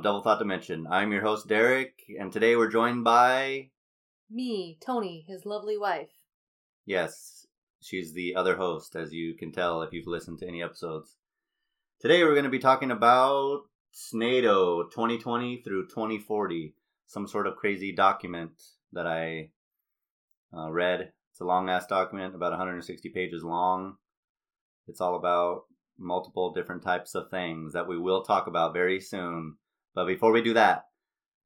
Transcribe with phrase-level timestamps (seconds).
[0.00, 0.86] of Double Thought Dimension.
[0.90, 3.68] I'm your host Derek, and today we're joined by
[4.30, 6.08] Me, Tony, his lovely wife.
[6.86, 7.46] yes,
[7.82, 11.18] she's the other host, as you can tell if you've listened to any episodes.
[12.00, 16.72] Today we're going to be talking about SNATO 2020 through 2040,
[17.06, 18.52] some sort of crazy document
[18.94, 19.50] that I
[20.56, 21.12] uh, read.
[21.30, 23.96] It's a long ass document, about 160 pages long.
[24.88, 25.64] It's all about
[25.98, 29.56] multiple different types of things that we will talk about very soon.
[29.94, 30.86] But before we do that,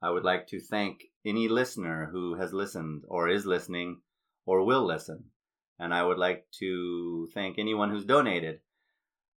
[0.03, 4.03] I would like to thank any listener who has listened or is listening
[4.45, 5.31] or will listen.
[5.79, 8.61] And I would like to thank anyone who's donated.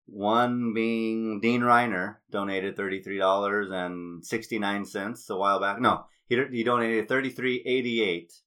[0.05, 5.79] One being Dean Reiner donated $33.69 a while back.
[5.79, 8.41] No, he, he donated $33.88.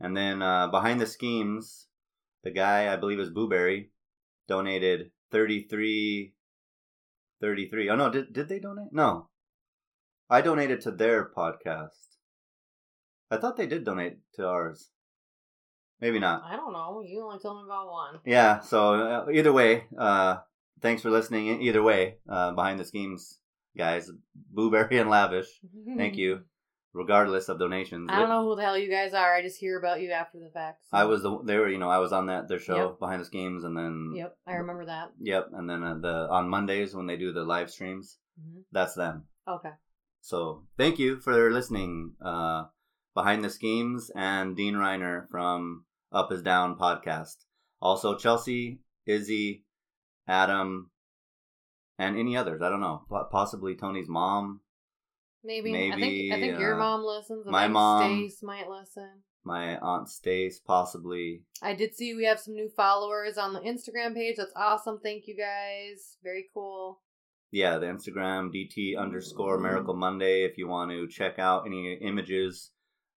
[0.00, 1.86] And then uh, behind the schemes,
[2.42, 3.88] the guy I believe is Booberry
[4.48, 6.34] donated 33
[7.40, 9.28] 33 oh no did, did they donate no
[10.30, 12.16] i donated to their podcast
[13.30, 14.90] i thought they did donate to ours
[16.00, 17.02] maybe not I don't know.
[17.06, 18.20] You only told me about one.
[18.24, 20.38] yeah so uh, either way uh
[20.80, 23.38] thanks for listening either way uh behind the schemes
[23.76, 24.10] guys
[24.52, 25.48] blueberry and lavish
[25.96, 26.40] thank you
[26.92, 29.34] regardless of donations I don't know who the hell you guys are.
[29.34, 30.86] I just hear about you after the fact.
[30.90, 32.98] so- i was the they were you know i was on that their show Yep.
[33.00, 35.10] behind the schemes and then Yep, I remember that.
[35.20, 38.94] yep and then uh, the on mondays when they do the live streams hmm that's
[38.94, 39.70] them Okay.
[40.26, 42.14] So thank you for listening.
[42.20, 42.64] Uh,
[43.14, 47.44] Behind the Schemes and Dean Reiner from Up is Down podcast.
[47.80, 49.62] Also Chelsea, Izzy,
[50.26, 50.90] Adam,
[51.96, 52.60] and any others.
[52.60, 53.02] I don't know.
[53.08, 54.62] Po- Possibly Tony's mom,
[55.44, 55.70] Maybe.
[55.70, 57.46] I Maybe, think I think your uh, mom listens.
[57.46, 58.02] My mom.
[58.02, 59.22] Stace might listen.
[59.44, 61.42] my aunt Stace, possibly.
[61.62, 64.38] I did see we have some new followers on the Instagram page.
[64.38, 64.98] That's awesome.
[65.00, 66.16] Thank you guys.
[66.24, 66.98] Very cool.
[67.56, 70.44] Yeah, the Instagram DT underscore Miracle Monday.
[70.44, 72.70] If you want to check out any images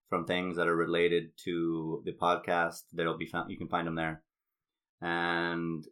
[0.08, 3.52] from things that are related to the podcast, there'll be found.
[3.52, 4.24] You can find them there.
[5.02, 5.84] And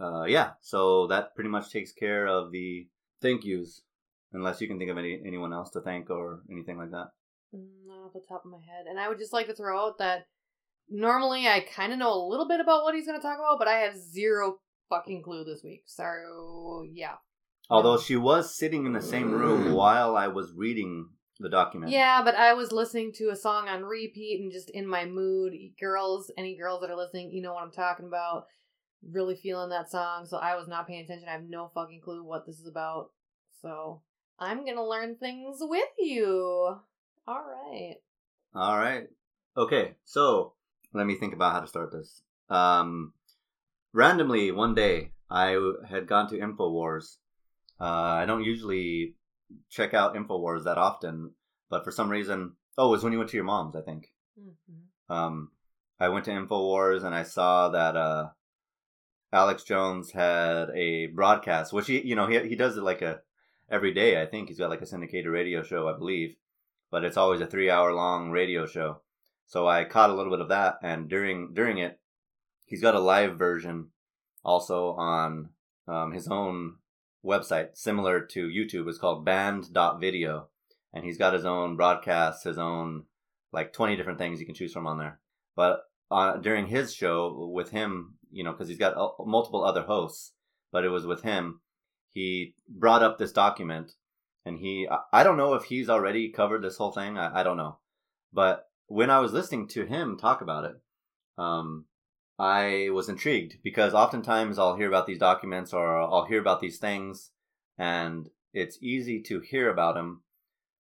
[0.00, 2.88] uh, yeah, so that pretty much takes care of the
[3.20, 3.82] thank yous.
[4.32, 7.08] Unless you can think of any anyone else to thank or anything like that.
[7.54, 8.86] Mm, Not off the top of my head.
[8.88, 10.28] And I would just like to throw out that
[10.88, 13.58] normally I kind of know a little bit about what he's going to talk about,
[13.58, 15.82] but I have zero fucking clue this week.
[15.84, 17.16] So yeah.
[17.72, 21.08] Although she was sitting in the same room while I was reading
[21.40, 21.90] the document.
[21.90, 25.54] Yeah, but I was listening to a song on repeat and just in my mood.
[25.80, 28.44] Girls, any girls that are listening, you know what I'm talking about.
[29.10, 31.28] Really feeling that song, so I was not paying attention.
[31.28, 33.10] I have no fucking clue what this is about.
[33.62, 34.02] So
[34.38, 36.76] I'm gonna learn things with you.
[37.26, 37.96] All right.
[38.54, 39.04] All right.
[39.56, 40.52] Okay, so
[40.92, 42.22] let me think about how to start this.
[42.50, 43.14] Um,
[43.92, 45.58] randomly, one day, I
[45.88, 47.16] had gone to InfoWars.
[47.82, 49.16] Uh, I don't usually
[49.68, 51.32] check out InfoWars that often,
[51.68, 54.14] but for some reason, oh, it was when you went to your mom's, I think.
[54.38, 55.14] Mhm.
[55.14, 55.50] Um,
[55.98, 58.30] I went to InfoWars and I saw that uh,
[59.32, 63.20] Alex Jones had a broadcast, which he, you know, he he does it like a
[63.68, 64.20] every day.
[64.22, 66.36] I think he's got like a syndicated radio show, I believe,
[66.90, 69.00] but it's always a three hour long radio show.
[69.46, 71.98] So I caught a little bit of that, and during during it,
[72.66, 73.90] he's got a live version
[74.44, 75.50] also on
[75.88, 76.76] um, his own
[77.24, 78.88] website, similar to YouTube.
[78.88, 80.48] It's called Banned.video,
[80.92, 83.04] and he's got his own broadcasts, his own
[83.52, 85.20] like twenty different things you can choose from on there.
[85.56, 89.82] But uh, during his show with him, you know, because he's got uh, multiple other
[89.82, 90.32] hosts,
[90.70, 91.60] but it was with him.
[92.10, 93.92] He brought up this document,
[94.44, 97.18] and he I- I don't know if he's already covered this whole thing.
[97.18, 97.78] I, I don't know,
[98.32, 100.76] but when I was listening to him talk about it,
[101.38, 101.86] um,
[102.42, 106.78] I was intrigued because oftentimes I'll hear about these documents or I'll hear about these
[106.78, 107.30] things,
[107.78, 110.22] and it's easy to hear about them,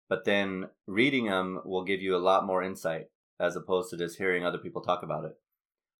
[0.09, 3.05] but then reading them will give you a lot more insight
[3.39, 5.31] as opposed to just hearing other people talk about it.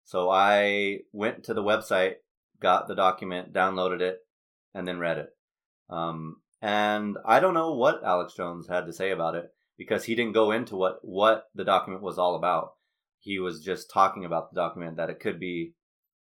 [0.04, 2.16] So I went to the website,
[2.60, 4.20] got the document, downloaded it,
[4.74, 5.30] and then read it.
[5.90, 10.16] Um, and I don't know what Alex Jones had to say about it because he
[10.16, 12.75] didn't go into what what the document was all about.
[13.26, 15.74] He was just talking about the document that it could be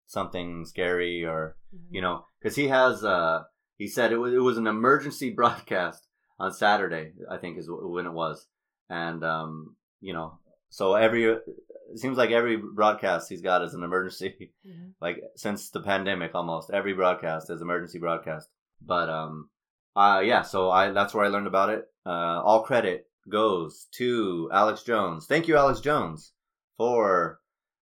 [0.07, 1.57] something scary or
[1.91, 3.43] you know because he has uh
[3.79, 6.07] he said it was it was an emergency broadcast
[6.39, 8.47] on Saturday I think is when it was.
[8.91, 11.43] And um you know so every it
[11.97, 14.93] seems like every broadcast he's got is an emergency Mhm.
[15.01, 18.49] like since the pandemic almost every broadcast is emergency broadcast.
[18.85, 19.49] But um
[19.97, 21.85] uh yeah so i that's where i learned about it.
[22.05, 25.27] Uh all credit goes to Alex Jones.
[25.27, 26.33] Thank you, Alex Jones,
[26.83, 27.39] for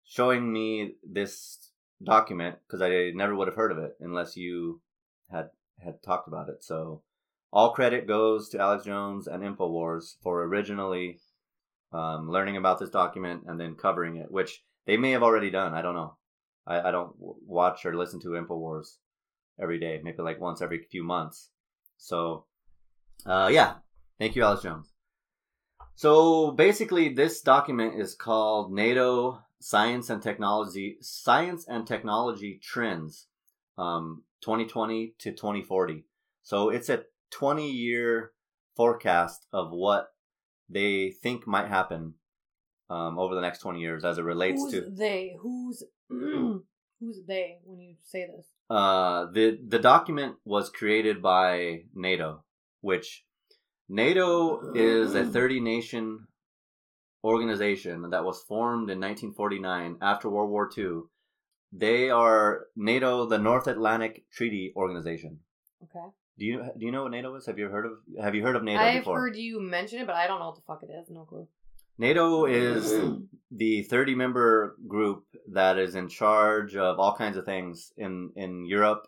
[0.05, 1.69] showing me this
[2.01, 4.79] document because I never would have heard of it unless you
[5.29, 5.49] had
[5.83, 6.63] had talked about it.
[6.63, 7.01] So
[7.51, 11.19] all credit goes to Alex Jones and Infowars for originally
[11.91, 15.73] um, learning about this document and then covering it, which they may have already done.
[15.73, 16.15] I don't know.
[16.65, 18.95] I, I don't watch or listen to Infowars
[19.61, 21.49] every day, maybe like once every few months.
[21.97, 22.45] So,
[23.25, 23.73] uh, yeah,
[24.19, 24.94] thank you, Alex Jones.
[25.95, 33.27] So basically, this document is called NATO Science and Technology Science and Technology Trends,
[33.77, 36.03] um, 2020 to 2040.
[36.43, 38.31] So it's a 20 year
[38.75, 40.09] forecast of what
[40.69, 42.15] they think might happen
[42.89, 45.35] um, over the next 20 years as it relates Who's to they?
[45.39, 48.45] Who's who's they when you say this?
[48.69, 52.43] uh, the the document was created by NATO,
[52.81, 53.23] which
[53.89, 56.27] NATO is a 30 nation
[57.23, 61.01] organization that was formed in 1949 after World War II.
[61.71, 65.39] They are NATO, the North Atlantic Treaty Organization.
[65.83, 66.05] Okay.
[66.37, 67.45] Do you do you know what NATO is?
[67.45, 69.19] Have you heard of Have you heard of NATO I've before?
[69.19, 71.09] heard you mention it, but I don't know what the fuck it is.
[71.09, 71.47] No clue.
[71.97, 72.93] NATO is
[73.51, 75.23] the 30 member group
[75.53, 79.07] that is in charge of all kinds of things in in Europe,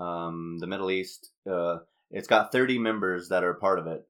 [0.00, 1.30] um, the Middle East.
[1.50, 1.78] Uh,
[2.10, 4.06] it's got 30 members that are part of it.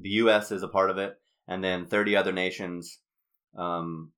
[0.00, 0.52] The U.S.
[0.52, 2.98] is a part of it, and then 30 other nations,
[3.56, 4.12] um,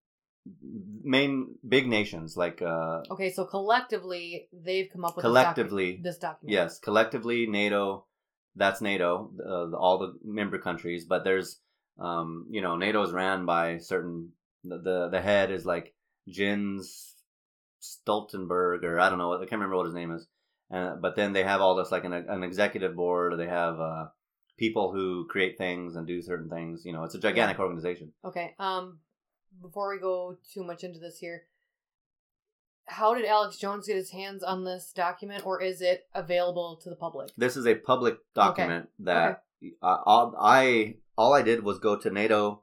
[1.03, 6.05] main big nations like uh, Okay, so collectively they've come up with Collectively, this, docu-
[6.05, 6.53] this document.
[6.53, 8.07] Yes, collectively NATO.
[8.55, 11.07] That's NATO, uh, all the member countries.
[11.07, 11.59] But there's,
[11.99, 14.33] um, you know, NATO is ran by certain.
[14.65, 15.95] The, the the head is like
[16.29, 17.15] Jens
[17.81, 19.33] Stoltenberg, or I don't know.
[19.35, 20.27] I can't remember what his name is.
[20.73, 23.39] Uh, but then they have all this like an, an executive board.
[23.39, 24.07] They have uh,
[24.57, 26.85] people who create things and do certain things.
[26.87, 28.13] You know, it's a gigantic organization.
[28.25, 28.55] Okay.
[28.59, 28.99] Um,
[29.61, 31.43] before we go too much into this here,
[32.87, 36.91] how did Alex Jones get his hands on this document, or is it available to
[36.91, 37.31] the public?
[37.37, 39.43] This is a public document that
[39.83, 42.63] I, all, I all I did was go to NATO.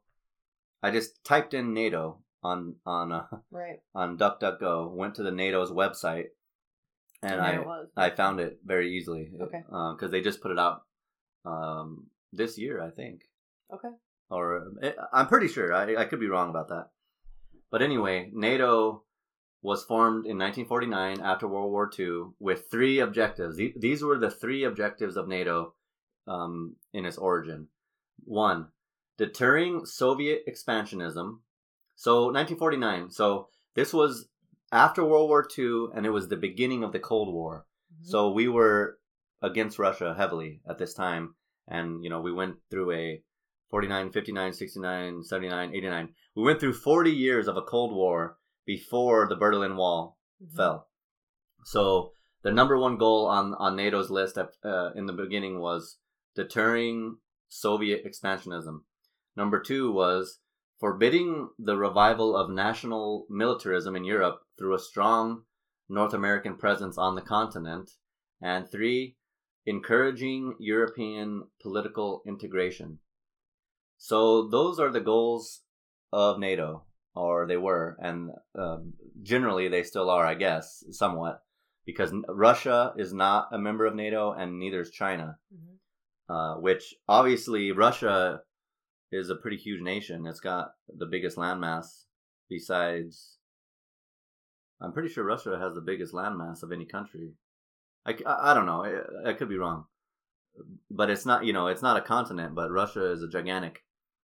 [0.81, 3.81] I just typed in NATO on on uh, Right.
[3.94, 6.27] on DuckDuckGo, went to the NATO's website,
[7.21, 7.68] and I it.
[7.98, 9.31] I found it very easily.
[9.42, 9.62] Okay.
[9.68, 10.83] Because they just put it out
[11.45, 13.21] um, this year, I think,
[13.74, 13.89] Okay.
[14.30, 15.74] or eh, I'm pretty sure.
[15.74, 16.89] I I could be wrong about that.
[17.71, 19.04] But anyway, NATO
[19.62, 23.57] was formed in 1949 after World War II with three objectives.
[23.75, 25.74] These were the three objectives of NATO
[26.27, 27.68] um, in its origin.
[28.24, 28.69] One,
[29.18, 31.39] deterring Soviet expansionism.
[31.95, 33.12] So 1949.
[33.12, 34.29] So this was
[34.71, 37.66] after World War II, and it was the beginning of the Cold War.
[37.92, 38.06] Mhm.
[38.06, 39.00] So we were
[39.42, 41.36] against Russia heavily at this time.
[41.68, 43.24] And, you know, we went through a
[43.69, 46.16] 49, 59, 69, 79, 89.
[46.36, 50.56] We went through 40 years of a Cold War before the Berlin Wall Mhm.
[50.56, 50.89] fell.
[51.63, 56.00] So the number one goal on, on NATO's list at, uh, in the beginning was
[56.36, 57.18] deterring
[57.48, 58.83] Soviet expansionism.
[59.36, 60.40] Number two was
[60.80, 65.44] forbidding the revival of national militarism in Europe through a strong
[65.90, 67.92] North American presence on the continent.
[68.42, 69.18] And three,
[69.66, 73.00] encouraging European political integration.
[73.98, 75.62] So those are the goals
[76.14, 81.44] of NATO, or they were, and um, generally they still are, I guess, somewhat,
[81.86, 85.38] because Russia is not a member of NATO, and neither is China.
[85.54, 85.76] Mhm.
[86.30, 88.42] Uh, which obviously Russia
[89.11, 90.25] is a pretty huge nation.
[90.25, 92.06] It's got the biggest landmass
[92.49, 93.37] besides.
[94.81, 97.33] I'm pretty sure Russia has the biggest landmass of any country.
[98.06, 98.85] I, I, I don't know.
[98.85, 99.85] I, I could be wrong,
[100.89, 101.45] but it's not.
[101.45, 102.56] You know, it's not a continent.
[102.56, 103.83] But Russia is a gigantic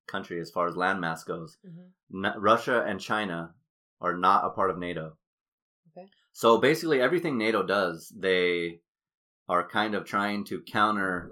[0.07, 1.57] country as far as landmass goes.
[1.65, 2.25] Mhm.
[2.25, 3.53] N- Russia and China
[4.01, 5.17] are not a part of NATO.
[5.95, 6.07] Okay.
[6.33, 8.81] So basically, everything NATO does, they
[9.47, 11.31] are kind of trying to counter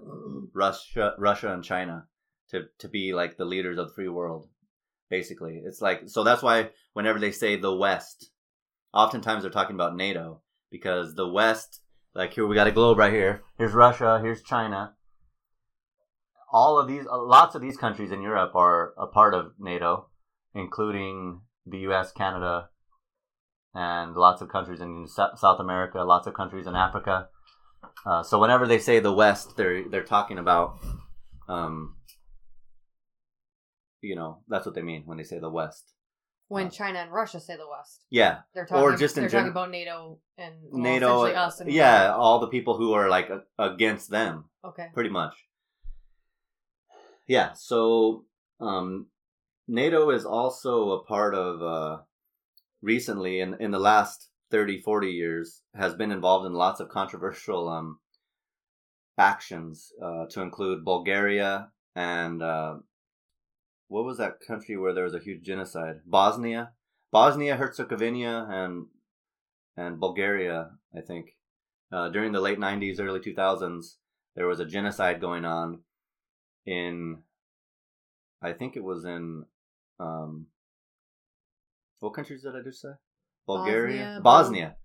[0.54, 2.08] Russia, Russia and China
[2.52, 4.48] to to be like the leaders of the free world.
[5.10, 6.24] Basically, it's like so.
[6.24, 8.32] That's why whenever they say the West,
[8.94, 10.42] oftentimes they're talking about NATO
[10.72, 11.82] because the West,
[12.14, 13.44] like here we got a globe right here.
[13.58, 14.20] Here's Russia.
[14.22, 14.94] Here's China.
[16.54, 20.08] All of these, uh, lots of these countries in Europe are a part of NATO,
[20.54, 22.70] including the U.S., Canada,
[23.74, 27.30] and lots of countries in South America, lots of countries in Africa.
[28.06, 30.78] Uh, so whenever they say the West, they're they're talking about,
[31.48, 31.96] um,
[34.02, 35.94] you know, that's what they mean when they say the West.
[36.48, 38.84] When Uh, China and Russia say the West, Yeah, they're talking.
[38.84, 41.26] Or just in they're gen- talking about NATO and well, NATO.
[41.28, 41.62] us.
[41.62, 44.88] And yeah, all the people who are like against them, Okay.
[44.94, 45.36] pretty much.
[47.28, 47.54] Yeah.
[47.54, 48.26] So
[48.60, 49.08] um,
[49.68, 52.02] NATO is also a part of uh,
[52.82, 57.70] recently in in the last 30, 40 years has been involved in lots of controversial
[57.70, 58.00] um,
[59.18, 62.76] actions uh, to include Bulgaria and uh,
[63.92, 66.00] what was that country where there was a huge genocide?
[66.06, 66.72] Bosnia,
[67.12, 68.86] Bosnia Herzegovina, and
[69.76, 70.72] and Bulgaria.
[70.96, 71.36] I think
[71.92, 73.98] uh, during the late '90s, early 2000s,
[74.34, 75.82] there was a genocide going on
[76.66, 77.24] in.
[78.42, 79.44] I think it was in.
[80.00, 80.48] Um,
[82.00, 82.94] what countries did I just say?
[83.46, 84.76] Bulgaria, Bosnia, Bosnia.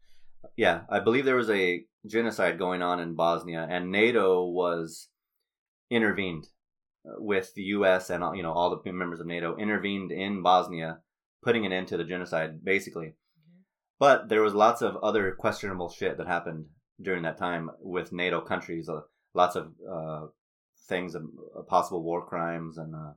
[0.56, 5.10] Yeah, I believe there was a genocide going on in Bosnia, and NATO was
[5.90, 6.48] intervened
[7.18, 8.10] with the U.S.
[8.10, 10.98] and you know all the members of NATO intervened in Bosnia,
[11.42, 13.14] putting an end to the genocide, basically.
[13.98, 16.66] But there was lots of other questionable shit that happened
[17.00, 18.88] during that time with NATO countries.
[18.88, 19.02] Uh,
[19.34, 20.26] lots of uh,
[20.88, 21.24] things, of
[21.56, 23.12] uh, possible war crimes, and uh,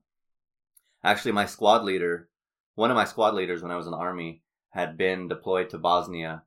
[1.04, 2.30] actually, my squad leader,
[2.76, 5.78] one of my squad leaders when I was in the army, had been deployed to
[5.78, 6.44] Bosnia,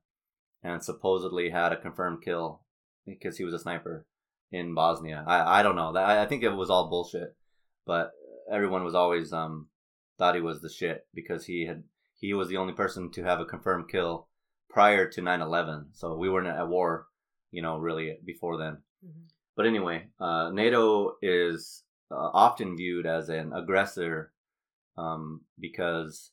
[0.62, 2.62] and supposedly had a confirmed kill
[3.04, 4.06] because he was a sniper
[4.52, 5.24] in Bosnia.
[5.26, 5.94] I I don't know.
[5.96, 7.34] I, I think it was all bullshit,
[7.86, 8.12] but
[8.50, 9.68] everyone was always um
[10.18, 11.82] thought he was the shit because he had
[12.20, 14.28] he was the only person to have a confirmed kill
[14.68, 17.06] prior to 9-11 so we weren't at war
[17.50, 19.24] you know really before then Mhm.
[19.56, 24.32] but anyway uh, nato is uh, often viewed as an aggressor
[24.96, 26.32] um, because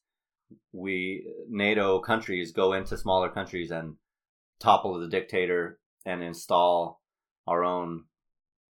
[0.72, 3.96] we nato countries go into smaller countries and
[4.60, 6.99] topple the dictator and install
[7.48, 8.06] our own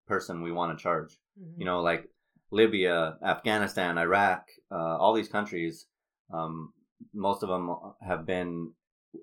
[0.06, 1.58] person we want to charge Mhm.
[1.58, 2.08] you know, like
[2.50, 5.86] Libya, Afghanistan, Iraq, uh, all these countries,
[6.30, 6.72] um,
[7.12, 7.70] most of them
[8.00, 8.74] have been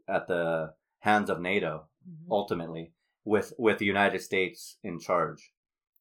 [0.08, 2.28] at the hands of NATO Mhm.
[2.30, 5.52] ultimately, with with the United States in charge.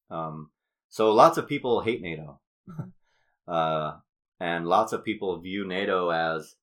[0.09, 0.51] Um,
[0.89, 2.93] so lots of people hate NATO, Mhm.
[3.47, 3.99] uh,
[4.39, 6.57] and lots of people view NATO as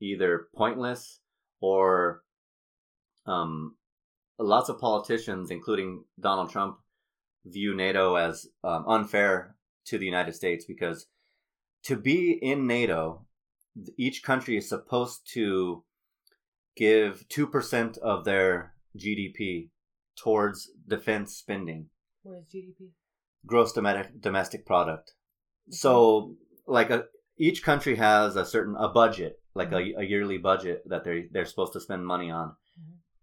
[0.00, 1.20] either pointless
[1.60, 2.24] or
[3.26, 3.76] um,
[4.40, 6.78] lots of politicians, including Donald Trump,
[7.44, 9.56] view NATO as um, unfair
[9.86, 11.06] to the United States because
[11.84, 13.26] to be in NATO,
[13.96, 15.84] each country is supposed to
[16.76, 19.68] give 2% of their GDP
[20.16, 21.86] towards defense spending,
[22.22, 22.90] What is GDP?
[23.46, 25.12] gross domestic, domestic product.
[25.70, 26.34] So,
[26.66, 27.04] like a,
[27.38, 31.46] each country has a certain a budget, like a, a yearly budget that they they're
[31.46, 32.54] supposed to spend money on.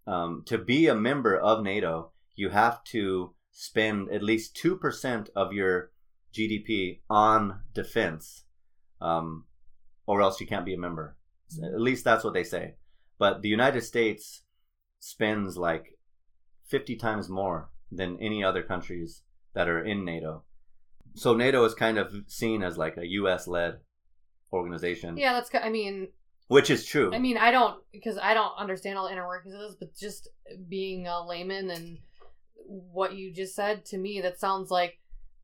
[0.07, 5.29] Um, to be a member of NATO, you have to spend at least two percent
[5.35, 5.91] of your
[6.33, 8.45] GDP on defense,
[9.01, 9.45] um,
[10.05, 11.17] or else you can't be a member.
[11.63, 12.75] At least that's what they say.
[13.19, 14.43] But the United States
[14.99, 15.97] spends like
[16.65, 19.23] fifty times more than any other countries
[19.53, 20.43] that are in NATO.
[21.15, 23.47] So NATO is kind of seen as like a U.S.
[23.47, 23.79] led
[24.53, 25.49] organization, Yeah, that's.
[25.53, 26.09] I mean,
[26.47, 27.13] which is true.
[27.13, 29.95] I mean, I don't because I don't understand all the inner workings of this, but
[29.95, 30.29] just
[30.69, 31.99] being a layman and
[32.67, 34.99] what you just said to me, that sounds like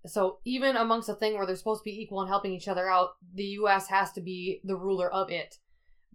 [0.06, 0.40] so.
[0.46, 3.12] Even amongst a thing where they're supposed to be equal and helping each other out,
[3.34, 3.88] the U.S.
[3.88, 5.58] has to be the ruler of it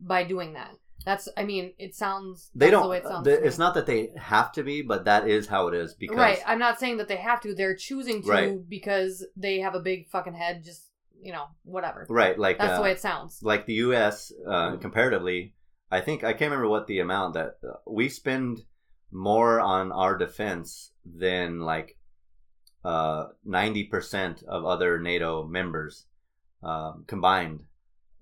[0.00, 0.73] by doing that.
[1.04, 1.28] That's.
[1.37, 2.50] I mean, it sounds.
[2.54, 2.83] they that's don't.
[2.83, 5.47] The way it sounds the- it's not that they have to be, but that is
[5.47, 5.95] how it is.
[5.95, 6.40] Because right.
[6.47, 7.54] I'm not saying that they have to.
[7.54, 8.68] They're choosing to Right.
[8.68, 10.64] because they have a big fucking head.
[10.64, 10.88] Just
[11.20, 12.06] you know, whatever.
[12.08, 13.40] right, like That's uh, the way it sounds.
[13.42, 14.32] like the U.S.
[14.46, 15.54] Uh, comparatively,
[15.90, 18.62] I think I can't remember what the amount that uh, we spend
[19.10, 21.96] more on our defense than like
[22.84, 26.06] uh, ninety percent of other NATO members
[26.62, 27.64] um, combined.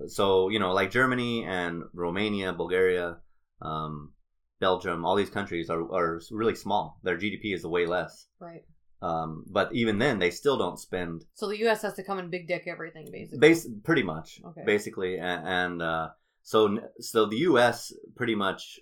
[0.06, 3.18] So you know, like Germany and Romania, Bulgaria,
[3.60, 4.12] um,
[4.60, 6.98] Belgium, all these countries are are really small.
[7.02, 8.26] Their GDP is way less.
[8.38, 8.64] Right.
[9.02, 11.82] Um, but even then, they still don't spend So the U.S.
[11.82, 13.38] has to come and big dick everything, basically.
[13.38, 14.62] Base, pretty much, Okay.
[14.64, 16.08] basically, and, and uh,
[16.42, 17.92] so so the U.S.
[18.16, 18.80] pretty much,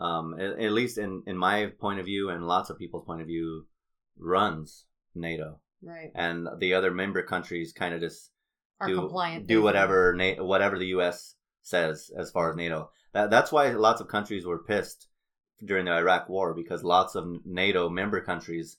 [0.00, 3.20] um, at, at least in in my point of view and lots of people's point
[3.20, 3.66] of view,
[4.18, 4.84] runs
[5.14, 6.10] NATO, right.
[6.14, 8.30] and the other member countries kind of just
[8.80, 9.46] Are do compliant.
[9.46, 11.36] do whatever Na- whatever the U.S.
[11.62, 12.90] says as far as NATO.
[13.12, 15.06] That that's why lots of countries were pissed
[15.64, 18.76] during the Iraq War because lots of NATO member countries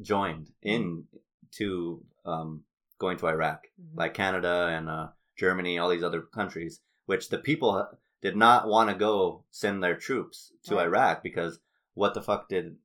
[0.00, 1.04] joined in
[1.52, 2.62] to um,
[2.98, 3.96] going to Iraq Mhm.
[3.96, 7.86] like Canada and uh, Germany, all these other countries, which the people
[8.20, 10.84] did not want to go send their troops to Right.
[10.86, 11.58] Iraq because
[11.94, 12.76] what the fuck did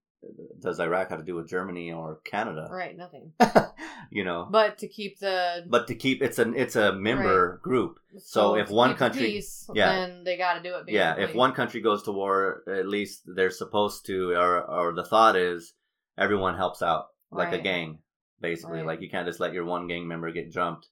[0.57, 2.69] does Iraq have to do with Germany or Canada?
[2.71, 2.95] Right.
[2.95, 3.33] Nothing.
[4.09, 7.99] you know, But to keep the but to keep it's an it's a member group.
[8.19, 9.91] so if to one country- peace, yeah.
[9.93, 10.85] then they got to do it.
[10.85, 10.93] Basically.
[10.95, 15.03] Yeah, if one country goes to war, at least they're supposed to, or or the
[15.03, 15.73] thought is
[16.17, 17.99] everyone helps out like a gang,
[18.39, 18.79] basically.
[18.79, 18.85] Right.
[18.87, 20.87] Like you can't just let your one gang member get jumped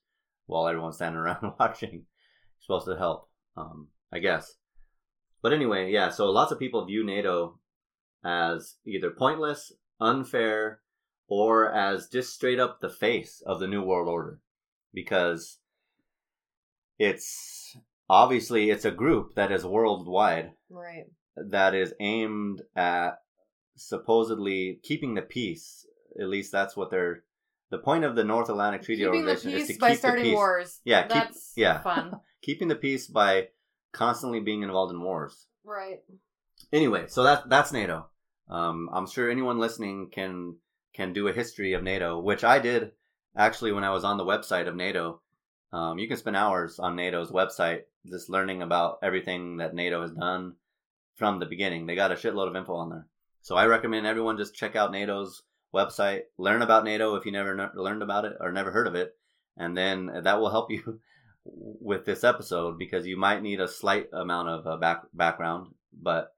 [0.46, 1.92] while everyone's standing around watching.
[1.92, 2.02] You're
[2.60, 4.54] supposed to help, um, I guess.
[5.42, 6.10] But anyway, yeah.
[6.10, 7.58] So lots of people view NATO
[8.24, 10.80] as either pointless, unfair,
[11.28, 14.40] or as just straight up the face of the new world order,
[14.92, 15.58] because
[16.98, 17.76] it's
[18.08, 21.04] obviously it's a group that is worldwide Right.
[21.36, 23.14] that is aimed at
[23.88, 25.86] supposedly keeping the peace.
[26.20, 27.24] At least that's what they're.
[27.70, 29.94] The point of the North Atlantic Treaty Keeping the Organization is to peace by keep
[29.94, 30.34] the starting peace.
[30.34, 30.80] wars.
[30.84, 31.80] Yeah, keep- yeah.
[31.80, 32.20] fun.
[32.42, 33.48] Keeping the peace by
[33.92, 35.46] constantly being involved in wars.
[35.64, 36.00] Right.
[36.72, 38.06] Anyway, so that that's NATO.
[38.48, 40.56] Um, I'm sure anyone listening can
[40.94, 42.92] can do a history of NATO, which I did
[43.36, 45.20] actually when I was on the website of NATO.
[45.72, 50.10] Um, you can spend hours on NATO's website just learning about everything that NATO has
[50.10, 50.54] done
[51.14, 51.86] from the beginning.
[51.86, 53.06] They got a shitload of info on there.
[53.42, 55.42] So I recommend everyone just check out NATO's
[55.74, 58.94] website, learn about NATO if you never kn- learned about it or never heard of
[58.94, 59.16] it,
[59.56, 61.00] and then that will help you
[61.44, 66.34] with this episode because you might need a slight amount of uh, back background, but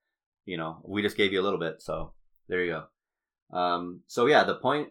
[0.47, 2.15] you know we just gave you a little bit, so
[2.49, 3.59] there you go.
[3.59, 4.89] Um, so yeah, the point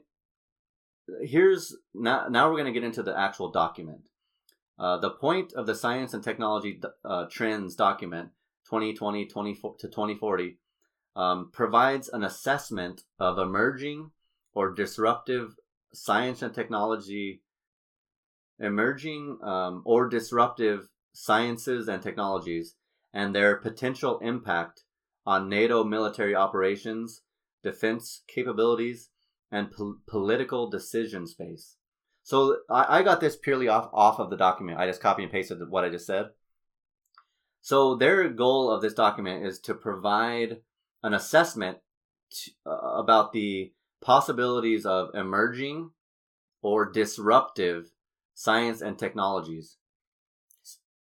[1.24, 2.27] here's now.
[2.29, 4.01] Now we're going to get into the actual document.
[4.77, 8.29] Uh, the point of the science and technology uh, trends document
[8.70, 10.58] 2020 20, to 2040
[11.15, 14.12] um, provides an assessment of emerging
[14.53, 15.55] or disruptive
[15.93, 17.41] science and technology
[18.60, 22.75] emerging um, or disruptive sciences and technologies
[23.13, 24.84] and their potential impact
[25.25, 27.22] on NATO military operations,
[27.63, 29.10] defense capabilities,
[29.51, 31.75] and pol- political decision space.
[32.24, 34.79] So I, I got this purely off, off of the document.
[34.79, 36.27] I just copy and pasted what I just said.
[37.62, 40.57] So their goal of this document is to provide
[41.03, 41.77] an assessment
[42.31, 45.92] t- uh, about the possibilities of emerging
[46.61, 47.92] or disruptive
[48.33, 49.77] science and technologies.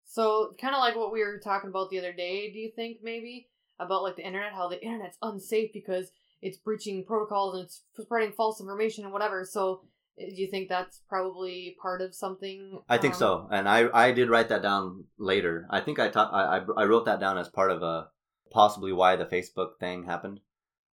[0.06, 2.50] So kind of like what we were talking about the other day.
[2.52, 7.04] Do you think maybe about like the internet, how the internet's unsafe because it's breaching
[7.04, 9.44] protocols and it's spreading false information and whatever.
[9.44, 9.82] So
[10.18, 12.80] do you think that's probably part of something?
[12.88, 15.66] I think um, so, and I I did write that down later.
[15.70, 18.08] I think I ta- I, I I wrote that down as part of a
[18.50, 20.40] possibly why the Facebook thing happened.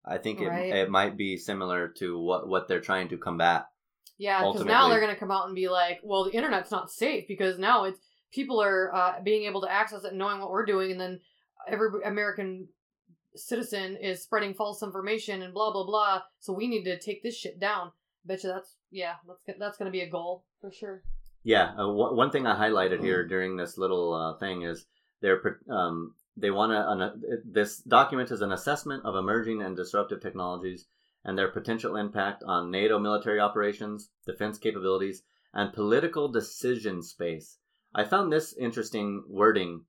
[0.04, 0.74] I think it Right.
[0.74, 3.66] it might be similar to what what they're trying to combat.
[4.18, 6.90] Yeah, because now they're going to come out and be like, well, the internet's not
[6.90, 7.98] safe because now it's
[8.32, 11.20] people are uh, being able to access it and knowing what we're doing, and then
[11.66, 12.68] every American
[13.34, 16.22] citizen is spreading false information and blah blah blah.
[16.38, 17.90] So we need to take this shit down.
[18.24, 21.02] Bet you that's yeah, that's that's going to be a goal for sure.
[21.42, 24.86] Yeah, uh, one one thing I highlighted here during this little uh, thing is
[25.20, 30.86] they're um, they want to this document is an assessment of emerging and disruptive technologies
[31.24, 37.58] and their potential impact on NATO military operations, defense capabilities, and political decision space.
[37.94, 39.84] I found this interesting wording.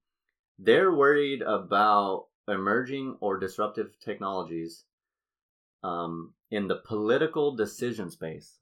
[0.60, 4.86] They're worried about emerging or disruptive technologies
[5.84, 8.60] um, in the political decision space.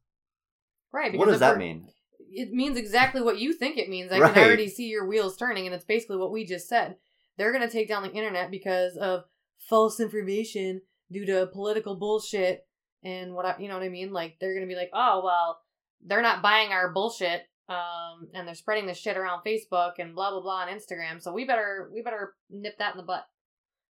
[0.91, 1.17] Right.
[1.17, 1.87] What does that mean?
[2.31, 4.11] It means exactly what you think it means.
[4.11, 4.33] I Right.
[4.33, 6.95] can already see your wheels turning, and it's basically what we just said.
[7.37, 9.23] They're going to take down the internet because of
[9.69, 12.65] false information due to political bullshit
[13.03, 14.11] and what I, you know what I mean.
[14.11, 15.59] Like they're going to be like, oh well,
[16.05, 20.31] they're not buying our bullshit, um, and they're spreading this shit around Facebook and blah
[20.31, 21.21] blah blah on Instagram.
[21.21, 23.25] So we better we better nip that in the butt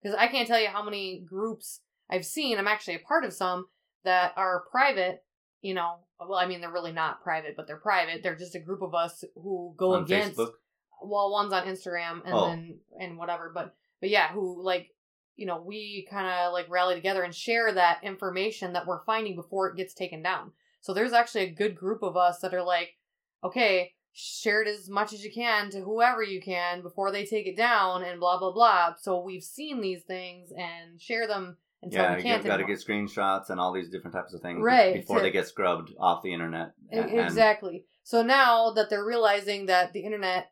[0.02, 2.58] because I can't tell you how many groups I've seen.
[2.58, 3.66] I'm actually a part of some
[4.04, 5.24] that are private
[5.64, 8.22] you know, well, I mean, they're really not private, but they're private.
[8.22, 10.38] They're just a group of us who go on against.
[10.38, 10.52] Facebook?
[11.04, 12.48] Well, one's on Instagram and Oh.
[12.48, 14.90] then and whatever, but but yeah, who like
[15.36, 19.36] you know we kind of like rally together and share that information that we're finding
[19.36, 20.52] before it gets taken down.
[20.82, 22.98] So there's actually a good group of us that are like,
[23.44, 27.48] okay, share it as much as you can to whoever you can before they take
[27.48, 28.94] it down and blah blah blah.
[29.00, 33.60] So we've seen these things and share them Yeah, you got to get screenshots and
[33.60, 36.74] all these different types of things Right, before to- they get scrubbed off the internet.
[36.92, 37.86] And- Exactly.
[38.04, 40.52] So now that they're realizing that the internet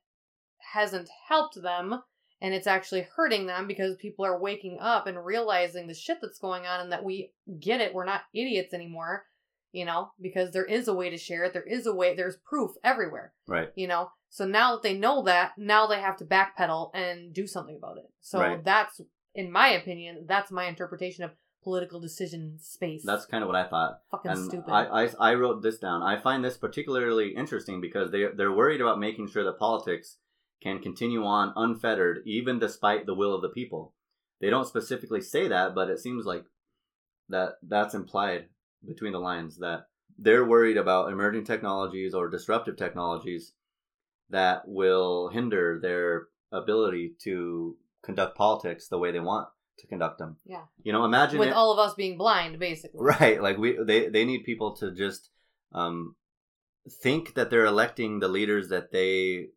[0.73, 2.01] hasn't helped them
[2.41, 6.39] and it's actually hurting them because people are waking up and realizing the shit that's
[6.39, 7.93] going on and that we get it.
[7.93, 9.25] We're not idiots anymore,
[9.71, 11.53] you know, because there is a way to share it.
[11.53, 13.69] There is a way, there's proof everywhere, right.
[13.75, 14.09] you know.
[14.29, 17.97] So now that they know that, now they have to backpedal and do something about
[17.97, 18.09] it.
[18.21, 18.63] So Right.
[18.63, 18.99] that's,
[19.35, 21.31] in my opinion, that's my interpretation of
[21.63, 23.03] political decision space.
[23.05, 23.99] That's kind of what I thought.
[24.09, 24.71] fucking and stupid.
[24.71, 26.01] I, I, I wrote this down.
[26.01, 30.17] I find this particularly interesting because they, they're worried about making sure that politics
[30.61, 33.93] can continue on unfettered even despite the will of the people.
[34.39, 36.45] They don't specifically say that, but it seems like
[37.29, 38.45] that that's implied
[38.85, 43.53] between the lines that they're worried about emerging technologies or disruptive technologies
[44.29, 49.47] that will hinder their ability to conduct politics the way they want
[49.77, 50.37] to conduct them.
[50.45, 50.63] Yeah.
[50.83, 52.99] You know, imagine With it- all of us being blind, basically.
[53.01, 53.41] Right.
[53.41, 55.29] Like we they they need people to just
[55.71, 56.15] um
[57.03, 59.47] think that they're electing the leaders that they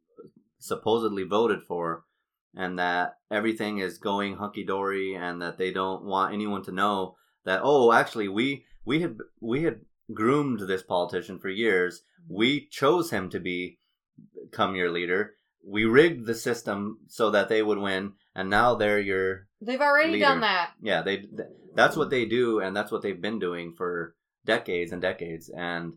[0.65, 2.05] supposedly voted for
[2.57, 7.17] and that everything is going hunky dory and that they don't want anyone to know
[7.45, 9.81] that oh actually we we had we had
[10.13, 12.03] groomed this politician for years.
[12.25, 12.35] Mm-hmm.
[12.37, 13.79] We chose him to be
[14.53, 15.35] come your leader.
[15.67, 20.13] We rigged the system so that they would win and now they're your They've already
[20.13, 20.27] Leader.
[20.27, 20.73] done that.
[20.83, 21.25] yeah they
[21.75, 25.95] that's what they do and that's what they've been doing for decades and decades and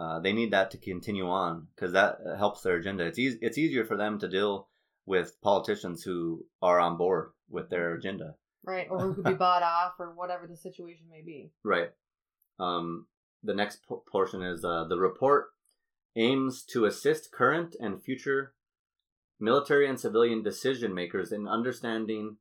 [0.00, 3.38] uh, they need that to continue on because that uh, helps their agenda it's easy
[3.42, 4.68] it's easier for them to deal
[5.06, 8.88] with politicians who are on board with their agenda Right.
[8.90, 11.52] Or who could be bought off or whatever the situation may be.
[11.64, 11.90] right
[12.58, 13.06] um,
[13.42, 15.46] the next po- portion is uh, the report
[16.16, 18.52] aims to assist current and future
[19.38, 22.36] military and civilian decision makers in understanding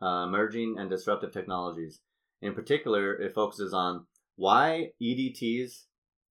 [0.00, 2.00] uh, emerging and disruptive technologies.
[2.40, 5.84] In particular, it focuses on why EDTs.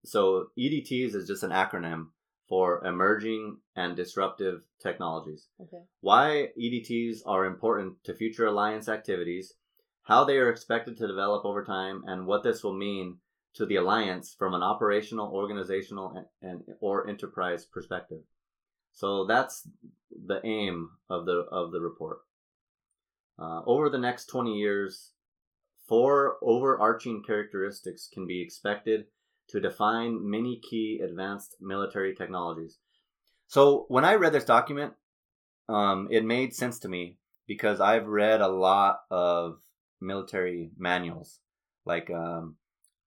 [0.06, 2.08] So EDTs is just an acronym
[2.48, 5.48] for emerging and disruptive technologies.
[5.60, 5.84] Okay.
[6.02, 9.54] Why EDTs are important to future alliance activities,
[10.04, 13.18] how they are expected to develop over time, and what this will mean
[13.56, 18.20] to the alliance from an operational, organizational, and, and or enterprise perspective.
[18.92, 19.68] So that's
[20.12, 22.20] the aim of the of the report.
[23.38, 25.12] Uh, over the next 20 years,
[25.88, 29.06] four overarching characteristics can be expected
[29.50, 32.78] to define many key advanced military technologies.
[33.48, 34.94] So when I read this document,
[35.70, 39.60] um, it made sense to me because I've read a lot of
[40.02, 41.40] military manuals,
[41.86, 42.58] like um,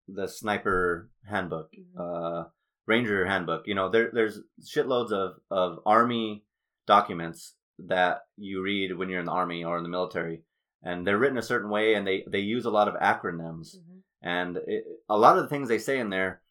[0.08, 1.98] the Sniper Handbook, Mhm.
[1.98, 2.50] uh,
[2.86, 3.68] Ranger Handbook.
[3.68, 6.44] You know, there, there's shitloads of, of Army
[6.86, 10.44] documents that you read when you're in the Army or in the military,
[10.84, 13.95] and they're written a certain way, and they, they use a lot of acronyms Mhm.
[14.26, 16.42] And it, a lot of the things they say in there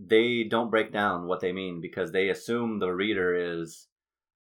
[0.00, 3.86] they don't break down what they mean because they assume the reader is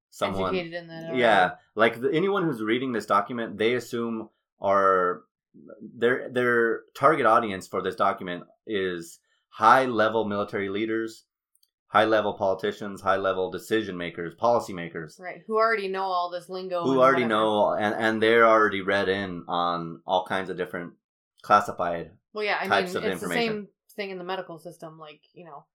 [0.09, 1.03] someone Educated in that.
[1.05, 1.19] already.
[1.19, 4.29] yeah like the, anyone who's reading this document they assume
[4.59, 5.21] are
[5.97, 11.25] their their target audience for this document is high level military leaders
[11.87, 15.41] high level politicians high level decision makers policy makers Right.
[15.45, 16.83] Who already know all this lingo.
[16.83, 17.27] who already whatever.
[17.41, 20.93] know and and they're already read in on all kinds of different
[21.41, 24.97] classified Well, yeah, I types mean, of it's the same thing in the medical system.
[24.97, 25.65] Like, you know,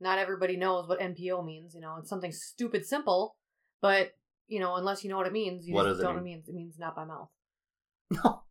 [0.00, 1.74] not everybody knows what NPO means.
[1.74, 3.36] You know, it's something stupid simple,
[3.80, 4.12] but
[4.48, 6.24] you know, unless you know what it means, you What just it don't know what
[6.24, 6.34] mean?
[6.34, 6.48] it means.
[6.48, 7.30] It means not by mouth.
[8.10, 8.42] No.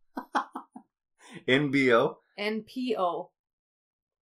[1.48, 3.28] nbo NPO.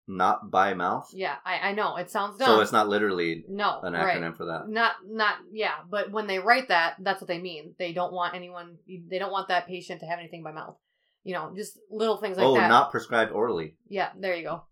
[0.07, 2.47] not by mouth Yeah, I, I know it sounds dumb.
[2.47, 4.17] So it's not literally no an right.
[4.17, 4.69] acronym for that.
[4.69, 7.75] Not not yeah, but when they write that, that's what they mean.
[7.77, 8.77] They don't want anyone.
[8.87, 10.77] They don't want that patient to have anything by mouth.
[11.25, 12.65] You know, just little things like oh, that.
[12.65, 13.75] Oh, not prescribed orally.
[13.89, 14.63] Yeah, there you go.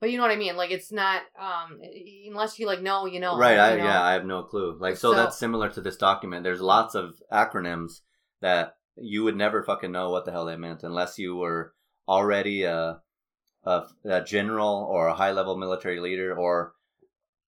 [0.00, 0.56] But you know what I mean?
[0.56, 1.80] Like it's not um
[2.28, 3.38] unless you like know, you know.
[3.38, 3.58] right.
[3.58, 3.84] I, you know?
[3.84, 4.76] Yeah, I have no clue.
[4.78, 6.44] Like, so, So- that's similar to this document.
[6.44, 8.02] There's lots of acronyms
[8.40, 11.72] that you would never fucking know what the hell they meant unless you were
[12.06, 13.00] already a,
[13.64, 16.36] a, a general or a high level military leader.
[16.36, 16.74] Or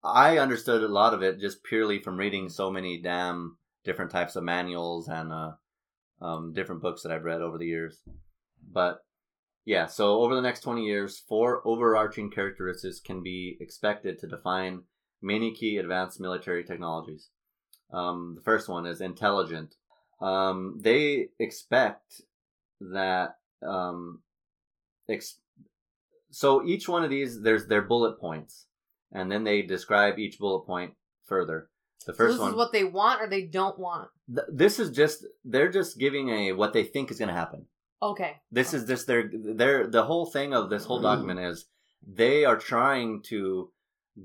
[0.05, 4.37] I understood a lot of it just purely from reading so many damn different types
[4.37, 5.53] of manuals and uh,
[6.21, 8.01] um, different books that I've read over the years.
[8.71, 9.05] But
[9.65, 14.83] yeah, so over the next 20 years, four overarching characteristics can be expected to define
[15.21, 17.29] many key advanced military technologies.
[17.93, 19.75] Um, the first one is intelligent.
[20.21, 22.23] Um, they expect
[22.81, 23.37] that.
[23.67, 24.23] Um,
[25.09, 25.39] ex-
[26.31, 28.67] so each one of these, there's their bullet points,
[29.13, 30.95] and then they describe each bullet point
[31.27, 31.69] further.
[32.07, 34.09] The So first this one, is what they want or they don't want.
[34.27, 37.67] th- this is just they're just giving a what they think is going to happen.
[38.03, 38.41] Okay.
[38.51, 41.05] This is this their their the whole thing of this whole mm.
[41.05, 41.67] document is
[42.07, 43.71] they are trying to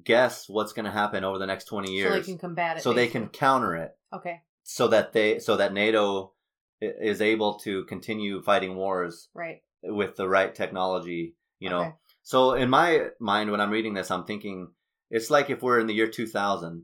[0.04, 2.84] guess what's going to happen over the next 20 years so they can combat it.
[2.84, 4.42] so they can counter it Okay.
[4.64, 6.34] so that they so that NATO
[6.82, 9.62] is able to continue fighting wars Right.
[9.84, 11.82] with the right technology, you know.
[11.82, 11.94] Okay.
[12.24, 14.70] So in my mind when I'm reading this I'm thinking
[15.10, 16.84] it's like if we're in the year 2000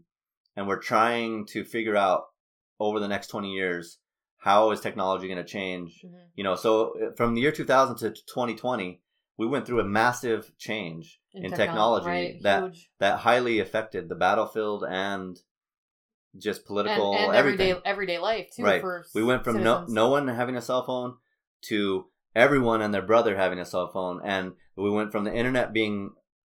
[0.55, 2.25] and we're trying to figure out
[2.79, 3.97] over the next 20 years
[4.43, 6.27] how is technology going to change Mhm.
[6.35, 9.01] you know so uh, from the year 2000 to 2020
[9.37, 12.91] we went through a massive change in, technol- technology right, that huge.
[12.99, 15.39] that highly affected the battlefield and
[16.37, 18.63] just political and everything everyday everyday life too.
[18.63, 18.81] Right.
[18.81, 19.93] For we went from no, citizens.
[19.93, 21.17] no one having a cell phone
[21.69, 25.71] to everyone and their brother having a cell phone and we went from the internet
[25.71, 26.11] being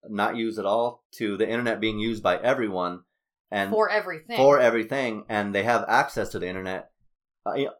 [0.08, 3.02] not used at all to the internet being used by everyone
[3.50, 4.36] and for everything.
[4.36, 6.89] for everything, and they have access to the internet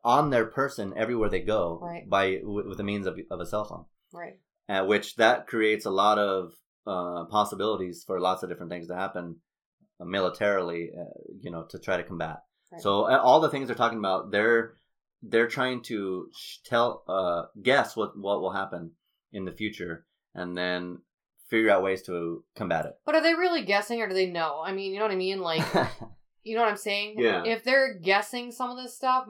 [0.04, 2.08] on their person everywhere they go Right.
[2.08, 3.84] by with, with the means of, of a cell phone.
[4.12, 4.38] right.
[4.68, 6.52] uh, which that creates a lot of
[6.86, 9.36] uh, possibilities for lots of different things to happen
[10.00, 11.04] uh, militarily, uh,
[11.40, 12.38] you know, to try to combat.
[12.72, 12.80] Right.
[12.80, 14.74] So uh, all the things they're talking about, they're
[15.22, 18.92] they're trying to sh- tell, uh, guess what what will happen
[19.32, 20.98] in the future, and then
[21.50, 22.92] figure out ways to combat it.
[23.04, 24.62] But are they really guessing or do they know?
[24.64, 25.40] I mean, you know what I mean?
[25.40, 25.62] Like,
[26.42, 27.16] you know what I'm saying?
[27.18, 27.42] Yeah.
[27.44, 29.26] If they're guessing some of this stuff,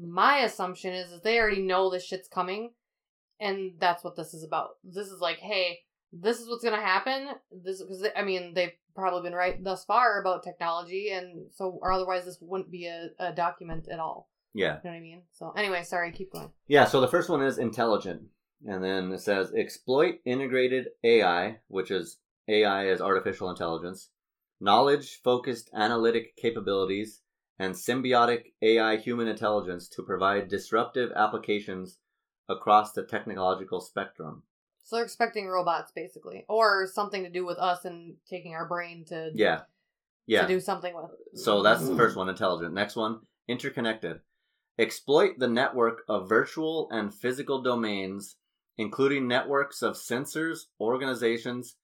[0.00, 2.70] my assumption is that they already know this shit's coming,
[3.38, 4.70] and that's what this is about.
[4.84, 5.80] This is like, hey,
[6.12, 7.28] this is what's gonna happen.
[7.52, 11.92] This because I mean they've probably been right thus far about technology, and so or
[11.92, 14.28] otherwise this wouldn't be a, a document at all.
[14.54, 15.22] yeah, You know what I mean?
[15.32, 16.50] So anyway, sorry, keep going.
[16.66, 16.84] yeah.
[16.86, 18.22] So the first one is intelligent,
[18.66, 24.10] and then it says exploit integrated AI, which is AI as artificial intelligence,
[24.60, 27.20] knowledge focused analytic capabilities,
[27.60, 31.98] and symbiotic AI human intelligence to provide disruptive applications
[32.48, 34.42] across the technological spectrum.
[34.82, 39.04] So they're expecting robots basically, or something to do with us and taking our brain
[39.08, 39.60] to Yeah.
[40.26, 40.42] Yeah.
[40.42, 41.10] to do something with.
[41.34, 41.98] So that's the mm.
[41.98, 42.72] first one, intelligent.
[42.72, 44.20] Next one, interconnected.
[44.78, 48.36] Exploit the network of virtual and physical domains,
[48.78, 51.76] including networks of sensors, organizations,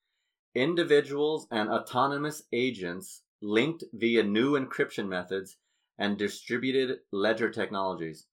[0.55, 5.59] individuals, and autonomous agents linked via new encryption methods
[5.99, 8.27] and distributed ledger technologies.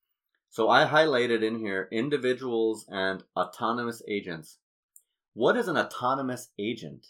[0.49, 4.59] So I highlighted in here individuals and autonomous agents.
[5.33, 7.07] What is an autonomous agent?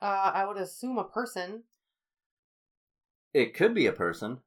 [0.00, 1.64] Uh, I would assume a person.
[3.32, 4.38] It could be a person,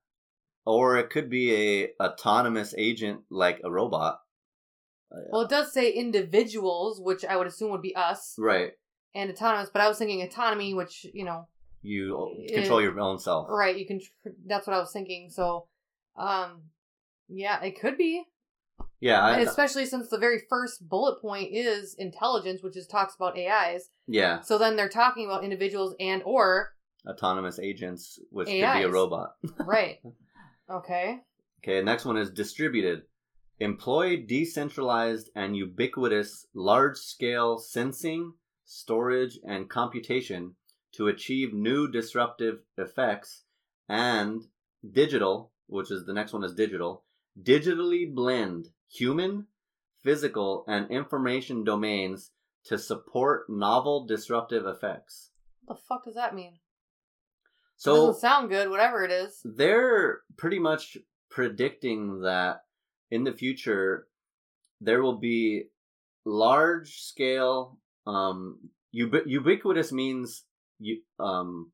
[0.65, 4.21] or it could be a autonomous agent like a robot.
[5.09, 8.73] Well, it does say individuals, which I would assume would be us, Right.
[9.15, 9.69] and autonomous.
[9.69, 11.47] But I was thinking autonomy, which you know,
[11.87, 13.47] You It- control your own self.
[13.49, 13.77] right?
[13.77, 14.01] You can.
[14.45, 15.29] That's what I was thinking.
[15.29, 15.67] So,
[16.17, 16.63] um,
[17.29, 18.23] yeah, it could be,
[18.99, 19.21] Yeah.
[19.21, 23.89] I, especially since the very first bullet point is intelligence, which is talks about AIs.
[24.07, 24.41] yeah.
[24.41, 26.73] So then they're talking about individuals and or
[27.07, 29.35] Autonomous agents, which could be a robot.
[29.59, 29.99] right.
[30.69, 31.21] Okay.
[31.63, 31.81] Okay.
[31.81, 33.03] Next one is distributed.
[33.59, 38.33] Employ decentralized and ubiquitous large-scale sensing,
[38.65, 40.55] storage, and computation
[40.93, 43.43] to achieve new disruptive effects
[43.89, 44.43] and
[44.89, 47.03] digital, which is the next one is digital,
[47.41, 49.47] digitally blend human,
[50.03, 52.31] physical, and information domains
[52.65, 55.31] to support novel disruptive effects.
[55.65, 56.59] What the fuck does that mean?
[57.75, 58.69] So Doesn't sound good.
[58.69, 59.39] Whatever it is.
[59.43, 60.97] they're pretty much
[61.29, 62.61] predicting that
[63.11, 64.07] in the future
[64.81, 65.65] there will be
[66.25, 68.59] large scale um
[68.91, 70.43] ubi- ubiquitous means
[71.19, 71.71] um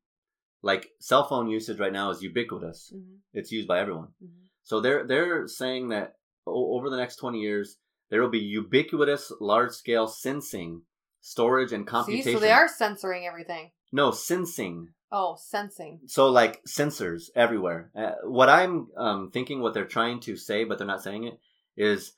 [0.62, 2.90] like cell phone usage right now is ubiquitous.
[2.92, 4.08] Hmm it's used by everyone.
[4.20, 6.14] Hmm so they're they're saying that
[6.46, 7.76] o- over the next 20 years
[8.10, 10.82] there will be ubiquitous large scale sensing
[11.20, 13.70] storage and See, computation so they are censoring everything.
[13.92, 14.88] no sensing.
[15.12, 16.00] Oh, sensing.
[16.06, 17.90] so like sensors everywhere.
[17.96, 21.38] Uh, what I'm um, thinking, what they're trying to say, but they're not saying it,
[21.76, 22.12] is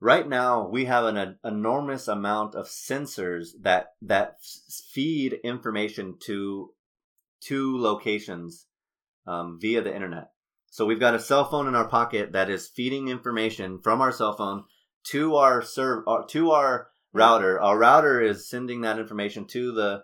[0.00, 4.38] right now we have an, enormous amount of sensors that that
[4.92, 6.70] feed information to
[7.42, 8.66] to locations
[9.26, 10.30] um, via the internet.
[10.70, 14.12] So we've got a cell phone in our pocket that is feeding information from our
[14.12, 14.64] cell phone
[15.04, 17.60] to our serv- uh, to our router.
[17.60, 20.02] Our router is sending that information to the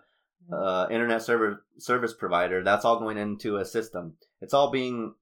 [0.53, 2.63] uh, internet server service provider.
[2.63, 4.15] That's all going into a system.
[4.41, 5.13] It's all being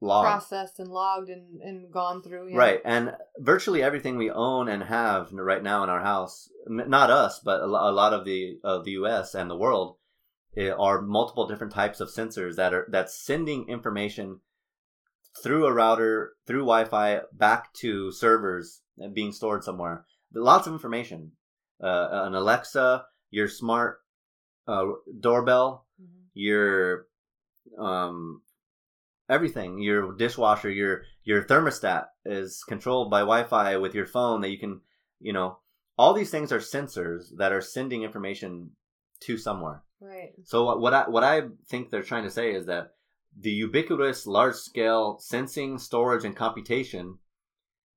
[0.00, 0.26] logged.
[0.26, 2.48] processed and logged and, and gone through.
[2.50, 2.56] yeah.
[2.56, 7.40] Right, and virtually everything we own and have right now in our house, not us,
[7.44, 9.34] but a lot of the of the U.S.
[9.34, 9.96] and the world,
[10.78, 14.40] are multiple different types of sensors that are that's sending information
[15.42, 20.06] through a router, through Wi-Fi, back to servers and being stored somewhere.
[20.32, 21.32] Lots of information.
[21.82, 23.98] Uh, an Alexa, your smart
[24.66, 24.86] uh,
[25.20, 26.24] doorbell, Mhm.
[26.32, 27.06] your
[27.78, 28.40] um
[29.28, 34.58] everything your dishwasher your your thermostat is controlled by wi-fi with your phone that you
[34.58, 34.80] can
[35.20, 35.58] you know
[35.98, 38.70] all these things are sensors that are sending information
[39.20, 40.32] to somewhere Right.
[40.44, 42.92] so what- what i what i think they're trying to say is that
[43.38, 47.18] the ubiquitous large scale sensing storage and computation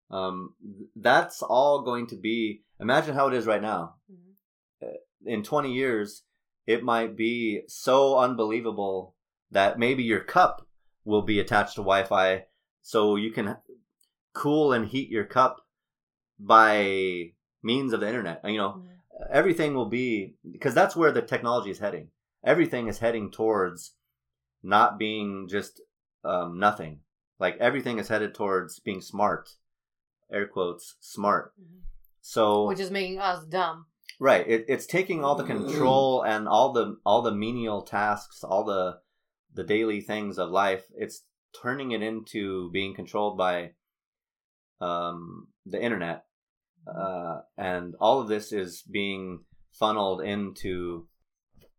[0.09, 0.55] um
[0.95, 4.95] that's all going to be imagine how it is right now Mhm.
[5.25, 6.23] in 20 years,
[6.65, 9.15] it might be so unbelievable
[9.51, 10.65] that maybe your cup
[11.05, 12.45] will be attached to Wi Fi
[12.81, 13.57] so you can
[14.33, 15.65] cool and heat your cup
[16.39, 18.41] by means of the internet.
[18.45, 18.87] You know, Mhm.
[19.31, 22.11] everything will be because that's where the technology is heading.
[22.43, 23.95] Everything is heading towards
[24.63, 25.81] not being just
[26.23, 26.99] um, nothing.
[27.39, 29.55] Like everything is headed towards being smart,
[30.31, 31.53] air quotes, smart.
[32.21, 33.85] So Which is making us dumb.
[34.19, 34.45] Right.
[34.45, 38.99] It, it's taking all the control and all the all the menial tasks, all the
[39.59, 40.85] the daily things of life.
[40.95, 41.25] It's
[41.61, 43.71] turning it into being controlled by
[44.79, 46.23] um, the internet,
[46.87, 49.43] uh, and all of this is being
[49.73, 51.09] funneled into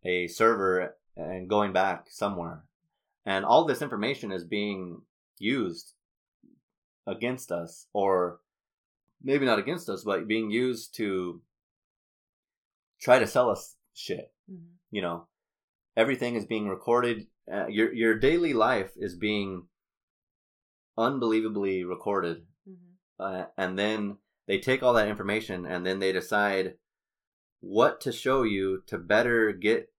[0.04, 2.64] a server and going back somewhere,
[3.24, 5.00] and all this information is being
[5.38, 5.94] used
[7.06, 8.40] against us, or
[9.22, 11.40] maybe not against us, but being used to
[13.00, 14.34] try to sell us shit.
[14.52, 14.66] Mhm.
[14.90, 15.28] You know,
[15.96, 17.26] everything is being recorded.
[17.52, 19.66] Uh, your your daily life is being
[20.96, 22.96] unbelievably recorded, Mhm.
[23.18, 26.78] uh, and then they take all that information and then they decide
[27.60, 29.92] what to show you to better get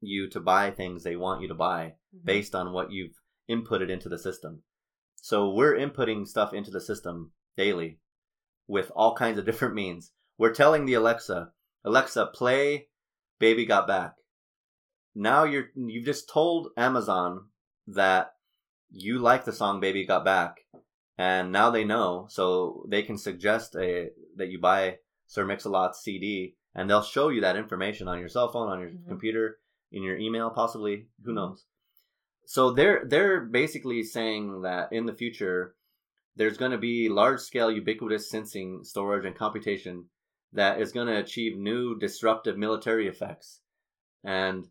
[0.00, 2.24] you to buy things they want you to buy Mhm.
[2.24, 4.62] based on what you've inputted into the system.
[5.16, 8.00] So we're inputting stuff into the system daily
[8.66, 10.12] with all kinds of different means.
[10.38, 11.52] We're telling the Alexa,
[11.84, 12.88] Alexa, play
[13.38, 14.16] Baby Got Back.
[15.14, 17.46] Now you're you've just told Amazon
[17.86, 18.32] that
[18.90, 20.60] you like the song Baby Got Back
[21.18, 26.56] and now they know so they can suggest a that you buy Sir Mix-a-Lot's CD
[26.74, 29.08] and they'll show you that information on your cell phone, on your Mhm.
[29.08, 29.58] computer,
[29.90, 31.66] in your email possibly, who knows.
[32.46, 35.76] So they're they're basically saying that in the future
[36.36, 40.08] there's going to be large scale ubiquitous sensing, storage and computation
[40.52, 43.60] that is going to achieve new disruptive military effects.
[44.24, 44.68] And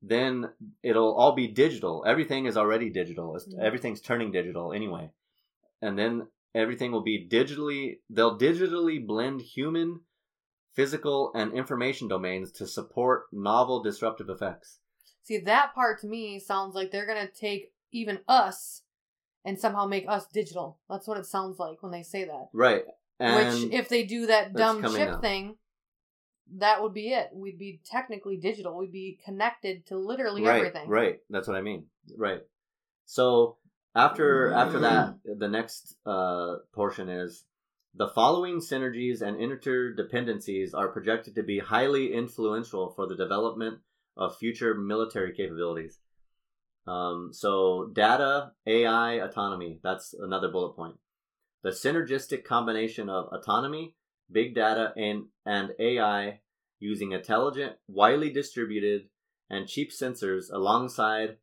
[0.00, 0.48] then
[0.82, 2.04] it'll all be digital.
[2.06, 3.34] Everything is already digital.
[3.36, 3.60] It's, Mhm.
[3.60, 5.10] Everything's turning digital anyway.
[5.82, 10.00] And then everything will be digitally they'll digitally blend human,
[10.72, 14.80] physical and information domains to support novel disruptive effects.
[15.22, 18.82] See, that part to me sounds like they're going to take even us
[19.44, 20.78] and somehow make us digital.
[20.88, 22.48] That's what it sounds like when they say that.
[22.52, 22.84] Right.
[23.18, 25.58] And Which, if they do that dumb chip thing,
[26.56, 27.30] that would be it.
[27.32, 28.76] We'd be technically digital.
[28.76, 30.88] We'd be connected to literally right, everything.
[30.88, 31.18] Right.
[31.30, 31.86] That's what I mean.
[32.16, 32.40] Right.
[33.04, 33.56] So
[33.94, 37.44] after after that, the next uh, portion is
[37.94, 43.78] the following synergies and interdependencies are projected to be highly influential for the development
[44.16, 45.98] of future military capabilities.
[46.86, 49.80] Um, so data, AI, autonomy.
[49.82, 50.96] That's another bullet point.
[51.62, 53.94] The synergistic combination of autonomy,
[54.30, 56.40] big data, and and AI
[56.78, 59.08] using intelligent, widely distributed,
[59.50, 61.38] and cheap sensors alongside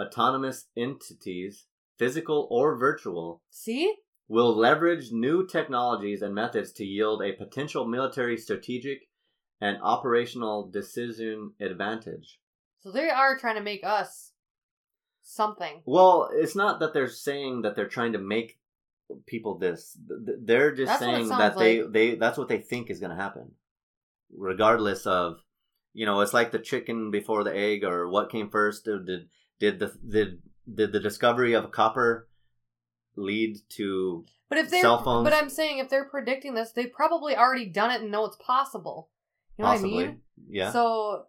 [0.00, 1.66] autonomous entities,
[1.98, 3.94] physical or virtual, See?
[4.28, 9.08] will leverage new technologies and methods to yield a potential military strategic
[9.60, 12.40] and operational decision advantage.
[12.80, 14.32] So they are trying to make us
[15.22, 15.82] something.
[15.86, 18.58] Well, it's not that they're saying that they're trying to make
[19.26, 19.96] people this.
[20.42, 21.92] They're just That's saying that they, like.
[21.92, 23.52] they that's what they think is going to happen.
[24.36, 25.36] Regardless of
[25.92, 29.06] you know, it's like the chicken before the egg or what came first did
[29.60, 32.28] did, the did did the discovery of copper
[33.16, 35.24] lead to But if they're, Cell phones.
[35.24, 38.36] but I'm saying if they're predicting this, they've probably already done it and know it's
[38.36, 39.10] possible.
[39.56, 40.20] You know possibly what I mean?
[40.48, 40.72] yeah.
[40.72, 41.26] So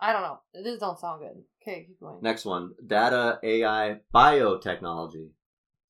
[0.00, 0.40] I don't know.
[0.54, 1.42] This don't sound good.
[1.62, 2.18] Okay, keep going.
[2.22, 5.28] Next one, data AI biotechnology.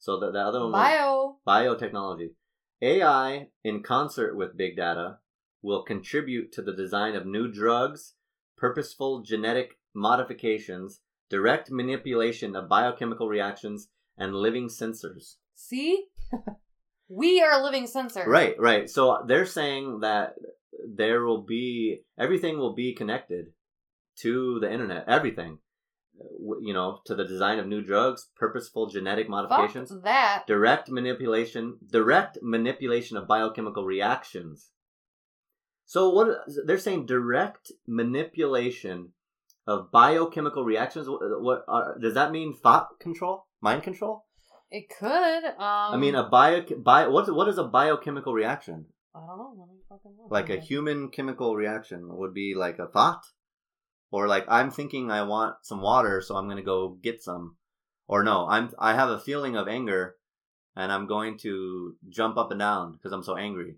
[0.02, 1.36] So the, the other one Bio.
[1.46, 2.30] biotechnology.
[2.82, 5.18] AI, in concert with big data,
[5.62, 8.14] will contribute to the design of new drugs,
[8.56, 15.36] purposeful genetic modifications, direct manipulation of biochemical reactions, and living sensors.
[15.54, 16.06] See?
[17.08, 18.24] we are a living sensor.
[18.26, 18.90] Right, right.
[18.90, 20.34] So they're saying that
[20.92, 23.52] there will be everything will be connected
[24.16, 25.04] to the internet.
[25.06, 25.58] Everything,
[26.60, 30.44] you know, to the design of new drugs, purposeful genetic modifications Fuck that.
[30.46, 34.70] direct manipulation direct manipulation of biochemical reactions
[35.84, 39.12] so what they're saying direct manipulation
[39.66, 44.24] of biochemical reactions what, what are, does that mean thought control mind control
[44.70, 45.44] It could.
[45.44, 49.54] Um i mean a bio, bio what, what is a biochemical reaction I don't know.
[49.58, 50.30] Let me fucking look.
[50.30, 53.22] like a human chemical reaction would be like a thought
[54.12, 57.56] or like i'm thinking i want some water so i'm going to go get some
[58.06, 60.14] or no i'm i have a feeling of anger
[60.76, 63.74] and i'm going to jump up and down because i'm so angry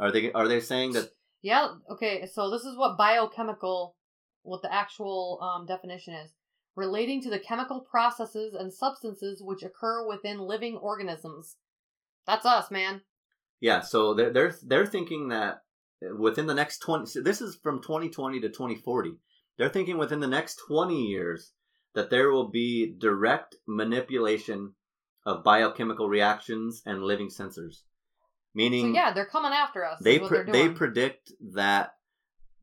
[0.00, 1.10] are they are they saying that
[1.42, 3.96] Yeah, okay, so this is what biochemical
[4.42, 6.30] what the actual um, definition is.
[6.76, 11.56] Relating to the chemical processes and substances which occur within living organisms.
[12.26, 13.02] That's us, man.
[13.60, 15.62] yeah so they're they're, they're thinking that
[16.18, 19.18] within the next 20 so this is from 2020 to 2040
[19.58, 21.52] They're thinking within the next 20 years
[21.94, 24.74] that there will be direct manipulation
[25.24, 27.74] of biochemical reactions and living sensors.
[27.74, 27.84] So
[28.54, 29.98] Meaning, yeah, they're coming after us.
[30.02, 31.94] they pre- they predict that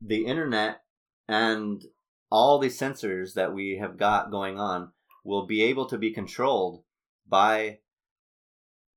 [0.00, 0.82] the internet
[1.26, 1.84] and
[2.30, 4.92] all the sensors that we have got going on
[5.24, 6.84] will be able to be controlled
[7.28, 7.78] by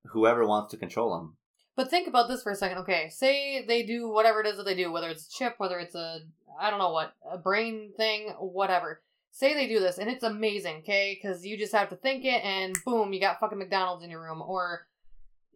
[0.07, 1.37] whoever wants to control them.
[1.75, 2.77] But think about this for a second.
[2.79, 5.79] Okay, say they do whatever it is that they do, whether it's a chip, whether
[5.79, 6.19] it's a
[6.59, 9.01] I don't know what a brain thing, whatever.
[9.31, 11.19] Say they do this and it's amazing, okay?
[11.19, 14.21] Because you just have to think it and boom, you got fucking McDonald's in your
[14.21, 14.87] room, or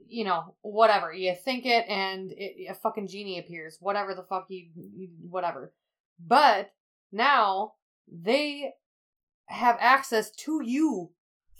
[0.07, 1.13] you know whatever.
[1.13, 5.73] You think it and it, a fucking genie appears, whatever the fuck you, you whatever.
[6.19, 6.71] But
[7.11, 7.73] now
[8.11, 8.73] they
[9.45, 11.11] have access to you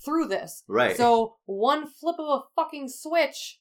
[0.03, 0.63] through this.
[0.67, 0.97] Right.
[0.97, 3.59] So one flip of a fucking switch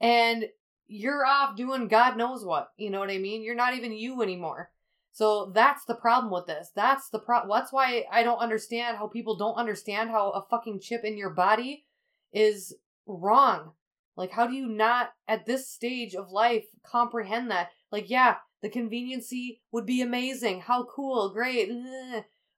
[0.00, 0.46] and
[0.86, 2.68] you're off doing God knows what.
[2.76, 3.42] You know what I mean?
[3.42, 4.70] You're not even you anymore.
[5.12, 6.70] So that's the problem with this.
[6.74, 7.46] That's the pro.
[7.48, 11.30] That's why I don't understand how people don't understand how a fucking chip in your
[11.30, 11.84] body
[12.32, 12.74] is
[13.06, 13.72] wrong.
[14.16, 17.70] Like, how do you not at this stage of life comprehend that?
[17.90, 20.62] Like, yeah, the conveniency would be amazing.
[20.62, 21.70] How cool, great,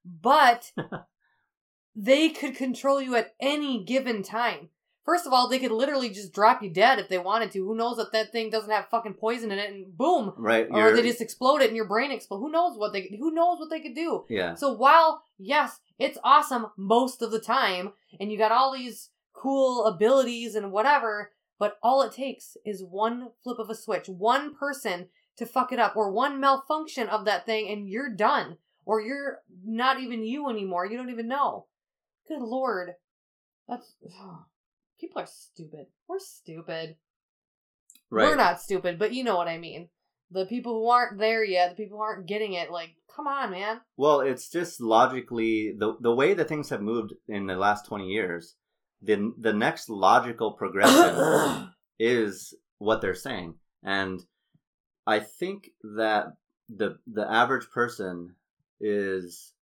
[0.04, 0.72] but
[1.96, 4.68] they could control you at any given time.
[5.04, 7.64] First of all, they could literally just drop you dead if they wanted to.
[7.64, 10.66] Who knows if that thing doesn't have fucking poison in it and boom, right.
[10.70, 12.38] or they just explode it and your brain explode.
[12.38, 14.24] Who knows what they who knows what they could do?
[14.30, 14.54] yeah.
[14.54, 19.84] So while yes, it's awesome most of the time and you got all these cool
[19.84, 25.08] abilities and whatever, but all it takes is one flip of a switch, one person
[25.36, 29.40] to fuck it up or one malfunction of that thing and you're done or you're
[29.66, 30.86] not even you anymore.
[30.86, 31.66] You don't even know.
[32.26, 32.92] Good lord.
[33.68, 33.94] That's
[35.04, 35.86] people are stupid.
[36.08, 36.96] We're stupid.
[38.10, 38.26] Right.
[38.26, 39.88] We're not stupid, but you know what I mean.
[40.30, 43.50] The people who aren't there yet, the people who aren't getting it, like, come on,
[43.50, 43.80] man.
[43.96, 48.08] Well, it's just logically the the way that things have moved in the last twenty
[48.08, 48.56] years.
[49.02, 54.20] The the next logical progression is what they're saying, and
[55.06, 56.28] I think that
[56.68, 58.34] the the average person
[58.80, 59.52] is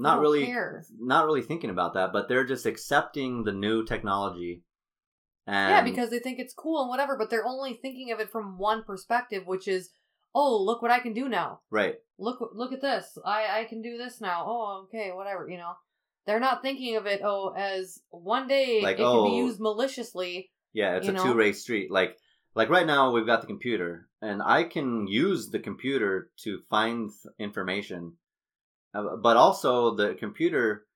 [0.00, 0.84] not really care.
[0.98, 4.62] not really thinking about that, but they're just accepting the new technology.
[5.46, 8.30] And yeah, because they think it's cool and whatever, but they're only thinking of it
[8.30, 9.90] from one perspective, which is,
[10.34, 11.60] oh, look what I can do now.
[11.70, 13.16] right, Look, look at this.
[13.24, 14.44] I I can do this now.
[14.46, 15.48] Oh, okay, whatever.
[15.48, 15.72] You know,
[16.26, 17.20] they're not thinking of it.
[17.24, 20.50] Oh, as one day Like, it can be oh, used maliciously.
[20.72, 21.90] Yeah, it's a two way street.
[21.90, 22.16] Like
[22.54, 27.10] like right now we've got the computer and I can use the computer to find
[27.38, 28.14] information.
[28.94, 30.86] Uh, but also the computer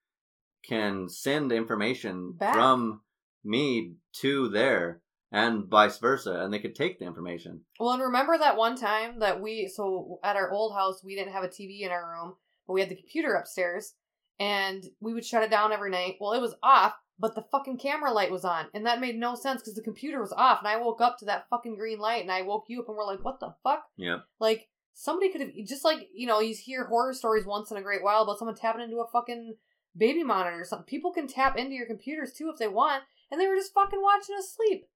[0.67, 2.53] can send information Back.
[2.53, 3.01] from
[3.43, 7.61] me to there and vice versa and they could take the information.
[7.79, 11.33] Well, and remember that one time that we so at our old house we didn't
[11.33, 12.35] have a TV in our room,
[12.67, 13.93] but we had the computer upstairs,
[14.39, 16.15] and we would shut it down every night.
[16.19, 19.35] Well, it was off, but the fucking camera light was on, and that made no
[19.35, 22.21] sense because the computer was off, and I woke up to that fucking green light,
[22.21, 23.83] and I woke you up, and we're like, what the fuck?
[23.97, 24.19] Yeah.
[24.39, 27.81] Like somebody could have just like you know you hear horror stories once in a
[27.81, 29.55] great while about someone tapping into a fucking
[29.95, 30.85] baby monitor or something.
[30.85, 34.01] People can tap into your computers too if they want, and they were just fucking
[34.01, 34.87] watching us sleep.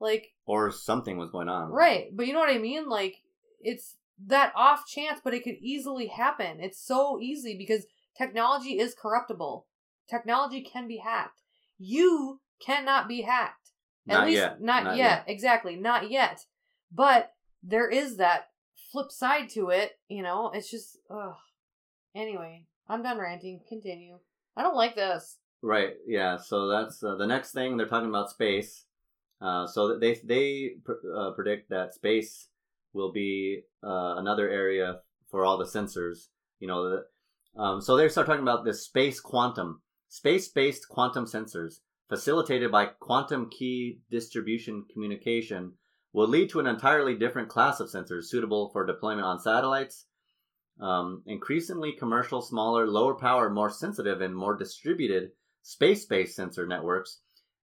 [0.00, 1.70] Like Or something was going on.
[1.70, 2.88] Right, but you know what I mean?
[2.88, 3.16] Like
[3.60, 3.96] it's
[4.26, 6.60] that off chance, but it could easily happen.
[6.60, 7.84] It's so easy because
[8.16, 9.66] technology is corruptible.
[10.08, 11.42] Technology can be hacked.
[11.78, 13.70] You cannot be hacked.
[14.08, 14.62] At Not least yet.
[14.62, 15.24] not, Not yet.
[15.26, 16.46] Exactly, not yet.
[16.90, 17.32] But
[17.62, 18.47] there is that
[18.90, 20.50] flip side to it, you know?
[20.54, 21.34] It's just ugh.
[22.14, 23.60] Anyway, I'm done ranting.
[23.68, 24.18] Continue.
[24.56, 25.38] I don't like this.
[25.62, 25.94] Right.
[26.06, 26.36] Yeah.
[26.36, 28.84] So that's uh, the next thing they're talking about space.
[29.40, 32.48] Uh, so they they pr- uh, predict that space
[32.92, 36.28] will be uh, another area for all the sensors.
[36.58, 41.80] You know, the, um, so they start talking about this space quantum, space-based quantum sensors
[42.08, 45.72] facilitated by quantum key distribution communication
[46.12, 50.06] will lead to an entirely different class of sensors suitable for deployment on satellites.
[50.80, 55.32] Um, increasingly commercial, smaller, lower power, more sensitive, and more distributed
[55.62, 57.20] space-based sensor networks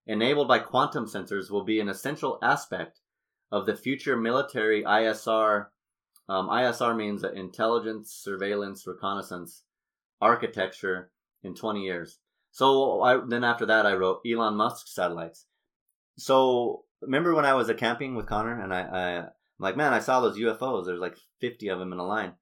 [0.07, 2.99] enabled by quantum sensors will be an essential aspect
[3.51, 5.67] of the future military ISR.
[6.27, 9.63] Um, ISR means intelligence, surveillance, reconnaissance
[10.21, 11.11] architecture
[11.43, 12.19] in 20 years.
[12.51, 15.45] So I, then after that, I wrote Elon Musk satellites.
[16.17, 19.27] So remember when I was at camping with Connor and I, I I'm
[19.59, 20.85] like, man, I saw those UFOs.
[20.85, 22.33] There's like 50 of them in a line.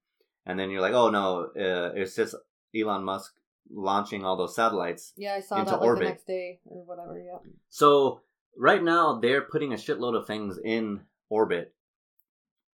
[0.46, 2.34] And then you're like, oh no, uh, it's just
[2.74, 3.34] Elon Musk
[3.70, 6.02] launching all those satellites Yeah, I saw Into that like orbit.
[6.04, 7.18] the next day or whatever.
[7.18, 7.38] Yeah.
[7.70, 8.20] So
[8.58, 11.00] right now they're putting a shitload of things in
[11.30, 11.74] orbit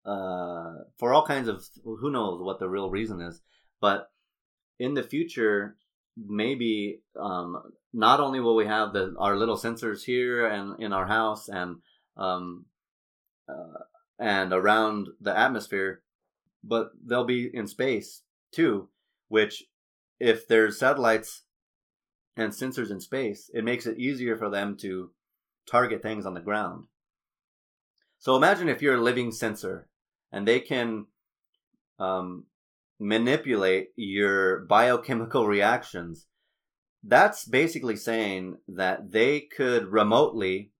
[0.06, 3.42] uh, for all kinds of who knows what the real reason is,
[3.82, 4.10] but
[4.80, 5.76] in the future,
[6.26, 7.62] maybe um,
[7.94, 11.78] not only will we have the our little sensors here and in our house and
[12.16, 12.66] um,
[13.48, 13.84] uh,
[14.20, 16.02] and around the atmosphere,
[16.64, 18.90] but they'll be in space too.
[19.30, 19.64] Which,
[20.20, 21.44] if there's satellites
[22.36, 25.12] and sensors in space, it makes it easier for them to
[25.70, 26.86] target things on the ground.
[28.20, 29.90] So imagine if you're a living sensor
[30.32, 31.08] and they can
[32.00, 32.46] um,
[33.00, 36.28] manipulate your biochemical reactions.
[37.04, 40.72] That's basically saying that they could remotely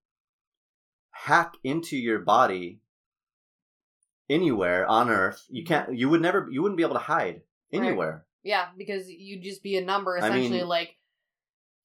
[1.10, 2.80] hack into your body
[4.28, 5.44] anywhere on earth.
[5.48, 5.96] You can't.
[5.96, 6.48] You would never.
[6.50, 7.42] You wouldn't be able to hide
[7.72, 8.24] anywhere.
[8.42, 10.96] Yeah, because you'd just be a number I essentially mean- like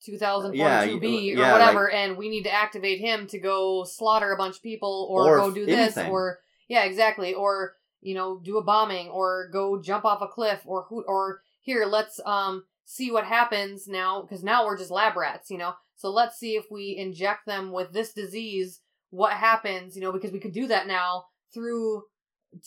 [0.08, 4.38] 2042B Yeah, or yeah, whatever, and we need to activate him to go slaughter a
[4.38, 8.58] bunch of people or, Or go do this or yeah, exactly, or you know, do
[8.58, 13.12] a bombing or go jump off a cliff or who or here let's um see
[13.12, 15.74] what happens now because now we're just lab rats, you know.
[15.96, 20.32] So let's see if we inject them with this disease, what happens, you know, because
[20.32, 22.04] we could do that now through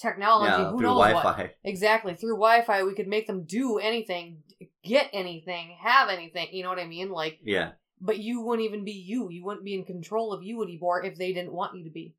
[0.00, 0.50] technology.
[0.50, 0.98] yeah, Who through knows?
[1.12, 1.50] Wi-Fi.
[1.64, 2.14] Exactly.
[2.14, 4.38] Through Wi Fi, we could make them do anything,
[4.82, 6.48] get anything, have anything.
[6.52, 7.10] You know what I mean?
[7.10, 9.28] Like, Yeah, but you wouldn't even be you.
[9.30, 12.14] You wouldn't be in control of you anymore if they didn't want you to be.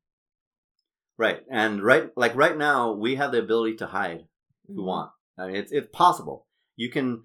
[1.18, 1.40] Right.
[1.50, 4.20] And right, like right now, we have the ability to hide
[4.64, 4.86] if we Mhm.
[4.86, 5.10] want.
[5.36, 6.46] I mean, it's it's possible.
[6.76, 7.24] You can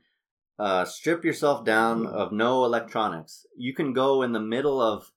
[0.59, 3.45] uh, strip yourself down of no electronics.
[3.57, 5.11] You can go in the middle of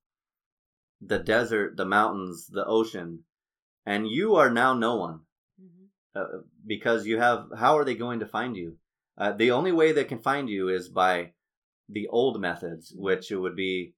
[1.00, 3.24] the desert, the mountains, the ocean,
[3.84, 5.20] and you are now no one.
[5.60, 5.88] Mhm.
[6.14, 8.78] uh, because you have how are they going to find you
[9.18, 11.32] uh, the only way they can find you is by
[11.88, 13.94] the old methods which it would be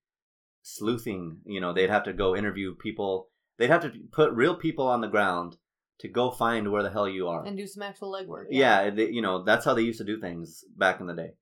[0.63, 3.29] sleuthing you know they'd have to go interview people
[3.59, 5.57] they'd have to put real people on the ground
[6.01, 8.47] to go find where the hell you are And do some actual legwork.
[8.51, 11.33] yeah, they, you know that's how they used to do things back in the day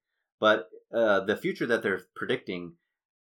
[0.41, 2.75] but uh, the future that they're predicting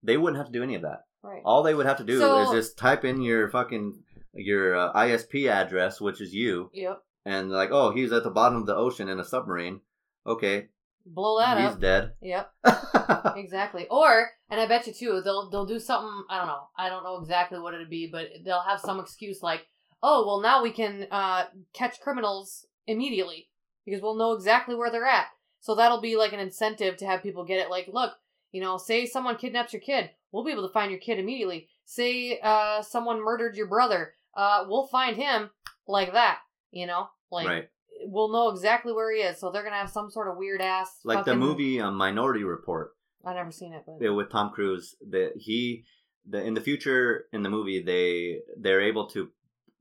[0.03, 1.43] they wouldn't have to do any of that Right.
[1.45, 4.03] all they would have to do So- is just type in your fucking
[4.35, 7.03] your uh, isp address which is you Yep.
[7.25, 9.81] and like, oh, he's at the bottom of the ocean in a submarine.
[10.27, 10.69] Okay,
[11.07, 11.73] Blow that he's up.
[11.75, 12.13] He's dead.
[12.21, 12.53] Yep.
[13.37, 13.87] Exactly.
[13.91, 16.25] Or, and I bet you too, they'll they'll do something.
[16.29, 16.69] I don't know.
[16.77, 19.67] I don't know exactly what it'd be, but they'll have some excuse like,
[20.03, 21.45] "Oh, well, now we can uh,
[21.75, 23.49] catch criminals immediately
[23.85, 25.27] because we'll know exactly where they're at."
[25.61, 27.71] So that'll be like an incentive to have people get it.
[27.71, 28.15] Like, look,
[28.53, 31.69] you know, say someone kidnaps your kid, we'll be able to find your kid immediately.
[31.85, 35.51] Say uh, someone murdered your brother, uh, we'll find him
[35.87, 36.39] like that.
[36.71, 37.69] You know, like right,
[38.07, 39.39] we'll know exactly where he is.
[39.39, 42.93] So they're gonna have some sort of weird ass like the movie um, Minority Report
[43.25, 44.95] I never seen it, but with Tom Cruise.
[45.11, 45.85] That he,
[46.29, 49.31] the in the future in the movie they they're able to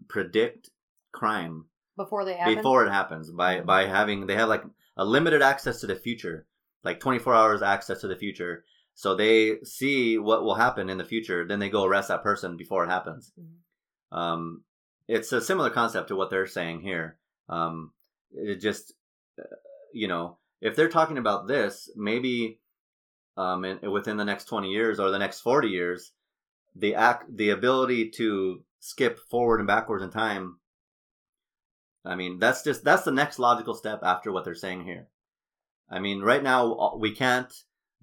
[0.08, 0.70] predict
[1.12, 1.66] crime
[1.96, 2.56] before they happen.
[2.56, 4.64] before it happens by by having they have like
[4.98, 6.48] a limited access to the future,
[6.84, 8.66] like twenty four hours access to the future.
[8.96, 12.56] So they see what will happen in the future, then they go arrest that person
[12.56, 13.34] before it happens.
[13.38, 14.18] Mhm.
[14.18, 14.64] Um,
[15.08, 17.20] it's a similar concept to what they're saying here.
[17.50, 17.92] Um,
[18.36, 18.94] it just,
[19.40, 19.44] uh,
[19.94, 22.60] you know, if they're talking about this, maybe
[23.38, 26.12] um, in, within the next 20 years or the next 40 years,
[26.76, 30.58] the act, the ability to skip forward and backwards in time.
[32.04, 35.08] I mean, that's just that's the next logical step after what they're saying here.
[35.90, 37.52] I mean, right now uh, we can't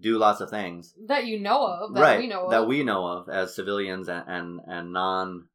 [0.01, 2.51] do lots of things that you know of, that right we know of.
[2.51, 5.49] that we know of as civilians and and, and non.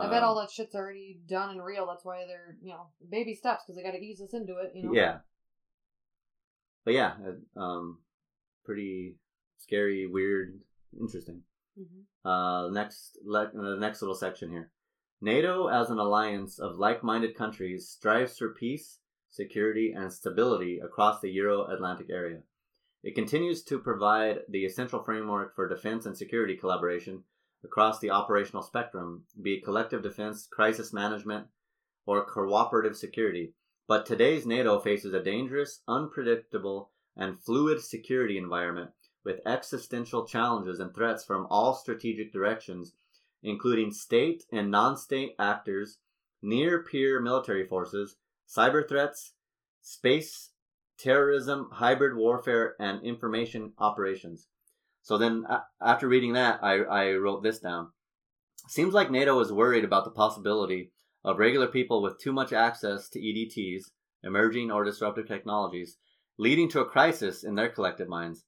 [0.00, 1.86] I bet all that shit's already done and real.
[1.86, 4.72] That's why they're you know baby steps because they got to ease us into it.
[4.74, 4.94] You know.
[4.94, 5.18] Yeah.
[6.84, 7.14] But yeah,
[7.56, 7.98] uh, um,
[8.64, 9.16] pretty
[9.58, 10.60] scary, weird,
[10.98, 11.42] interesting.
[11.78, 12.04] Mhm.
[12.24, 14.72] Uh, next, le- uh, next little section here.
[15.20, 18.98] NATO, as an alliance of like-minded countries, strives for peace,
[19.30, 22.42] security, and stability across the Euro-Atlantic area.
[23.04, 27.24] It continues to provide the essential framework for defense and security collaboration
[27.64, 31.46] across the operational spectrum, be it collective defense, crisis management,
[32.06, 33.54] or cooperative security.
[33.86, 38.90] But today's NATO faces a dangerous, unpredictable, and fluid security environment
[39.24, 42.94] with existential challenges and threats from all strategic directions,
[43.42, 45.98] including state and non state actors,
[46.40, 48.16] near peer military forces,
[48.48, 49.34] cyber threats,
[49.80, 50.50] space
[50.98, 54.48] terrorism, hybrid warfare, and information operations.
[55.02, 55.44] So then,
[55.80, 57.90] after reading that, I, I wrote this down.
[58.68, 60.92] Seems like NATO is worried about the possibility
[61.24, 63.90] of regular people with too much access to EDTs,
[64.22, 65.98] emerging or disruptive technologies,
[66.38, 68.44] leading to a crisis in their collective minds.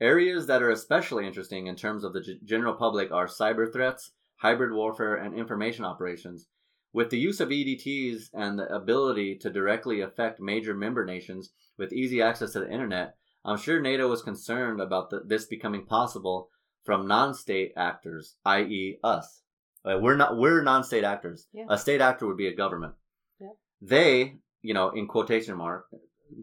[0.00, 4.12] Areas that are especially interesting in terms of the g- general public are cyber threats,
[4.36, 6.46] hybrid warfare, and information operations,
[6.92, 11.92] With the use of EDTs and the ability to directly affect major member nations with
[11.92, 13.16] easy access to the internet,
[13.48, 16.50] I'm sure NATO was concerned about the, this becoming possible
[16.84, 19.42] from non-state actors, i.e., us.
[19.84, 21.46] Uh, we're not we're non-state actors.
[21.52, 21.64] Yeah.
[21.68, 22.94] A state actor would be a government.
[23.40, 23.48] Yeah.
[23.80, 25.86] They, you know, in quotation mark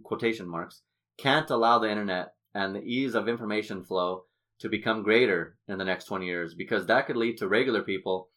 [0.04, 0.82] quotation marks,
[1.18, 4.24] can't allow the internet and the ease of information flow
[4.60, 8.30] to become greater in the next 20 years because that could lead to regular people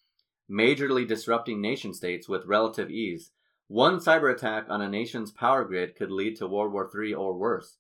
[0.51, 3.33] majorly disrupting nation states with relative ease.
[3.69, 7.39] One cyber attack on a nation's power grid could lead to World War III or
[7.39, 7.77] worse.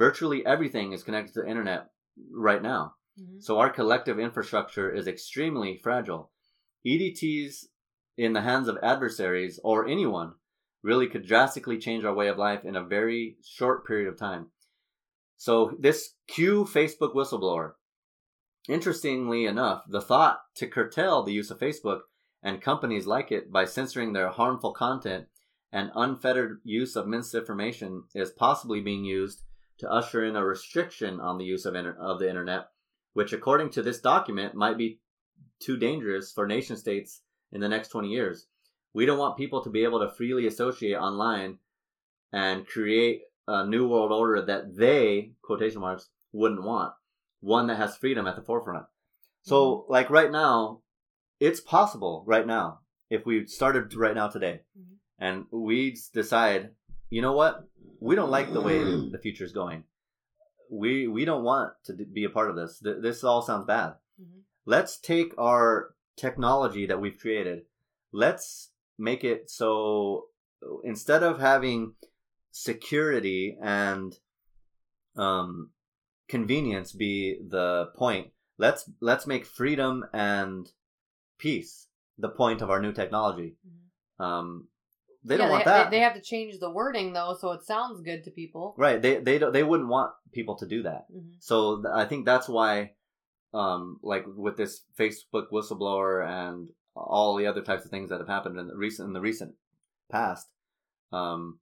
[0.00, 1.90] Virtually everything is connected to the internet
[2.32, 2.94] right now.
[3.18, 3.42] Mhm.
[3.42, 6.32] So our collective infrastructure is extremely fragile.
[6.86, 7.66] EDTs
[8.16, 10.36] in the hands of adversaries or anyone
[10.82, 14.50] really could drastically change our way of life in a very short period of time.
[15.36, 17.74] So this Q Facebook whistleblower,
[18.70, 22.00] interestingly enough, the thought to curtail the use of Facebook
[22.42, 25.28] and companies like it by censoring their harmful content
[25.70, 29.42] and unfettered use of misinformation is possibly being used
[29.80, 32.68] to usher in a restriction on the use of, inter- of the internet,
[33.12, 35.00] which according to this document might be
[35.58, 37.22] too dangerous for nation states
[37.52, 38.46] in the next 20 years.
[38.92, 41.58] We don't want people to be able to freely associate online
[42.32, 46.92] and create a new world order that they, quotation marks, wouldn't want.
[47.40, 48.86] One that has freedom at the forefront.
[49.42, 50.82] So, like right now,
[51.40, 54.96] it's possible right now, if we started right now today, Mhm.
[55.18, 56.74] and we decide,
[57.10, 57.68] you know what,
[58.00, 59.84] we don't like the way the future is going.
[60.70, 62.78] We we don't want to be a part of this.
[62.78, 63.94] This all sounds bad.
[64.20, 64.42] Mhm.
[64.64, 67.66] Let's take our technology that we've created.
[68.12, 70.28] Let's make it so
[70.84, 71.94] instead of having
[72.52, 74.18] security and
[75.16, 75.70] um,
[76.28, 80.70] convenience be the point, let's let's make freedom and
[81.38, 81.88] peace
[82.18, 83.56] the point of our new technology.
[83.66, 84.24] Mhm.
[84.24, 84.68] Um,
[85.24, 87.52] they Yeah, don't want they, that, They, they have to change the wording though, so
[87.52, 88.74] it sounds good to people.
[88.78, 89.00] right?
[89.00, 91.06] They they don't, they wouldn't want people to do that.
[91.10, 92.92] hmm So th- I think that's why,
[93.52, 98.28] um, like with this Facebook whistleblower and all the other types of things that have
[98.28, 99.54] happened in the recent in the recent
[100.10, 100.46] past,
[101.12, 101.58] um,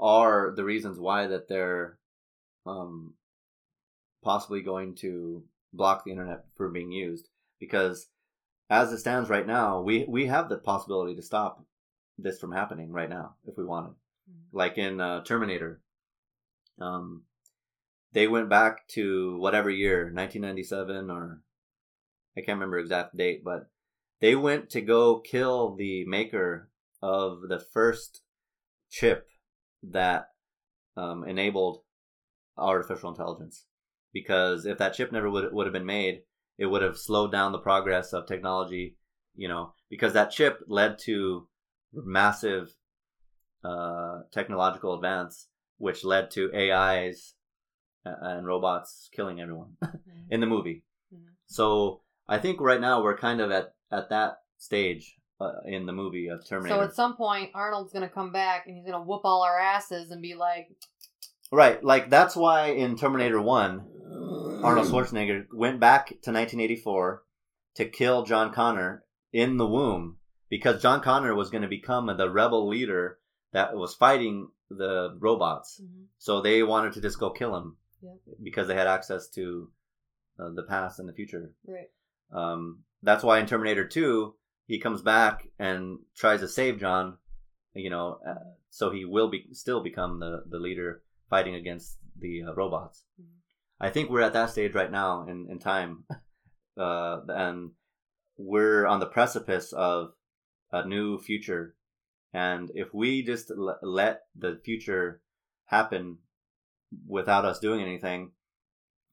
[0.00, 1.98] are the reasons why that they're,
[2.66, 3.14] um,
[4.22, 5.42] possibly going to
[5.72, 7.28] block the internet from being used
[7.60, 8.08] because
[8.70, 11.64] as it stands right now, we we have the possibility to stop
[12.18, 13.94] this from happening right now if we wanted
[14.28, 14.48] Mhm.
[14.52, 15.80] like in uh, Terminator.
[16.78, 17.24] Um,
[18.12, 21.42] they went back to whatever year, 1997 or
[22.36, 23.70] I can't remember exact date, but
[24.20, 28.22] they went to go kill the maker of the first
[28.90, 29.28] chip
[29.82, 30.30] that
[30.96, 31.82] um, enabled
[32.56, 33.66] artificial intelligence.
[34.12, 36.22] Because if that chip never would would have been made,
[36.56, 38.96] it would have slowed down the progress of technology.
[39.34, 41.48] You know, because that chip led to
[41.92, 42.74] massive
[43.64, 47.34] uh, technological advance, which led to AIs
[48.04, 49.98] and robots killing everyone Mhm.
[50.30, 50.84] in the movie.
[51.12, 51.34] Mhm.
[51.46, 55.92] So I think right now we're kind of at at that stage uh, in the
[55.92, 56.76] movie of Terminator.
[56.76, 60.10] So at some point, Arnold's gonna come back and he's gonna whoop all our asses
[60.10, 60.68] and be like,
[61.52, 63.88] right, like that's why in Terminator One,
[64.62, 67.22] Arnold Schwarzenegger went back to 1984
[67.76, 70.18] to kill John Connor in the womb
[70.48, 73.18] because John Connor was going to become the rebel leader
[73.52, 75.80] that was fighting the robots.
[75.82, 76.06] Mhm.
[76.18, 78.14] So they wanted to just go kill him Yeah.
[78.42, 79.70] because they had access to
[80.38, 81.52] uh, the past and the future.
[81.66, 81.90] right,
[82.30, 84.34] Um, that's why in Terminator 2,
[84.66, 87.18] he comes back and tries to save John,
[87.74, 92.42] you know, uh, so he will be still become the, the leader fighting against the
[92.44, 93.04] uh, robots.
[93.20, 93.24] Mhm.
[93.80, 96.04] I think we're at that stage right now in, in time.
[96.76, 97.72] Uh, and
[98.36, 100.12] we're on the precipice of
[100.70, 101.74] a new future.
[102.32, 105.22] And if we just l- let the future
[105.66, 106.18] happen
[107.06, 108.32] without us doing anything,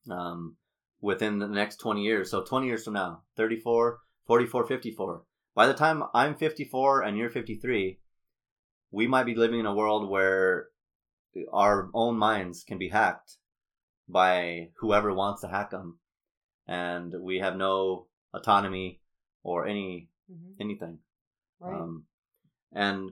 [0.10, 0.58] um,
[1.01, 5.74] within the next 20 years, so 20 years from now, 34, 44, 54, by the
[5.74, 7.99] time I'm 54 and you're 53,
[8.91, 10.68] we might be living in a world where
[11.51, 13.38] our own minds can be hacked
[14.08, 15.99] by whoever wants to hack them.
[16.68, 19.01] And we have no autonomy
[19.43, 20.99] or any hmm anything.
[21.60, 21.82] Right.
[21.82, 22.06] Um,
[22.74, 23.12] and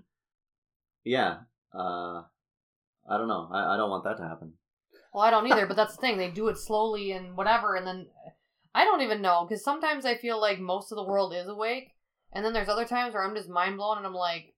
[1.03, 1.37] yeah,
[1.73, 2.23] uh,
[3.09, 3.49] I don't know.
[3.51, 4.53] I, I don't want that to happen.
[5.13, 6.17] Well, I don't either, but that's the thing.
[6.17, 8.07] They do it slowly and whatever, and then
[8.73, 11.89] I don't even know because sometimes I feel like most of the world is awake,
[12.31, 14.53] and then there's other times where I'm just mind blown and I'm like,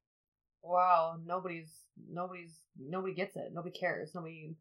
[0.61, 1.71] wow, nobody's
[2.09, 4.55] nobody's nobody gets it, nobody cares, nobody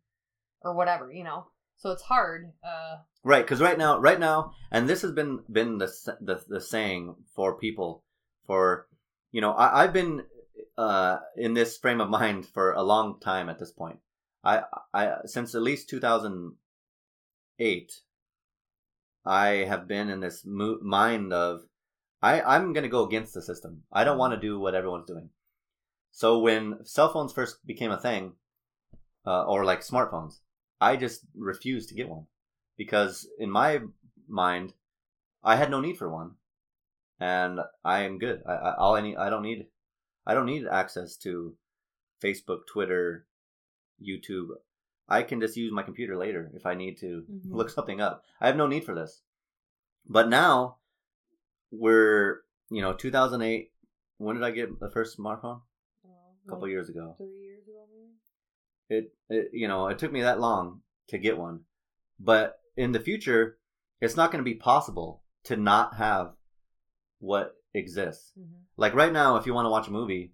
[0.62, 1.46] or whatever, you know.
[1.76, 2.52] So it's hard.
[2.64, 6.60] Uh, Right, because right now, right now, and this has been been the, the the
[6.60, 8.04] saying for people
[8.46, 8.86] for
[9.34, 10.22] you know, I, I've been
[10.78, 13.98] uh, in this frame of mind for a long time at this point.
[14.44, 14.62] I,
[14.92, 17.92] I since at least 2008,
[19.26, 21.62] I have been in this mo- mind of
[22.22, 23.82] I, I'm going to go against the system.
[23.92, 25.30] I don't want to do what everyone's doing.
[26.12, 28.34] So when cell phones first became a thing,
[29.26, 30.42] uh, or like smartphones,
[30.80, 32.26] I just refused to get one
[32.76, 33.80] because in my
[34.28, 34.74] mind,
[35.42, 36.36] I had no need for one,
[37.20, 38.42] and I am good.
[38.46, 39.66] I, I all I need I don't need
[40.26, 41.54] I don't need access to
[42.22, 43.26] Facebook, Twitter,
[44.02, 44.48] YouTube.
[45.08, 47.52] I can just use my computer later if I need to Mhm.
[47.52, 48.22] look something up.
[48.40, 49.22] I have no need for this.
[50.08, 50.78] But now
[51.70, 52.40] we're,
[52.70, 53.72] you know, 2008.
[54.18, 55.60] When did I get the first smartphone?
[56.06, 57.14] A couple Like years ago.
[57.18, 58.12] Three years ago, maybe.
[58.88, 61.64] It, it, you know, it took me that long to get one.
[62.20, 63.58] But in the future,
[64.00, 66.34] it's not going to be possible to not have
[67.18, 68.32] what exists.
[68.38, 68.60] Mm-hmm.
[68.76, 70.32] Like right now, if you want to watch a movie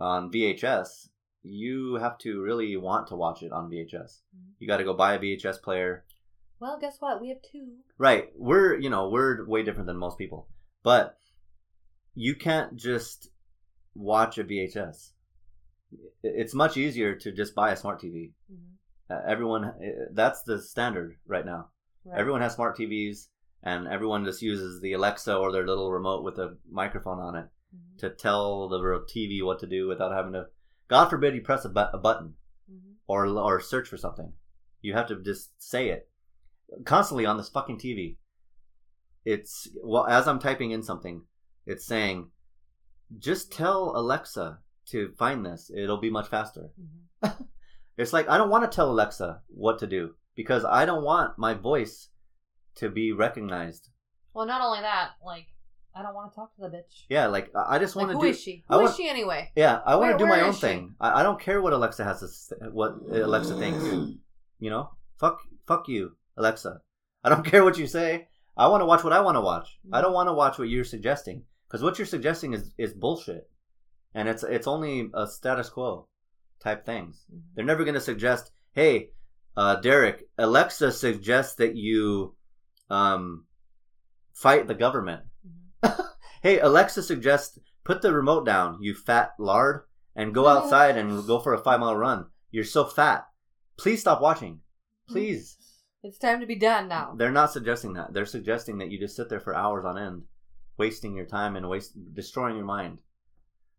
[0.00, 1.08] on VHS,
[1.42, 4.20] you have to really want to watch it on VHS.
[4.36, 4.52] Mhm.
[4.58, 6.04] You got to go buy a VHS player.
[6.60, 7.20] Well, guess what?
[7.20, 7.76] We have two.
[7.96, 8.30] Right.
[8.36, 10.48] We're, you know, we're way different than most people.
[10.82, 11.18] But
[12.14, 13.30] you can't just
[13.94, 15.12] watch a VHS.
[16.22, 18.32] It's much easier to just buy a smart TV.
[18.52, 19.14] Mm-hmm.
[19.14, 21.68] Uh, everyone, uh, that's the standard right now.
[22.04, 22.18] Right.
[22.18, 23.28] Everyone has smart TVs,
[23.62, 27.48] and everyone just uses the Alexa or their little remote with a microphone on it
[27.74, 27.98] Mhm.
[27.98, 28.78] to tell the
[29.08, 30.46] TV what to do without having to.
[30.88, 32.34] God forbid you press a, bu- a button
[32.70, 32.94] Mhm.
[33.06, 34.32] or or search for something.
[34.80, 36.08] You have to just say it
[36.84, 38.18] constantly on this fucking TV.
[39.24, 41.26] It's well as I'm typing in something,
[41.66, 42.30] it's saying,
[43.18, 45.70] just tell Alexa to find this.
[45.74, 46.70] It'll be much faster.
[47.22, 47.46] Mhm.
[47.98, 51.36] It's like I don't want to tell Alexa what to do because I don't want
[51.36, 52.10] my voice
[52.78, 53.88] to be recognized.
[54.34, 55.46] Well, not only that, like
[55.94, 57.06] I don't want to talk to the bitch.
[57.08, 58.30] Yeah, like I I just Like, want who to do.
[58.30, 58.64] is she?
[58.68, 59.50] I Who is want- she anyway?
[59.56, 60.60] Yeah, I want Where- to do my own she?
[60.60, 60.94] thing.
[61.00, 63.82] I, I don't care what Alexa has to s- what Alexa thinks.
[64.60, 66.80] You know, fuck fuck you, Alexa.
[67.24, 68.28] I don't care what you say.
[68.56, 69.78] I want to watch what I want to watch.
[69.92, 73.48] I don't want to watch what you're suggesting because what you're suggesting is is bullshit,
[74.14, 76.06] and it's it's only a status quo
[76.60, 77.24] type things.
[77.32, 77.40] Mhm.
[77.54, 79.10] They're never going to suggest, hey,
[79.56, 82.34] uh, Derek, Alexa suggests that you
[82.90, 83.46] um,
[84.32, 85.22] fight the government.
[85.46, 86.04] Mhm.
[86.40, 89.82] Hey, Alexa suggests put the remote down, you fat lard,
[90.14, 92.26] and go outside and go for a five mile run.
[92.52, 93.26] You're so fat.
[93.76, 94.60] Please stop watching.
[95.08, 95.56] Please.
[96.04, 97.14] It's time to be done now.
[97.16, 98.12] They're not suggesting that.
[98.12, 100.22] They're suggesting that you just sit there for hours on end,
[100.76, 103.00] wasting your time and waste destroying your mind.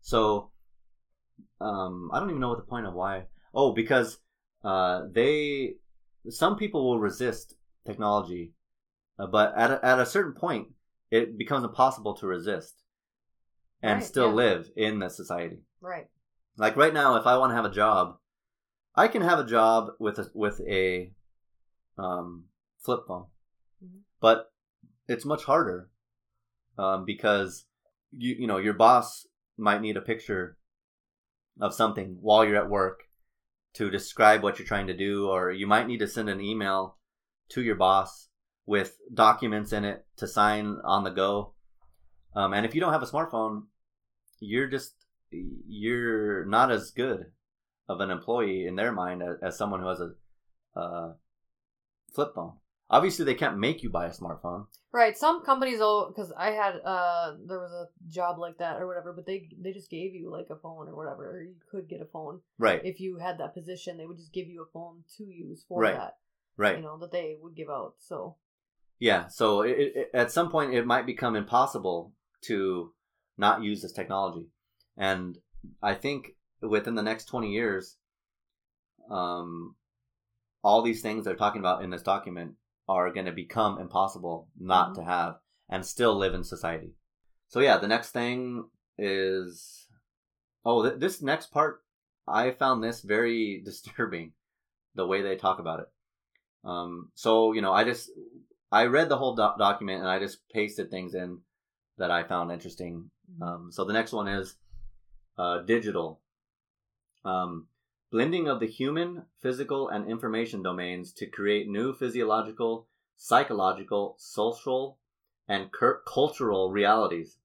[0.02, 0.50] So,
[1.62, 3.24] um, I don't even know what the point of why.
[3.54, 4.18] Oh, because
[4.64, 5.76] uh, they
[6.28, 7.54] some people will resist
[7.86, 8.52] technology,
[9.26, 10.68] but at a, at a certain point,
[11.10, 12.82] it becomes impossible to resist
[13.82, 14.34] and Right, still yeah.
[14.34, 15.58] live in the society.
[15.80, 16.08] Right.
[16.56, 18.18] Like right now, if I want to have a job,
[18.94, 21.12] I can have a job with a with a
[21.96, 22.46] um,
[22.78, 23.26] flip phone,
[23.84, 24.00] Mhm.
[24.20, 24.52] but
[25.08, 25.90] it's much harder
[26.78, 27.66] um, because
[28.16, 30.56] you you know your boss might need a picture
[31.60, 33.04] of something while you're at work
[33.74, 36.98] to describe what you're trying to do, or you might need to send an email
[37.50, 38.28] to your boss
[38.70, 41.54] with documents in it to sign on the go.
[42.36, 43.64] Um, and if you don't have a smartphone,
[44.38, 44.94] you're just
[45.32, 47.32] you're not as good
[47.88, 51.12] of an employee in their mind as, as someone who has a uh,
[52.14, 52.52] flip phone.
[52.88, 54.66] Obviously, they can't make you buy a smartphone.
[54.92, 55.18] Right.
[55.18, 59.12] Some companies, though, because I had uh, there was a job like that or whatever,
[59.12, 62.02] but they they just gave you like a phone or whatever, or you could get
[62.02, 62.80] a phone Right.
[62.84, 63.96] if you had that position.
[63.96, 65.96] They would just give you a phone to use for Right.
[65.96, 66.18] that,
[66.56, 66.76] right.
[66.76, 67.94] you know, that they would give out.
[67.98, 68.36] So
[69.00, 69.26] Yeah.
[69.28, 72.92] So it, it, at some point, it might become impossible to
[73.36, 74.46] not use this technology,
[74.96, 75.36] and
[75.82, 77.96] I think within the next twenty years,
[79.10, 79.74] um,
[80.62, 82.54] all these things they're talking about in this document
[82.88, 84.94] are going to become impossible not Mhm.
[84.96, 85.38] to have
[85.68, 86.94] and still live in society.
[87.48, 89.86] So yeah, the next thing is
[90.64, 91.82] oh, th- this next part
[92.28, 94.34] I found this very disturbing,
[94.94, 95.86] the way they talk about it.
[96.64, 98.10] Um, so you know, I just
[98.72, 101.38] I read the whole doc- document and I just pasted things in
[101.98, 103.10] that I found interesting.
[103.40, 104.56] Um, so the next one is
[105.38, 106.20] uh, digital.
[107.24, 107.66] Um,
[108.10, 114.98] blending of the human, physical, and information domains to create new physiological, psychological, social,
[115.48, 117.38] and cur- cultural realities.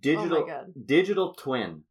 [0.00, 1.84] Digital, Oh digital twin,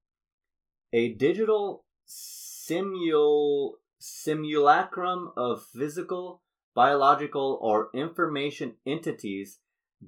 [0.94, 6.42] a digital simul simulacrum of physical,
[6.78, 9.58] biological, or information entities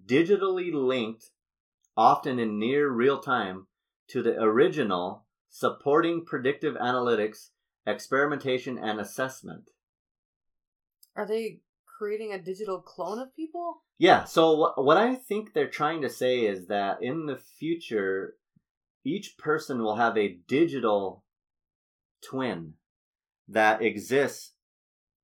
[0.06, 1.32] digitally linked
[1.98, 3.66] often in near real time,
[4.08, 7.50] to the original, supporting predictive analytics,
[7.88, 9.64] experimentation, and assessment.
[11.16, 11.62] Are they
[11.98, 13.82] creating a digital clone of people?
[13.98, 18.36] Yeah, so what I think they're trying to say is that in the future,
[19.04, 21.24] each person will have a digital
[22.22, 22.76] twin
[23.48, 24.54] that exists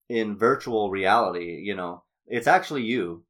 [0.10, 1.62] in virtual reality.
[1.64, 3.24] You know, it's actually you,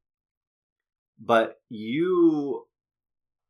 [1.18, 2.66] but you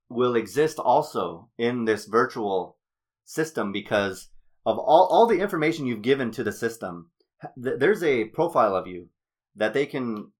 [0.09, 2.77] will exist also in this virtual
[3.24, 4.29] system because
[4.64, 7.11] of all, all the information you've given to the system.
[7.57, 9.09] There's a profile of you
[9.57, 10.33] that they can,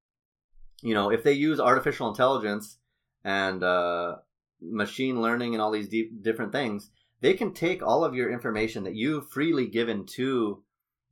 [0.83, 2.79] you know, if they use artificial intelligence
[3.25, 4.17] and uh,
[4.61, 8.85] machine learning and all these deep, different things, they can take all of your information
[8.85, 10.63] that you've freely given to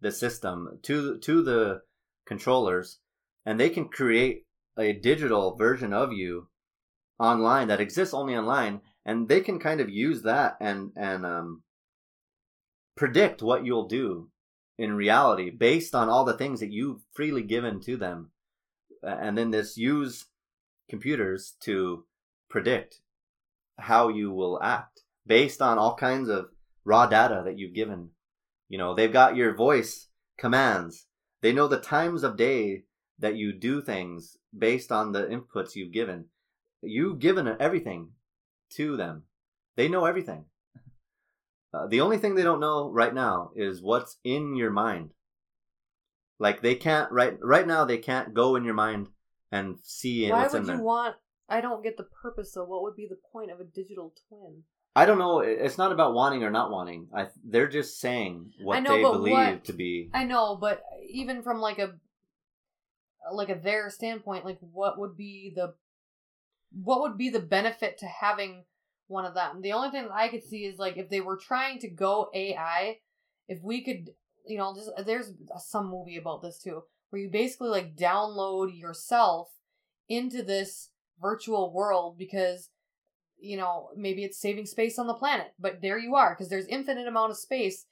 [0.05, 1.81] the system, to to the
[2.27, 3.01] controllers,
[3.45, 4.45] and they can create
[4.79, 6.49] a digital version of you
[7.19, 11.63] online that exists only online, and they can kind of use that and and um,
[12.97, 14.31] predict what you'll do
[14.79, 18.31] in reality based on all the things that you've freely given to them.
[19.03, 20.27] And then this use
[20.89, 22.05] computers to
[22.49, 23.01] predict
[23.79, 26.47] how you will act based on all kinds of
[26.85, 28.11] raw data that you've given.
[28.69, 30.09] You know, they've got your voice
[30.39, 31.07] commands.
[31.43, 32.85] They know the times of day
[33.19, 36.27] that you do things based on the inputs you've given.
[36.83, 38.11] You've given everything
[38.71, 39.25] to them.
[39.77, 40.47] They know everything.
[41.73, 45.13] Uh, the only thing they don't know right now is what's in your mind.
[46.39, 49.09] Like they can't right right now they can't go in your mind
[49.51, 50.83] and see Why what's would in you there.
[50.83, 51.17] want?
[51.49, 52.53] I don't get the purpose.
[52.53, 52.65] though.
[52.65, 54.63] what would be the point of a digital twin?
[54.97, 55.41] I don't know.
[55.41, 57.09] It's not about wanting or not wanting.
[57.15, 60.11] I they're just saying what know, they believe what- to be.
[60.15, 61.95] I know, but even from like a
[63.33, 65.75] like a their standpoint, like what would be the
[66.71, 68.65] what would be the benefit to having
[69.09, 69.63] one of them?
[69.63, 72.31] The only thing that I could see is like if they were trying to go
[72.33, 72.99] AI,
[73.49, 74.11] if we could,
[74.47, 79.49] you know, just there's some movie about this too, where you basically like download yourself
[80.09, 80.91] into this
[81.21, 82.71] virtual world because
[83.45, 86.67] you know maybe it's saving space on the planet but there you are because there's
[86.67, 87.87] infinite amount of space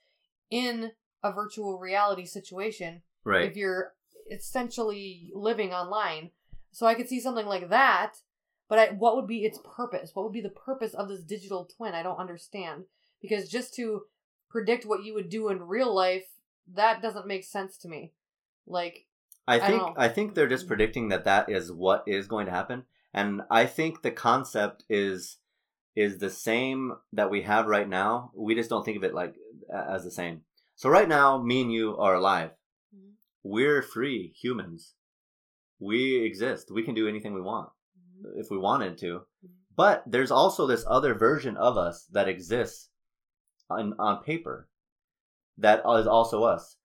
[0.50, 0.90] in
[1.22, 3.44] a virtual reality situation Right.
[3.44, 3.92] if you're
[4.30, 6.30] essentially living online.
[6.72, 8.14] So I could see something like that,
[8.68, 10.10] but I, what would be its purpose?
[10.14, 11.94] What would be the purpose of this digital twin?
[11.94, 12.84] I don't understand
[13.20, 14.02] because just to
[14.48, 16.24] predict what you would do in real life,
[16.74, 18.12] that doesn't make sense to me.
[18.66, 19.06] Like,
[19.46, 19.98] I I think don't.
[19.98, 23.66] I, think they're just predicting that that is what is going to happen, and I
[23.66, 25.38] think the concept is
[25.94, 28.30] is the same that we have right now.
[28.34, 29.34] We just don't think of it like
[29.72, 30.42] as the same.
[30.76, 32.50] So right now, me and you are alive.
[32.94, 33.12] Mhm.
[33.42, 34.94] We're free humans.
[35.78, 36.70] We exist.
[36.70, 38.40] We can do anything we want mm-hmm.
[38.40, 39.06] if we wanted to.
[39.06, 39.46] Mm-hmm.
[39.76, 42.90] But there's also this other version of us that exists
[43.70, 44.68] on, on paper
[45.58, 46.76] that is also us.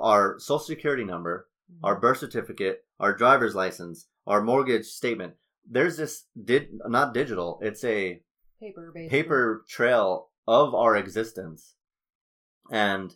[0.00, 1.84] Our social security number, mm-hmm.
[1.84, 5.34] our birth certificate, our driver's license, our mortgage statement.
[5.68, 7.58] There's this did not digital.
[7.62, 8.20] It's a
[8.60, 11.74] paper based paper trail of our existence,
[12.70, 13.14] and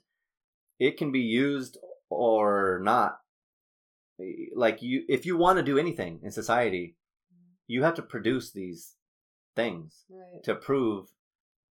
[0.78, 1.78] it can be used
[2.10, 3.18] or not.
[4.54, 6.96] Like you, if you want to do anything in society,
[7.66, 8.96] you have to produce these
[9.54, 10.42] things right?
[10.44, 11.06] to prove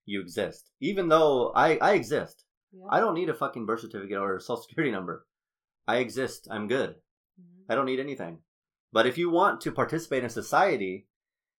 [0.05, 0.69] you exist.
[0.81, 2.43] Even though I I exist,
[2.73, 2.87] Yeah.
[2.89, 5.25] I don't need a fucking birth certificate or a social security number.
[5.87, 6.47] I exist.
[6.51, 6.95] I'm good.
[7.39, 7.65] Mhm.
[7.69, 8.39] I don't need anything.
[8.91, 11.07] But if you want to participate in society,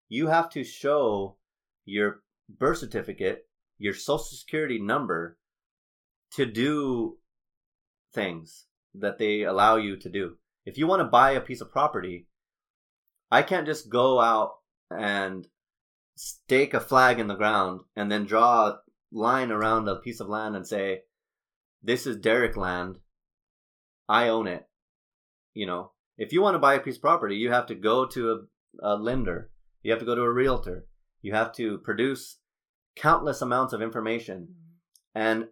[0.08, 1.38] you have to show
[1.84, 3.46] your birth certificate,
[3.78, 5.38] your social security number
[6.32, 7.18] to do
[8.12, 10.36] things that they allow you to do.
[10.64, 12.26] If you want to buy a piece of property,
[13.30, 14.52] I can't just go out
[14.90, 15.46] and
[16.16, 18.78] stake a flag in the ground and then draw a
[19.12, 21.02] line around a piece of land and say,
[21.82, 22.98] This is Derek land.
[24.08, 24.68] I own it.
[25.54, 28.06] You know, if you want to buy a piece of property, you have to go
[28.06, 28.46] to
[28.82, 29.50] a, a lender.
[29.82, 30.86] You have to go to a realtor.
[31.24, 32.36] You have to produce
[32.96, 34.56] countless amounts of information.
[35.14, 35.46] And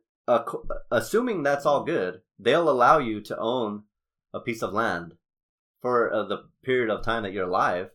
[0.90, 3.84] assuming that's all good, they'll allow you to own
[4.34, 5.14] a piece of land
[5.80, 7.88] for uh, the period of time that you're alive.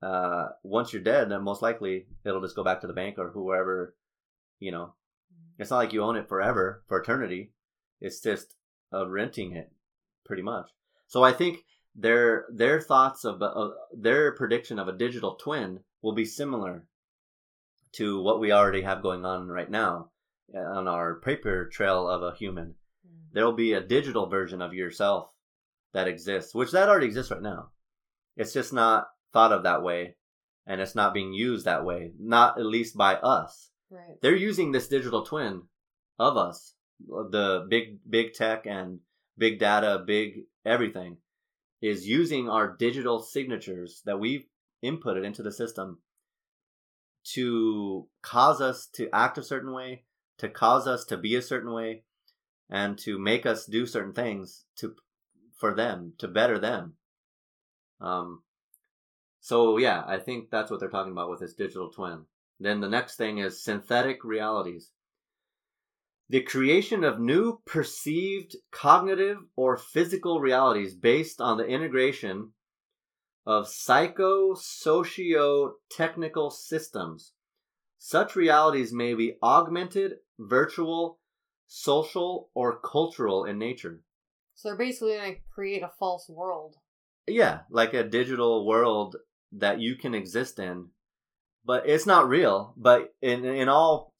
[0.00, 3.28] Uh, once you're dead, then most likely it'll just go back to the bank or
[3.28, 3.94] whoever.
[4.58, 4.94] You know,
[5.58, 7.52] it's not like you own it forever, for eternity.
[8.00, 8.54] It's just
[8.90, 9.70] uh, renting it,
[10.24, 10.70] pretty much.
[11.08, 11.58] So I think
[11.94, 16.86] their their thoughts of uh, their prediction of a digital twin will be similar
[17.90, 20.08] to what we already have going on right now
[20.54, 22.76] uh, on our paper trail of a human.
[23.04, 23.32] Mhm.
[23.32, 25.34] There will be a digital version of yourself
[25.94, 27.72] that exists, which that already exists right now.
[28.36, 30.14] It's just not thought of that way
[30.64, 32.12] and it's not being used that way.
[32.20, 33.72] Not at least by us.
[33.90, 34.16] Right.
[34.22, 35.62] They're using this digital twin
[36.20, 39.00] of us, the big big tech and
[39.36, 41.16] big data, big everything
[41.82, 44.46] is using our digital signatures that we've
[44.84, 45.98] inputted into the system
[47.34, 50.04] to cause us to act a certain way,
[50.38, 52.04] to cause us to be a certain way,
[52.70, 54.94] and to make us do certain things to
[55.56, 56.94] for them to better them.
[58.00, 58.42] Um,
[59.40, 62.24] so yeah, I think that's what they're talking about with this digital twin.
[62.60, 64.90] Then the next thing is synthetic realities.
[66.28, 72.52] The creation of new perceived cognitive or physical realities based on the integration
[73.46, 77.32] of psycho-socio-technical systems.
[77.98, 81.18] Such realities may be augmented, virtual,
[81.66, 84.00] social, or cultural in nature.
[84.54, 86.76] So they're basically going to create a false world.
[87.26, 89.16] Yeah, like a digital world
[89.52, 90.88] that you can exist in,
[91.64, 92.74] but it's not real.
[92.76, 94.14] But in in all,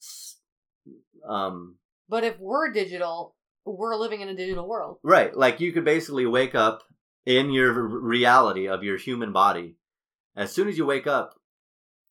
[1.27, 1.77] um,
[2.09, 4.97] But if we're digital, we're living in a digital world.
[5.03, 6.83] right, like you could basically wake up
[7.27, 9.75] in your reality of your human body.
[10.37, 11.35] As soon as you wake up,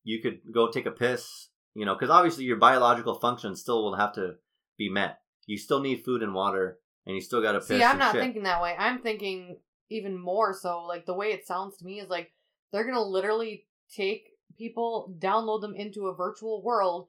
[0.04, 1.48] you could go take a piss.
[1.74, 4.34] You know, because obviously your biological functions still will have to
[4.78, 5.18] be met.
[5.46, 7.68] You still need food and water, and you still got to piss.
[7.68, 8.22] See, I'm not shit.
[8.22, 8.74] thinking that way.
[8.78, 9.58] I'm thinking
[9.88, 10.84] even more so.
[10.84, 12.32] Like the way it sounds to me is like
[12.72, 17.08] they're gonna literally take people, download them into a virtual world,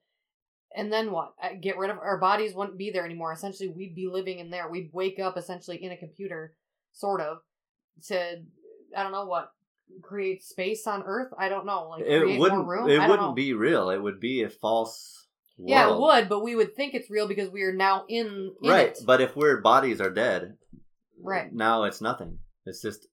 [0.76, 1.34] and then what?
[1.42, 3.34] Uh, Get rid of our bodies wouldn't be there anymore.
[3.34, 4.70] Essentially, we'd be living in there.
[4.70, 6.56] We'd wake up essentially in a computer,
[6.94, 7.40] sort of,
[8.08, 8.44] to
[8.96, 9.52] I don't know what
[10.02, 11.32] create space on Earth.
[11.38, 11.90] I don't know.
[11.90, 12.66] Like it wouldn't.
[12.66, 12.90] more room.
[12.90, 13.34] It wouldn't know.
[13.34, 13.90] be real.
[13.90, 15.28] It would be a false.
[15.60, 18.70] Yeah, it would, but we would think it's real because we are now in, in
[18.70, 19.00] right it.
[19.06, 20.54] but if our bodies are dead
[21.20, 21.52] Right.
[21.52, 22.38] now it's nothing
[22.68, 23.08] it's just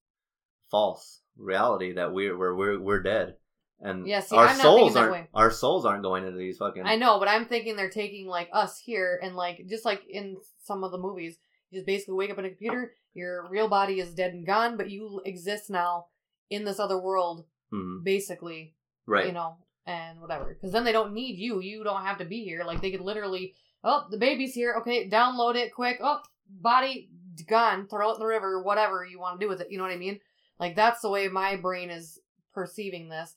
[0.71, 3.37] false reality that we're we're we're, we're dead
[3.81, 6.97] and Yeah, see, our I'm souls aren't our souls aren't going into these fucking I
[6.97, 10.85] know, but I'm thinking they're taking like us here and like just like in some
[10.85, 11.39] of the movies,
[11.75, 14.77] you just basically wake up in a computer, your real body is dead and gone,
[14.77, 16.07] but you exist now
[16.51, 18.05] in this other world, Mhm.
[18.05, 18.75] basically.
[19.07, 20.55] right You know, and whatever.
[20.55, 21.61] Because then they don't need you.
[21.61, 22.65] You don't have to be here.
[22.65, 24.77] Like they could literally, oh, the baby's here.
[24.81, 25.99] Okay, download it quick.
[26.03, 27.11] Oh, body
[27.47, 27.87] gone.
[27.87, 28.63] Throw it in the river.
[28.63, 29.71] Whatever you want to do with it.
[29.71, 30.21] You know what I mean?
[30.59, 32.19] Like that's the way my brain is
[32.55, 33.37] perceiving this.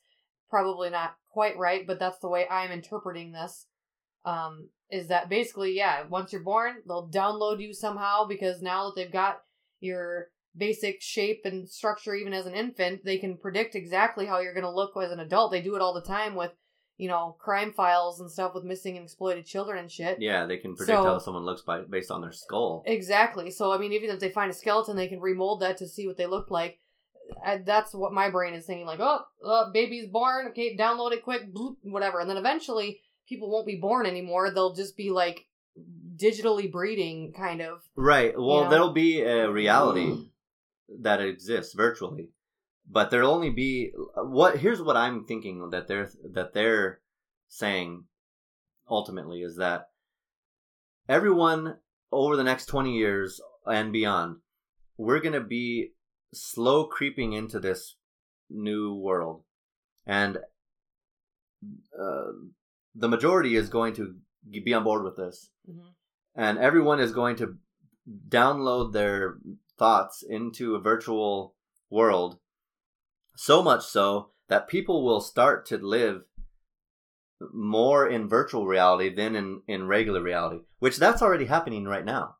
[0.49, 3.67] Probably not quite right, but that's the way I'm interpreting this.
[4.27, 8.93] Um, is that basically, yeah, once you're born, they'll download you somehow because now that
[8.95, 9.41] they've got
[9.79, 14.53] your basic shape and structure, even as an infant, they can predict exactly how you're
[14.53, 15.51] going to look as an adult.
[15.51, 16.51] They do it all the time with,
[16.97, 20.17] you know, crime files and stuff with missing and exploited children and shit.
[20.19, 23.51] yeah they can predict So- how someone looks by based on their skull Exactly.
[23.51, 26.07] So, I mean, even if they find a skeleton, they can remold that to see
[26.07, 26.79] what they look like.
[27.45, 28.87] Uh, that's what my brain is thinking.
[28.87, 30.47] Like, oh, uh, baby's born.
[30.47, 31.53] Okay, download it quick.
[31.53, 32.19] Bloop, whatever.
[32.21, 34.51] And then eventually, people won't be born anymore.
[34.51, 35.45] They'll just be like
[36.15, 37.83] digitally breeding, kind of.
[37.95, 38.69] right well know?
[38.69, 40.29] there'll be a reality
[41.01, 42.29] that exists virtually
[42.89, 46.99] but there'll only be what here's what i'm thinking that they're that they're
[47.49, 48.03] saying
[48.89, 49.89] ultimately is that
[51.09, 51.77] everyone
[52.11, 54.37] over the next 20 years and beyond
[54.97, 55.91] we're going to be
[56.33, 57.95] slow creeping into this
[58.49, 59.43] new world
[60.05, 60.37] and
[61.99, 62.31] uh,
[62.99, 64.15] the majority is going to
[64.63, 65.51] be on board with this.
[65.69, 65.93] Mhm.
[66.35, 67.57] and everyone is going to
[68.29, 69.39] download their
[69.77, 71.55] thoughts into a virtual
[71.89, 72.39] world
[73.35, 76.23] so much so that people will start to live
[77.53, 82.35] more in virtual reality than in, in regular reality which that's already happening right now.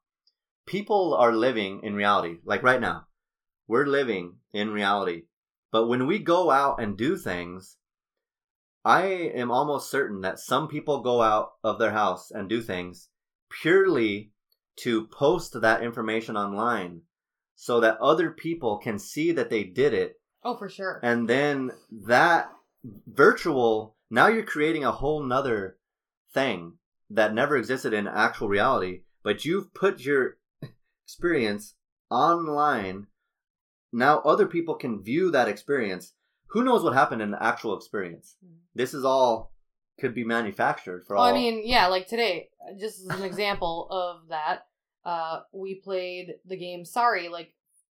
[0.66, 3.08] People are living in reality like right now.
[3.68, 5.24] We're living in reality.
[5.72, 7.78] But when we go out and do things
[8.88, 9.04] i
[9.42, 13.10] am almost certain that some people go out of their house and do things
[13.62, 14.32] purely
[14.78, 17.02] to post that information online
[17.56, 21.00] so that other people can see that they did it Oh, for sure.
[21.04, 21.72] and then
[22.06, 22.52] that
[23.08, 25.78] virtual now you're creating a whole nother
[26.34, 26.74] thing
[27.10, 30.38] that never existed in actual reality but you've put your
[31.06, 31.76] experience
[32.10, 33.08] online
[33.92, 36.14] now other people can view that experience
[36.50, 38.58] who knows what happened in the actual experience Mhm.
[38.76, 39.52] this is all
[40.00, 43.88] could be manufactured for Well, all I mean, yeah, like today, just as an example
[43.90, 44.68] of that,
[45.04, 47.54] uh, we played the game Sorry like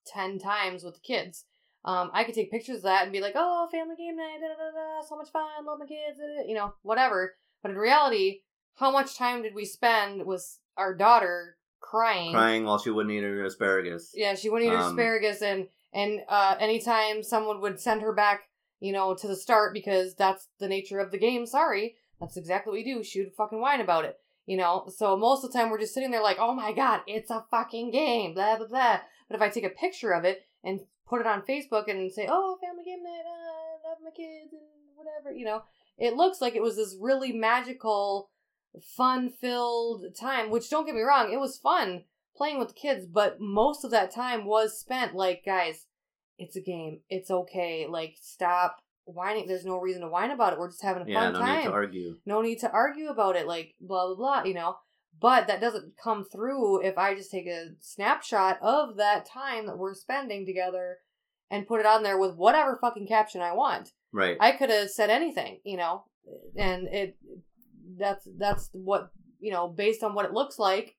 [0.07, 1.45] 10 times with the kids.
[1.85, 4.49] Um, I could take pictures of that and be like, oh, family game night, da
[4.49, 7.37] da da da, so much fun, love my kids, da," you know, whatever.
[7.63, 8.43] But in reality,
[8.77, 12.33] how much time did we spend with our daughter crying?
[12.33, 15.69] crying while she wouldn't eat her asparagus Yeah, she wouldn't eat her Um, asparagus, and
[15.93, 18.43] and uh, anytime someone would send her back
[18.81, 21.47] you know, to the start because that's the nature of the game.
[21.47, 21.97] Sorry.
[22.21, 23.03] That's exactly what we do.
[23.03, 24.19] Shoot a fucking whine about it.
[24.47, 27.03] You know, so most of the time we're just sitting there like, oh my god,
[27.07, 29.01] it's a fucking game, blah, blah, blah.
[29.29, 32.27] But if I take a picture of it and put it on Facebook and say,
[32.31, 34.63] oh, family game night, uh, I love my kids and
[34.97, 35.65] whatever, you know,
[35.99, 38.31] it looks like it was this really magical,
[38.97, 42.05] fun filled time, which don't get me wrong, it was fun
[42.39, 45.85] playing with the kids, but most of that time was spent like, guys,
[46.39, 47.01] it's a game.
[47.11, 47.87] It's okay.
[47.91, 49.47] Like, stop whining.
[49.49, 50.59] There's no reason to whine about it.
[50.59, 51.57] We're just having a Yeah, fun no time.
[51.59, 52.17] need to argue.
[52.25, 53.47] no need to argue about it.
[53.47, 54.77] Like, blah, blah, blah, you know?
[55.21, 59.77] But that doesn't come through if I just take a snapshot of that time that
[59.77, 60.99] we're spending together
[61.51, 63.91] and put it on there with whatever fucking caption I want.
[64.13, 64.37] Right.
[64.41, 66.05] I could have said anything, you know,
[66.57, 67.17] and it
[67.99, 69.11] that's that's what
[69.41, 70.95] you know based on what it looks like.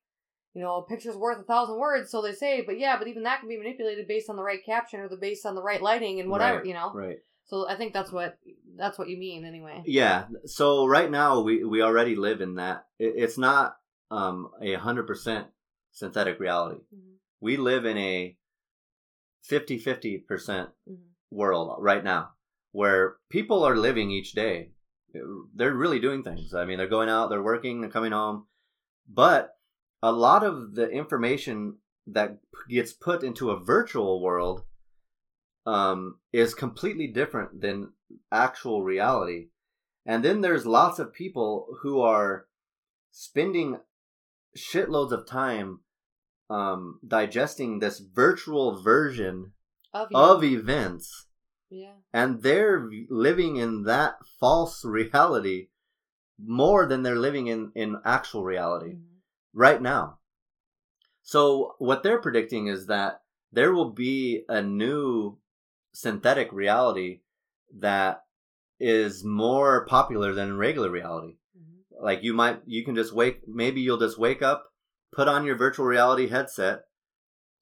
[0.54, 2.62] You know, a picture's worth a thousand words, so they say.
[2.62, 5.16] But yeah, but even that can be manipulated based on the right caption or the
[5.16, 6.92] based on the right lighting and whatever, Right, you know.
[6.92, 7.18] Right.
[7.44, 8.38] So I think that's what
[8.76, 9.82] that's what you mean anyway.
[9.86, 10.24] Yeah.
[10.46, 12.86] So right now we we already live in that.
[12.98, 13.76] It's not
[14.10, 15.46] um a hundred percent
[15.92, 16.80] synthetic reality.
[16.94, 17.14] Mhm.
[17.40, 18.36] We live in a
[19.48, 20.98] 50-50 percent Mhm.
[21.30, 22.30] world right now
[22.72, 24.72] where people are living each day.
[25.54, 26.54] They're really doing things.
[26.54, 28.46] I mean, they're going out, they're working, they're coming home.
[29.08, 29.56] But
[30.02, 31.76] a lot of the information
[32.06, 32.38] that
[32.68, 34.64] gets put into a virtual world
[35.66, 37.92] um, is completely different than
[38.32, 39.48] actual reality.
[40.06, 42.46] And then there's lots of people who are
[43.12, 43.78] spending
[44.56, 45.80] shitloads of time
[46.48, 49.52] um, digesting this virtual version
[49.92, 51.26] Of of events
[51.68, 51.92] yeah.
[52.12, 55.68] and they're living in that false reality
[56.44, 59.09] more than they're living in in actual reality Mhm.
[59.52, 60.18] Right now
[61.22, 63.22] so what they're predicting is that
[63.52, 65.38] there will be a new
[65.92, 67.20] synthetic reality
[67.78, 68.24] that
[68.78, 72.02] is more popular than regular reality Mhm.
[72.02, 74.72] like you might you can just wake maybe you'll just wake up
[75.12, 76.84] put on your virtual reality headset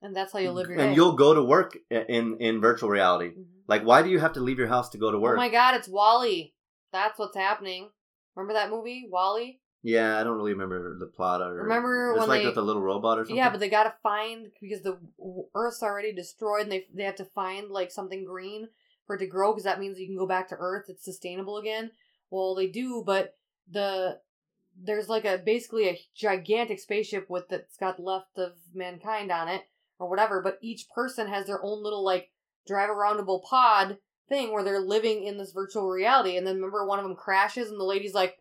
[0.00, 0.94] And that's how you live your and day.
[0.94, 3.62] you'll go to work in in virtual reality Mhm.
[3.66, 5.34] like why do you have to leave your house to go to work?
[5.34, 6.54] Oh my god, it's WALL-E.
[6.92, 7.90] That's what's happening.
[8.36, 9.60] Remember that movie, WALL-E?
[9.82, 11.40] Yeah, I don't really remember the plot.
[11.40, 13.36] Or Remember it's when like they- with the little robot or something.
[13.36, 14.98] Yeah, but they gotta find because the
[15.54, 18.68] Earth's already destroyed, and they they have to find like something green
[19.06, 20.86] for it to grow because that means you can go back to Earth.
[20.88, 21.92] It's sustainable again.
[22.30, 23.36] Well, they do, but
[23.70, 24.20] the
[24.80, 29.62] there's like a basically a gigantic spaceship with that's got left of mankind on it
[29.98, 30.42] or whatever.
[30.42, 32.30] But each person has their own little like
[32.66, 33.98] drive aroundable pod
[34.28, 36.36] thing where they're living in this virtual reality.
[36.36, 38.36] And then remember one of them crashes, and the lady's like,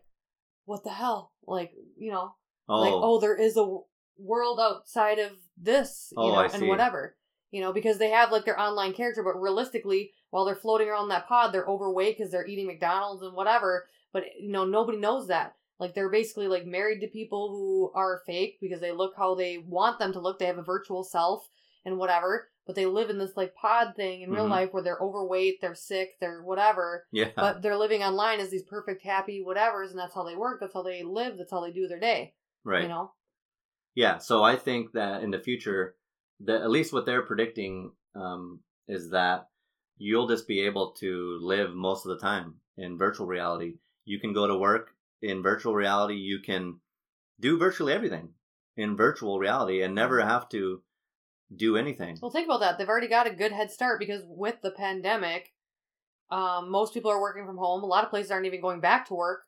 [0.68, 2.34] "What the hell?" Like you know
[2.68, 3.78] oh, like oh there is a
[4.18, 6.68] world outside of this you Oh, know I and see.
[6.68, 7.16] whatever
[7.50, 11.08] you know because they have like their online character but realistically while they're floating around
[11.08, 14.98] that pod they're overweight because they're eating mcdonald's and whatever but eh, you know nobody
[14.98, 19.14] knows that like they're basically like married to people who are fake because they look
[19.16, 21.48] how they want them to look they have a virtual self
[21.88, 24.50] and whatever but they live in this like pod thing in real Mhm.
[24.50, 28.62] life where they're overweight they're sick they're whatever yeah, but they're living online as these
[28.62, 31.72] perfect happy whatevers and that's how they work that's how they live that's how they
[31.72, 32.34] do their day
[32.64, 32.82] right.
[32.82, 33.12] you know
[33.94, 35.96] Yeah, so I think that in the future,
[36.46, 39.48] that at least what they're predicting um, is that
[39.96, 43.78] you'll just be able to live most of the time in virtual reality.
[44.04, 46.14] You can go to work in virtual reality.
[46.14, 46.78] You can
[47.40, 48.34] do virtually everything
[48.76, 50.80] in virtual reality and never have to
[51.54, 52.18] do anything.
[52.20, 52.78] Well, think about that.
[52.78, 55.52] They've already got a good head start because with the pandemic,
[56.30, 57.82] um, most people are working from home.
[57.82, 59.40] A lot of places aren't even going back to work.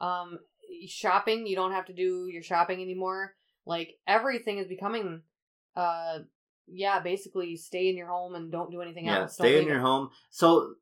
[0.00, 0.38] Um,
[0.86, 3.34] shopping, you don't have to do your shopping anymore.
[3.66, 5.22] Like everything is becoming,
[5.74, 6.20] uh,
[6.66, 9.36] yeah, basically stay in your home and don't do anything Yeah, else.
[9.36, 9.82] Don't stay in your it.
[9.82, 10.10] home.
[10.30, 10.74] So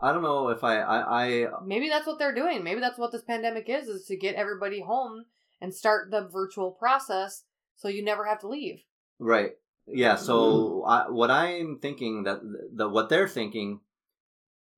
[0.00, 2.62] I don't know if I I, I Maybe that's what they're doing.
[2.62, 5.24] Maybe that's what this pandemic is: is to get everybody home
[5.60, 8.82] and start the virtual process, so you never have to leave.
[9.18, 9.52] Right.
[9.86, 10.16] Yeah.
[10.16, 12.40] So I, what I'm thinking that
[12.76, 13.80] that what they're thinking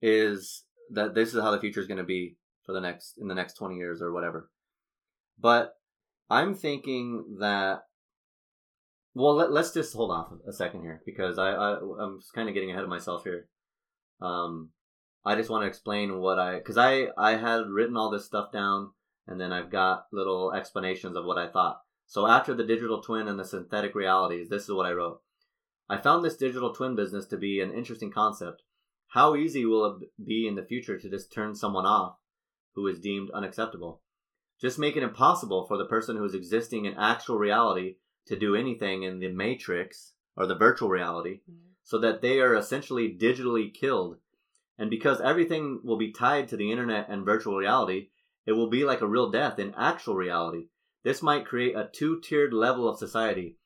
[0.02, 3.28] is that this is how the future is going to be for the next in
[3.28, 4.50] the next 20 years or whatever.
[5.38, 5.74] But
[6.28, 7.84] I'm thinking that
[9.14, 12.48] well let, let's just hold off a second here because I, I I'm just kind
[12.48, 13.48] of getting ahead of myself here.
[14.20, 14.70] Um
[15.24, 18.52] I just want to explain what I cuz I I had written all this stuff
[18.52, 18.90] down
[19.26, 21.80] and then I've got little explanations of what I thought.
[22.06, 25.20] So after the digital twin and the synthetic realities, this is what I wrote.
[25.88, 28.62] I found this digital twin business to be an interesting concept.
[29.08, 32.16] How easy will it be in the future to just turn someone off
[32.74, 34.02] who is deemed unacceptable?
[34.60, 37.96] Just make it impossible for the person who is existing in actual reality
[38.26, 41.70] to do anything in the matrix or the virtual reality mm-hmm.
[41.84, 44.16] so that they are essentially digitally killed.
[44.78, 48.08] And because everything will be tied to the internet and virtual reality,
[48.44, 50.68] it will be like a real death in actual reality.
[51.06, 53.58] This might create a two tiered level of society.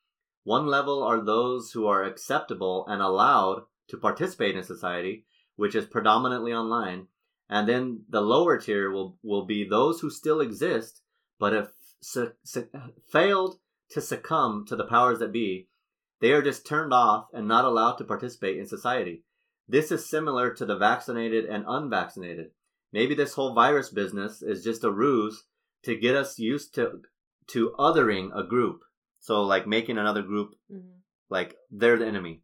[0.45, 5.25] One level are those who are acceptable and allowed to participate in society,
[5.57, 7.07] which is predominantly online.
[7.49, 11.01] And then the lower tier will, will be those who still exist,
[11.39, 11.73] but have
[12.03, 12.69] su- su-
[13.11, 13.59] failed
[13.93, 15.71] to succumb to the powers that be.
[16.21, 19.25] They are just turned off and not allowed to participate in society.
[19.67, 22.51] This is similar to the vaccinated and unvaccinated.
[22.93, 25.45] Maybe this whole virus business is just a ruse
[25.85, 27.01] to get us used to
[27.53, 28.81] to othering a group.
[29.19, 31.01] So like making another group Mhm.
[31.29, 32.43] like they're the enemy.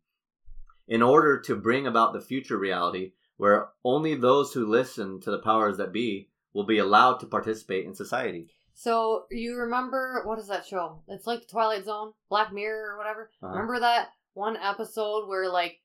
[0.88, 5.38] In order to bring about the future reality where only those who listen to the
[5.38, 8.48] powers that be will be allowed to participate in society.
[8.74, 11.02] So you remember what is that show?
[11.08, 13.30] It's like the Twilight Zone, Black Mirror or whatever.
[13.42, 13.52] Uh-huh.
[13.52, 15.80] Remember that one episode where like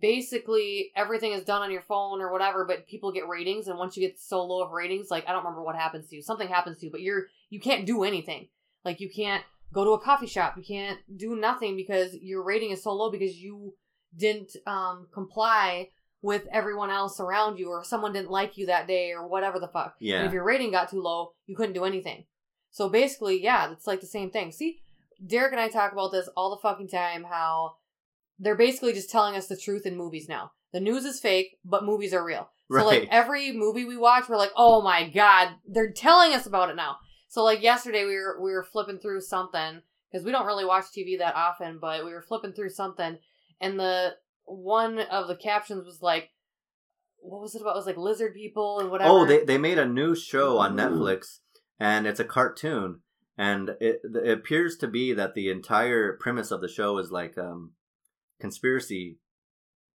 [0.00, 3.96] basically everything is done on your phone or whatever, but people get ratings, and once
[3.96, 6.22] you get so low of ratings, like I don't remember what happens to you.
[6.22, 8.48] Something happens to you, but you're you can't do anything.
[8.84, 12.70] Like you can't go to a coffee shop, you can't do nothing because your rating
[12.70, 13.74] is so low because you
[14.16, 15.88] didn't um comply
[16.20, 19.66] with everyone else around you or someone didn't like you that day or whatever the
[19.66, 19.96] fuck.
[20.00, 20.26] And Yeah.
[20.26, 22.26] if your rating got too low, you couldn't do anything.
[22.70, 24.52] So basically, yeah, it's like the same thing.
[24.52, 24.82] See,
[25.26, 27.74] Derek and I talk about this all the fucking time how
[28.42, 30.52] they're basically just telling us the truth in movies now.
[30.72, 32.48] The news is fake, but movies are real.
[32.70, 36.70] So like every movie we watch, we're like, "Oh my god, they're telling us about
[36.70, 36.96] it now."
[37.28, 40.86] So like yesterday we were we were flipping through something because we don't really watch
[40.86, 43.18] TV that often, but we were flipping through something
[43.60, 44.14] and the
[44.44, 46.30] one of the captions was like
[47.18, 47.74] what was it about?
[47.74, 49.10] It was like lizard people and whatever.
[49.10, 51.38] Oh, they they made a new show on Netflix,
[51.78, 53.00] and it's a cartoon,
[53.38, 57.38] and it, it appears to be that the entire premise of the show is like
[57.38, 57.74] um
[58.42, 59.18] conspiracy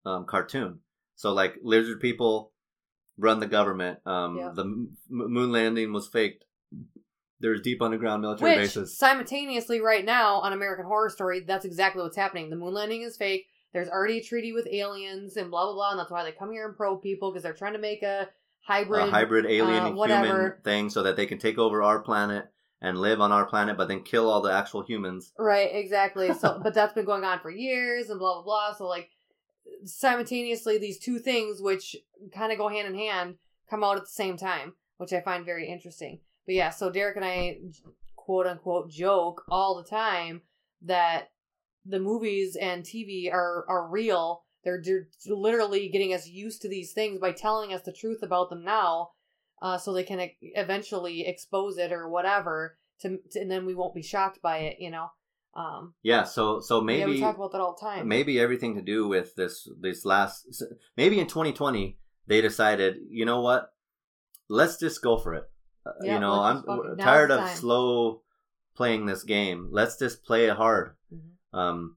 [0.06, 0.78] um cartoon.
[1.16, 2.52] So like lizard people
[3.16, 3.98] run the government.
[4.06, 4.52] Um, Yeah.
[4.54, 6.44] the m- moon landing was faked.
[7.40, 8.96] There's deep underground military Which bases.
[8.98, 12.48] simultaneously, right now on American Horror Story, that's exactly what's happening.
[12.50, 13.46] The moon landing is fake.
[13.72, 16.52] There's already a treaty with aliens and blah blah blah, and that's why they come
[16.52, 18.28] here and probe people because they're trying to make a
[18.62, 19.08] hybrid.
[19.08, 22.46] a hybrid alien uh, human thing, so that they can take over our planet
[22.84, 25.32] and live on our planet, but then kill all the actual humans.
[25.38, 26.34] Right, exactly.
[26.34, 28.74] So, but that's been going on for years and blah blah blah.
[28.76, 29.08] So, like,
[29.84, 31.96] simultaneously, these two things, which
[32.34, 33.36] kind of go hand in hand,
[33.70, 36.20] come out at the same time, which I find very interesting.
[36.44, 37.56] But yeah, so Derek and I,
[38.16, 40.42] quote unquote, joke all the time
[40.82, 41.30] that
[41.86, 44.42] the movies and TV are are real.
[44.62, 48.48] They're, they're literally getting us used to these things by telling us the truth about
[48.48, 49.10] them now,
[49.62, 53.94] uh, so they can eventually expose it or whatever, to, to and then we won't
[53.94, 54.76] be shocked by it.
[54.80, 55.08] You know.
[55.56, 58.08] Um, Yeah, so so maybe yeah, we talk about that all the time.
[58.08, 60.46] maybe everything to do with this this last
[60.96, 63.70] maybe in 2020 they decided you know what
[64.48, 65.44] let's just go for it
[65.86, 66.64] Uh, Yeah, you know i'm
[66.98, 67.56] tired of time.
[67.56, 68.22] slow
[68.74, 71.30] playing this game let's just play it hard Mhm.
[71.60, 71.96] um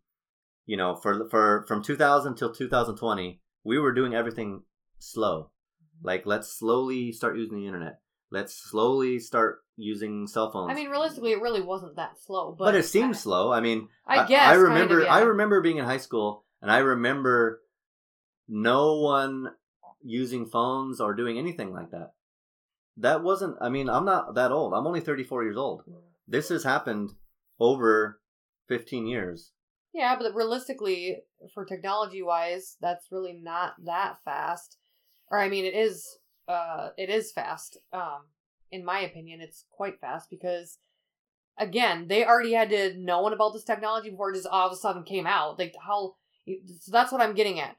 [0.66, 4.64] you know for for from 2000 till 2020 we were doing everything
[5.00, 5.57] slow Mm-hmm.
[6.04, 8.00] Like let's slowly start using the internet
[8.32, 12.66] let's slowly start using cell phones I mean, realistically, it really wasn't that slow, but,
[12.66, 14.42] but, it seems slow i mean I, guess.
[14.42, 15.04] I kind of, remember.
[15.04, 15.14] yeah.
[15.14, 17.62] I remember being in high school, and I remember
[18.48, 19.50] no one
[20.04, 22.14] using phones or doing anything like that.
[22.98, 23.58] That wasn't.
[23.62, 24.74] I mean, I'm not that old.
[24.74, 25.84] I'm only 34 years old.
[26.28, 27.12] This has happened
[27.60, 28.20] over
[28.70, 29.52] 15 years.
[29.94, 31.18] Yeah, but realistically,
[31.54, 34.78] for technology wise, that's really not that fast.
[35.32, 36.18] Or I mean, it is.
[36.48, 37.78] Uh, it is fast.
[37.92, 38.28] Um,
[38.72, 40.78] in my opinion, it's quite fast because,
[41.58, 44.76] again, they already had to known about this technology before it just all of a
[44.78, 45.60] sudden came out.
[45.60, 46.16] Like how.
[46.48, 47.76] So that's what I'm getting at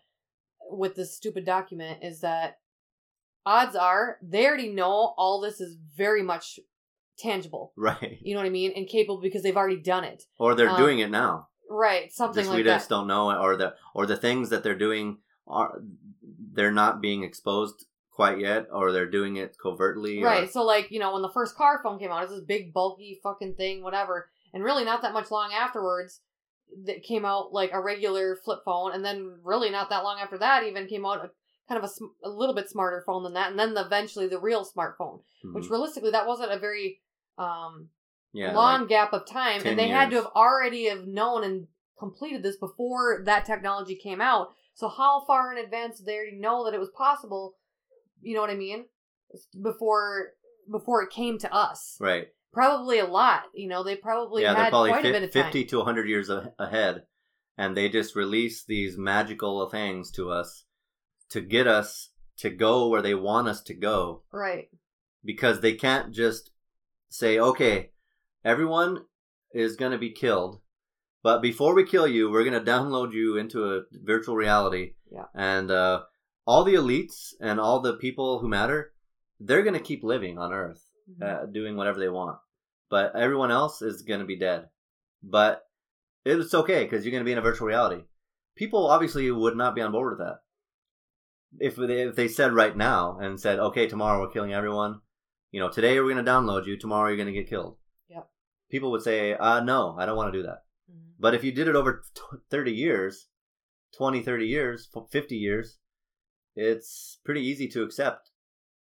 [0.71, 2.59] with this stupid document is that
[3.47, 6.61] odds are they already know all this is very much
[7.19, 7.73] tangible.
[7.79, 8.19] Right.
[8.21, 8.73] You know what I mean?
[8.77, 10.25] And capable because they've already done it.
[10.39, 11.49] Or they're Um, doing it now.
[11.71, 12.77] Right, something Just like we that.
[12.79, 15.81] just don't know, or the or the things that they're doing are
[16.59, 20.21] they're not being exposed quite yet, or they're doing it covertly.
[20.21, 20.51] or- Right.
[20.51, 22.75] So like, you know, when the first car phone came out, it was this big
[22.75, 24.29] bulky fucking thing, whatever.
[24.53, 26.21] And really not that much long afterwards
[26.85, 30.37] that came out like a regular flip phone and then really not that long after
[30.39, 31.31] that even came out a
[31.69, 34.39] kind of a, sm- a little bit smarter phone than that and then eventually the
[34.41, 35.55] real smartphone, Mhm.
[35.55, 37.01] which realistically that wasn't a very
[37.39, 37.89] um
[38.33, 41.69] yeah, long like- gap of time and they had to have already have known and
[41.99, 46.37] completed this before that technology came out so how far in advance did they already
[46.37, 47.57] know that it was possible?
[48.21, 48.85] You know what i mean?
[49.61, 50.31] Before
[50.71, 51.97] before it came to us.
[52.01, 52.29] Right.
[52.53, 55.33] probably a lot you know they probably yeah, they're had probably quite a bit of
[55.33, 55.45] time.
[55.45, 57.03] 50 to 100 years a- ahead.
[57.57, 60.65] And they just release these magical things to us
[61.31, 64.23] to get us to go where they want us to go.
[64.33, 64.69] Right.
[65.25, 66.51] because they can't just
[67.11, 67.91] say, okay,
[68.45, 69.05] everyone
[69.53, 70.61] is going to be killed,
[71.29, 74.85] but before we kill you, we're going to download you into a virtual reality.
[75.13, 75.27] Yeah.
[75.35, 75.97] And uh,
[76.47, 78.93] all the elites and all the people who matter,
[79.39, 81.23] they're going to keep living on Earth, Mhm.
[81.29, 82.39] uh, doing whatever they want.
[82.89, 84.61] But everyone else is going to be dead.
[85.23, 85.55] But
[86.25, 88.05] it's okay because you're going to be in a virtual reality.
[88.57, 90.39] People obviously would not be on board with that.
[91.69, 95.01] If they, if they said right now and said, okay, tomorrow we're killing everyone,
[95.51, 97.77] you know, today we're going to download you, tomorrow you're going to get killed.
[98.09, 98.25] Yep.
[98.71, 100.61] People would say, uh, no, I don't want to do that.
[101.19, 102.03] But if you did it over
[102.51, 103.29] 30 years,
[103.97, 105.79] 20, 30 years, 50 years,
[106.55, 108.31] it's pretty easy to accept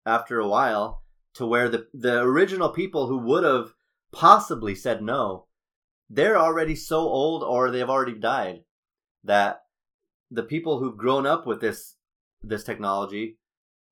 [0.05, 1.03] after a while
[1.35, 3.73] to where the, the original people who would have
[4.11, 5.47] possibly said no,
[6.09, 8.63] they're already so old or they've already died
[9.23, 9.61] that
[10.31, 11.95] the people who've grown up with this
[12.41, 13.37] this technology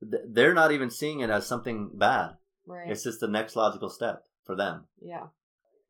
[0.02, 2.32] they're not even seeing it as something bad
[2.66, 2.90] Right.
[2.90, 5.28] it's just the next logical step for them yeah.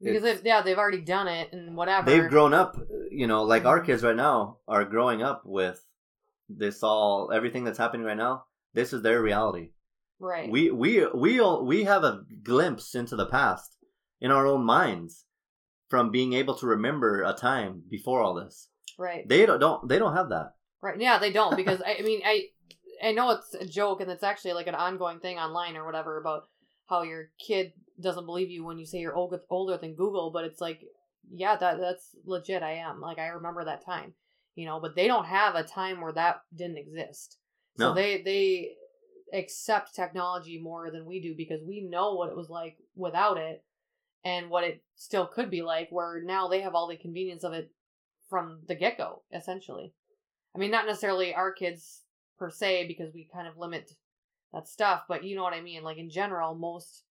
[0.04, 2.10] Because they've, yeah, they've already done it and whatever.
[2.10, 2.78] they've grown up
[3.12, 5.80] you know like our kids right now are growing up with
[6.50, 8.44] this all everything that's happening right now
[8.74, 9.70] this is their reality
[10.20, 10.50] Right.
[10.50, 13.78] we we we all- we have a glimpse into the past
[14.22, 15.26] in our own minds
[15.90, 19.28] from being able to remember a time before all this right.
[19.28, 21.00] they don't, don't they don't have that Right.
[21.00, 22.48] Yeah, they don't because I, I mean I
[23.04, 26.18] I know it's a joke and it's actually like an ongoing thing online or whatever
[26.20, 26.44] about
[26.88, 30.46] how your kid doesn't believe you when you say you're older older than Google, but
[30.46, 30.84] it's like
[31.32, 32.64] yeah, that that's legit.
[32.64, 34.14] I am like I remember that time,
[34.56, 34.80] you know.
[34.80, 37.38] But they don't have a time where that didn't exist,
[37.78, 37.90] No.
[37.90, 38.72] so they they
[39.38, 43.64] accept technology more than we do because we know what it was like without it
[44.24, 45.88] and what it still could be like.
[45.92, 47.72] Where now they have all the convenience of it
[48.30, 49.94] from the get go, essentially.
[50.56, 52.02] I mean, not necessarily our kids
[52.38, 53.92] per se, because we kind of limit
[54.54, 55.84] that stuff, but you know what I mean.
[55.84, 57.04] Like in general, most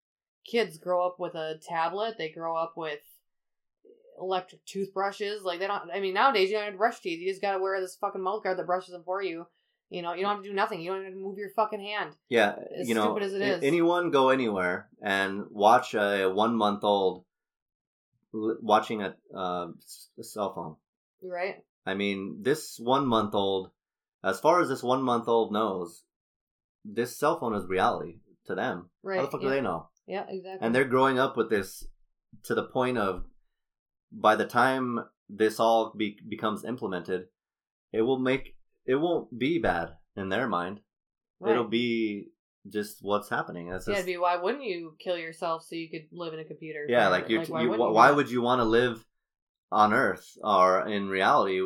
[0.46, 2.16] kids grow up with a tablet.
[2.18, 3.00] They grow up with
[4.20, 5.42] electric toothbrushes.
[5.42, 5.90] Like they don't.
[5.92, 7.20] I mean, nowadays you don't have to brush teeth.
[7.20, 9.46] You just gotta wear this fucking mouth guard that brushes them for you.
[9.90, 10.80] You know, you don't have to do nothing.
[10.80, 12.16] You don't even have to move your fucking hand.
[12.30, 13.62] Yeah, As you know, as it is.
[13.62, 17.24] anyone go anywhere and watch a one month old
[18.32, 19.68] watching a, uh,
[20.18, 20.76] a cell phone.
[21.22, 21.56] Right?
[21.84, 23.70] I mean, this one month old,
[24.24, 26.04] as far as this one month old knows,
[26.84, 28.90] this cell phone is reality to them.
[29.02, 29.18] Right.
[29.18, 29.48] How the fuck yeah.
[29.48, 29.88] do they know?
[30.06, 30.66] Yeah, exactly.
[30.66, 31.84] And they're growing up with this
[32.44, 33.24] to the point of
[34.10, 37.26] by the time this all be, becomes implemented,
[37.92, 40.80] it will make it won't be bad in their mind.
[41.40, 41.52] right.
[41.52, 42.28] It'll be
[42.70, 43.68] just what's happening.
[43.68, 46.40] It's yeah, just, it'd be why wouldn't you kill yourself so you could live in
[46.40, 46.86] a computer?
[46.88, 49.04] yeah, like you, why you, why, do why would you want to live
[49.70, 51.60] on Earth or in reality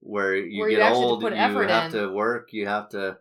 [0.00, 1.92] where you Where get to old, you have in.
[1.92, 3.18] to work, you have to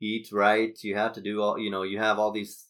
[0.00, 2.66] eat right, you have to do all, you know, you have all these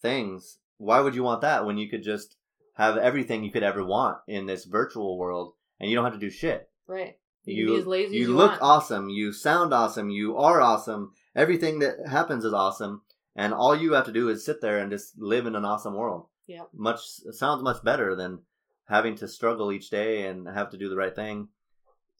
[0.00, 0.58] things.
[0.78, 2.36] Why would you want that when you could just
[2.74, 6.18] have everything you could ever want in this virtual world and you don't have to
[6.18, 6.68] do shit?
[6.86, 7.16] right?
[7.44, 8.62] You, You be as lazy you you look want.
[8.62, 11.12] awesome, you sound awesome, you are awesome.
[11.34, 13.02] Everything that happens is awesome,
[13.34, 15.94] and all you have to do is sit there and just live in an awesome
[15.94, 16.26] world.
[16.46, 16.68] Yep.
[16.74, 17.00] Much
[17.30, 18.40] sounds much better than
[18.88, 21.48] having to struggle each day and have to do the right thing.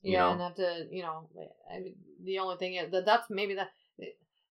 [0.02, 0.30] yeah, know.
[0.32, 1.28] and have to, you know,
[1.72, 1.94] I mean,
[2.24, 3.68] the only thing is that that's maybe that.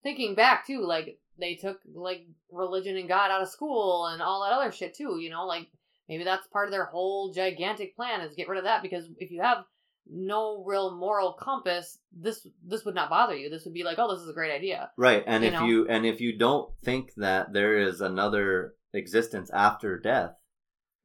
[0.03, 4.43] Thinking back too, like they took like religion and God out of school and all
[4.43, 5.19] that other shit too.
[5.19, 5.67] You know, like
[6.09, 9.31] maybe that's part of their whole gigantic plan is get rid of that because if
[9.31, 9.65] you have
[10.09, 13.49] no real moral compass, this this would not bother you.
[13.49, 14.89] This would be like, oh, this is a great idea.
[14.97, 15.65] Right, and You if know.
[15.65, 20.35] you and if you don't think that there is another existence after death,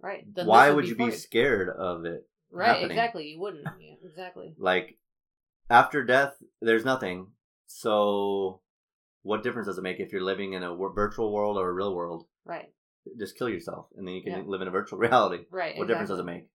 [0.00, 0.24] Right.
[0.34, 2.28] Then why this would be you be scared of it?
[2.50, 2.68] Right.
[2.68, 2.90] happening?
[2.90, 3.28] Exactly.
[3.28, 3.64] You wouldn't.
[3.80, 4.54] Yeah, exactly.
[4.58, 4.98] Like
[5.70, 7.28] after death, there's nothing.
[7.66, 8.60] So,
[9.26, 11.72] what difference does it make if you're living in a w- virtual world or a
[11.72, 12.26] real world?
[12.44, 12.70] Right.
[13.18, 14.42] Just kill yourself, and then you can Yeah.
[14.46, 15.44] live in a virtual reality.
[15.50, 15.76] Right.
[15.76, 16.48] What difference does it make?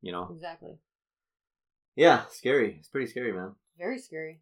[0.00, 0.28] You know?
[0.32, 0.78] Exactly.
[1.96, 2.76] Yeah, scary.
[2.78, 3.54] It's pretty scary, man.
[3.76, 4.40] Very scary.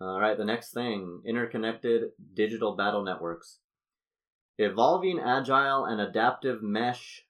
[0.00, 3.58] All right, the next thing interconnected digital battle networks.
[4.58, 7.24] Evolving agile and adaptive mesh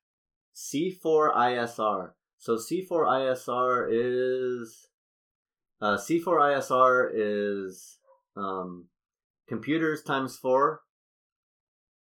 [0.55, 2.11] C4ISR.
[2.39, 4.89] So C4ISR is.
[5.81, 7.99] Uh, C4ISR is
[8.37, 8.87] um,
[9.51, 10.81] computers times four.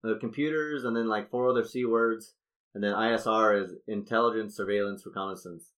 [0.05, 2.35] Uh, computers and then like four other C words.
[2.75, 5.71] And then ISR is intelligence, surveillance, reconnaissance.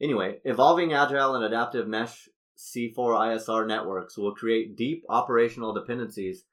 [0.00, 2.28] Anyway, evolving agile and adaptive mesh
[2.58, 6.44] C4ISR networks will create deep operational dependencies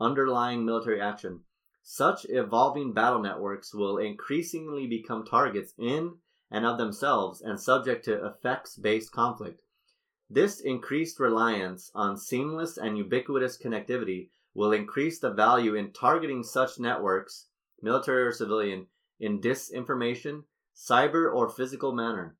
[0.00, 1.40] underlying military action.
[1.82, 6.14] Such evolving battle networks will increasingly become targets in
[6.50, 9.60] and of themselves and subject to effects based conflict.
[10.28, 16.80] This increased reliance on seamless and ubiquitous connectivity will increase the value in targeting such
[16.80, 17.48] networks,
[17.80, 18.88] military or civilian,
[19.20, 20.44] in disinformation,
[20.74, 22.36] cyber or physical manner.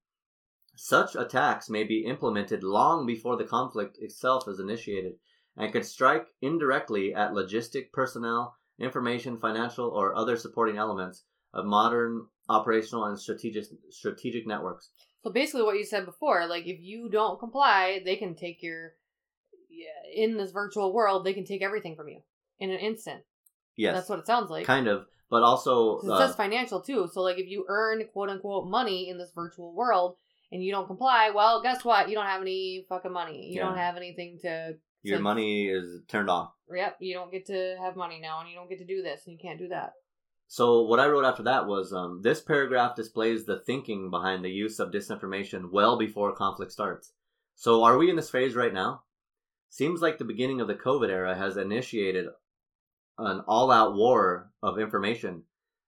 [0.74, 5.18] Such attacks may be implemented long before the conflict itself is initiated
[5.56, 12.26] and could strike indirectly at logistic personnel, information, financial, or other supporting elements of modern
[12.48, 14.90] operational and strategic strategic networks.
[15.26, 18.92] So basically, what you said before, like if you don't comply, they can take your
[19.68, 22.20] yeah, in this virtual world, they can take everything from you
[22.60, 23.24] in an instant.
[23.76, 24.66] Yes, That's what it sounds like.
[24.66, 27.08] kind of, but also it uh, says financial too.
[27.12, 30.14] So like if you earn quote unquote money in this virtual world
[30.52, 32.08] and you don't comply, well, guess what?
[32.08, 33.48] You don't have any fucking money.
[33.48, 33.66] You Yeah.
[33.66, 34.76] don't have anything to.
[35.02, 36.52] your to- money is turned off.
[36.72, 39.22] Yep, you don't get to have money now, and you don't get to do this,
[39.26, 39.94] and you can't do that.
[40.48, 44.50] So what I wrote after that was um, this paragraph displays the thinking behind the
[44.50, 47.12] use of disinformation well before conflict starts.
[47.56, 49.02] So are we in this phase right now?
[49.70, 52.26] Seems like the beginning of the COVID era has initiated
[53.18, 55.42] an all-out war of information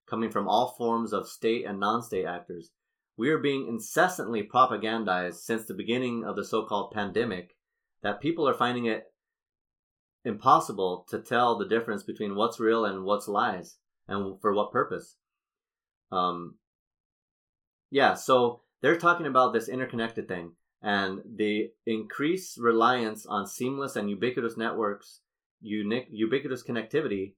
[0.08, 2.72] coming from all forms of state and non-state actors.
[3.16, 7.56] We are being incessantly propagandized since the beginning of the so-called pandemic
[8.02, 9.12] that people are finding it
[10.24, 13.76] impossible to tell the difference between what's real and what's lies
[14.08, 15.16] and for what purpose.
[16.10, 16.56] Um,
[17.90, 20.52] yeah, so they're talking about this interconnected thing
[20.82, 25.20] and the increased reliance on seamless and ubiquitous networks,
[25.60, 27.34] ubiquitous connectivity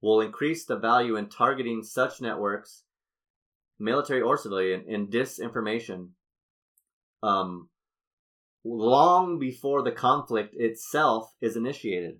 [0.00, 2.84] will increase the value in targeting such networks,
[3.78, 6.08] military or civilian, in disinformation.
[7.22, 7.68] Um,
[8.64, 12.18] long before the conflict itself is initiated.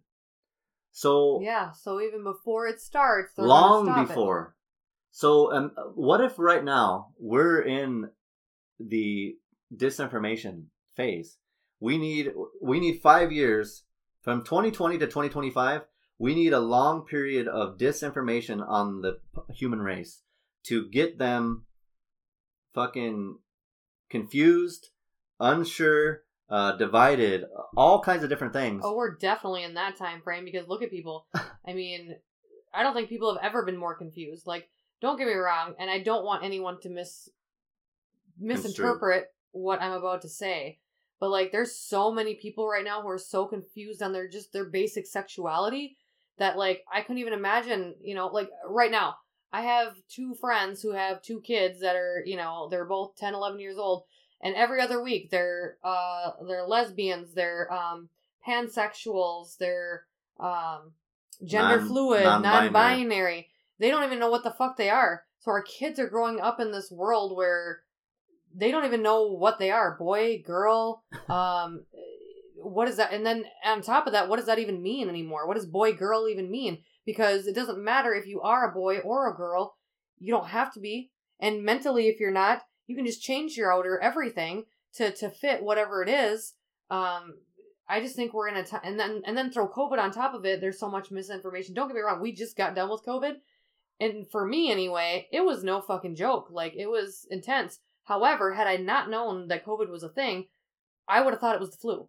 [0.92, 4.08] So Yeah, so even before it starts, long stop it.
[4.08, 4.56] before.
[5.12, 8.10] So, um, what if right now we're in
[8.78, 9.36] the
[9.74, 11.38] disinformation phase?
[11.80, 13.84] We need we need five years
[14.22, 15.82] from 2020 to 2025.
[16.18, 19.18] We need a long period of disinformation on the
[19.54, 20.22] human race
[20.64, 21.64] to get them
[22.74, 23.38] fucking
[24.10, 24.90] confused,
[25.38, 27.44] unsure, uh, divided,
[27.76, 28.82] all kinds of different things.
[28.84, 31.26] Oh, we're definitely in that time frame because look at people.
[31.34, 32.16] I mean,
[32.74, 34.46] I don't think people have ever been more confused.
[34.46, 34.68] Like,
[35.00, 37.28] don't get me wrong, and I don't want anyone to mis
[38.38, 40.78] misinterpret what I'm about to say.
[41.20, 44.52] But like there's so many people right now who are so confused on their just
[44.52, 45.98] their basic sexuality
[46.38, 49.16] that like I couldn't even imagine, you know, like right now
[49.52, 53.34] I have two friends who have two kids that are, you know, they're both 10,
[53.34, 54.04] 11 years old
[54.42, 58.08] and every other week they're uh they're lesbians, they're um
[58.46, 60.04] pansexuals, they're
[60.38, 60.92] um
[61.44, 62.70] gender Non- fluid, non-binary.
[62.70, 63.48] non-binary.
[63.78, 65.24] They don't even know what the fuck they are.
[65.40, 67.80] So our kids are growing up in this world where
[68.54, 71.84] they don't even know what they are boy girl um
[72.56, 75.46] what is that and then on top of that what does that even mean anymore
[75.46, 78.98] what does boy girl even mean because it doesn't matter if you are a boy
[78.98, 79.76] or a girl
[80.18, 83.72] you don't have to be and mentally if you're not you can just change your
[83.72, 86.54] outer everything to to fit whatever it is
[86.90, 87.34] um
[87.88, 90.34] i just think we're in a time and then and then throw covid on top
[90.34, 93.04] of it there's so much misinformation don't get me wrong we just got done with
[93.04, 93.36] covid
[94.00, 97.78] and for me anyway it was no fucking joke like it was intense
[98.10, 100.46] However, had I not known that COVID was a thing,
[101.06, 102.08] I would have thought it was the flu.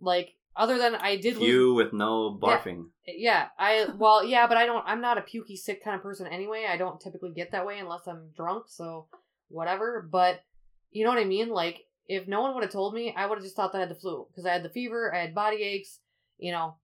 [0.00, 1.48] Like, other than I did lose.
[1.48, 2.86] You with no barfing.
[3.06, 3.88] Yeah, I.
[3.94, 4.82] Well, yeah, but I don't.
[4.86, 6.66] I'm not a pukey, sick kind of person anyway.
[6.66, 9.08] I don't typically get that way unless I'm drunk, so
[9.54, 10.06] whatever.
[10.10, 10.42] But,
[10.90, 11.48] you know what I mean?
[11.48, 13.82] Like, if no one would have told me, I would have just thought that I
[13.82, 14.26] had the flu.
[14.30, 16.00] Because I had the fever, I had body aches,
[16.38, 16.76] you know.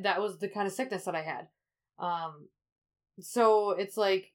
[0.00, 1.48] That was the kind of sickness that I had.
[1.98, 2.48] Um,
[3.20, 4.32] so it's like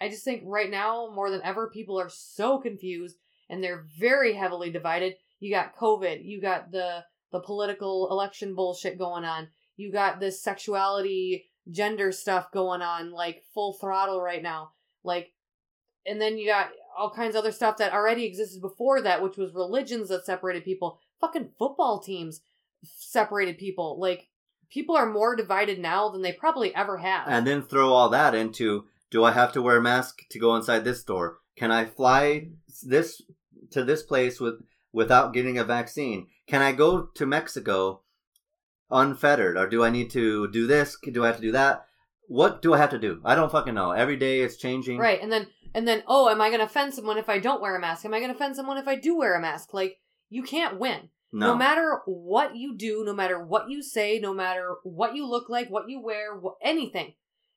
[0.00, 3.16] I just think right now more than ever people are so confused
[3.48, 5.16] and they're very heavily divided.
[5.38, 9.48] You got COVID, you got the the political election bullshit going on.
[9.76, 14.72] You got this sexuality gender stuff going on like full throttle right now.
[15.04, 15.32] Like
[16.06, 19.36] and then you got all kinds of other stuff that already existed before that which
[19.36, 20.98] was religions that separated people.
[21.20, 22.40] Fucking football teams
[22.82, 23.98] separated people.
[24.00, 24.28] Like
[24.70, 27.28] people are more divided now than they probably ever have.
[27.28, 30.54] And then throw all that into do I have to wear a mask to go
[30.54, 31.38] inside this store?
[31.56, 32.48] Can I fly
[32.82, 33.20] this
[33.72, 34.62] to this place with
[34.92, 36.28] without getting a vaccine?
[36.46, 38.02] Can I go to Mexico
[38.90, 40.96] unfettered or do I need to do this?
[41.12, 41.86] Do I have to do that?
[42.28, 43.20] What do I have to do?
[43.24, 43.90] I don't fucking know.
[43.90, 44.98] Every day it's changing.
[44.98, 47.60] Right, and then and then oh, am I going to offend someone if I don't
[47.60, 48.04] wear a mask?
[48.04, 49.72] Am I going to offend someone if I do wear a mask?
[49.72, 49.98] Like
[50.28, 51.10] you can't win.
[51.32, 51.52] No.
[51.52, 55.48] No matter what you do, no matter what you say, no matter what you look
[55.48, 57.14] like, what you wear, wh- anything.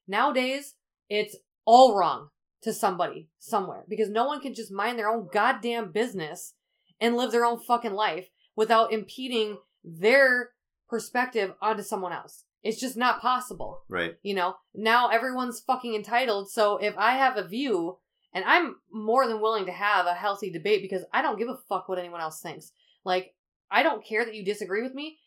[0.08, 0.76] Nowadays,
[1.10, 1.36] it's
[1.66, 2.30] all wrong
[2.62, 6.54] to somebody somewhere because no one can just mind their own goddamn business
[7.00, 10.52] and live their own fucking life without impeding their
[10.88, 12.44] perspective onto someone else.
[12.62, 13.82] It's just not possible.
[13.90, 14.16] Right.
[14.22, 16.50] You know, now everyone's fucking entitled.
[16.50, 17.98] So if I have a view,
[18.34, 21.58] and I'm more than willing to have a healthy debate because I don't give a
[21.70, 22.72] fuck what anyone else thinks.
[23.06, 23.36] Like,
[23.70, 25.18] I don't care that you disagree with me.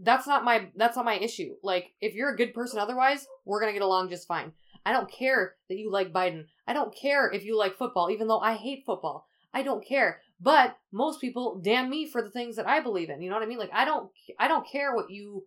[0.00, 1.54] That's not my that's not my issue.
[1.62, 4.52] Like, if you're a good person otherwise, we're gonna get along just fine.
[4.86, 6.44] I don't care that you like Biden.
[6.66, 9.26] I don't care if you like football, even though I hate football.
[9.52, 10.20] I don't care.
[10.40, 13.20] But most people damn me for the things that I believe in.
[13.20, 13.58] You know what I mean?
[13.58, 15.46] Like I don't I don't care what you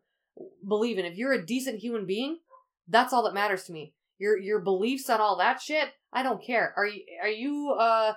[0.67, 1.05] believe in.
[1.05, 2.39] If you're a decent human being,
[2.87, 3.93] that's all that matters to me.
[4.17, 6.73] Your your beliefs on all that shit, I don't care.
[6.75, 8.13] Are you are you uh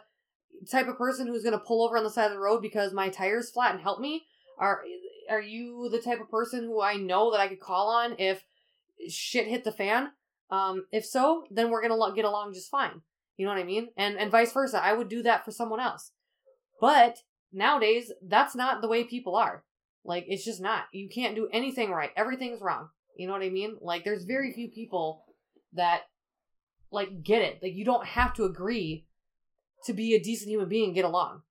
[0.70, 3.08] type of person who's gonna pull over on the side of the road because my
[3.08, 4.24] tire's flat and help me?
[4.58, 4.82] Are
[5.30, 8.44] are you the type of person who I know that I could call on if
[9.08, 10.10] shit hit the fan?
[10.50, 13.02] Um, if so, then we're gonna get along just fine.
[13.36, 13.88] You know what I mean?
[13.96, 14.82] And and vice versa.
[14.82, 16.12] I would do that for someone else.
[16.80, 17.18] But
[17.52, 19.64] nowadays, that's not the way people are.
[20.04, 20.84] Like it's just not.
[20.92, 22.10] You can't do anything right.
[22.16, 22.88] Everything's wrong.
[23.16, 23.76] You know what I mean?
[23.80, 25.24] Like there's very few people
[25.72, 26.02] that
[26.94, 27.60] like get it.
[27.62, 29.06] Like you don't have to agree
[29.84, 31.42] to be a decent human being and get along.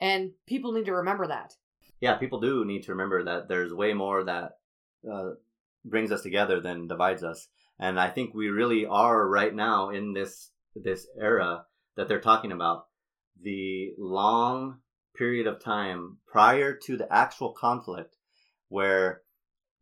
[0.00, 1.52] And people need to remember that.
[2.00, 4.52] Yeah, people do need to remember that there's way more that
[5.10, 5.30] uh,
[5.84, 7.48] brings us together than divides us.
[7.78, 11.64] And I think we really are right now in this this era
[11.96, 12.86] that they're talking about.
[13.42, 14.80] The long
[15.16, 18.16] period of time prior to the actual conflict
[18.68, 19.22] where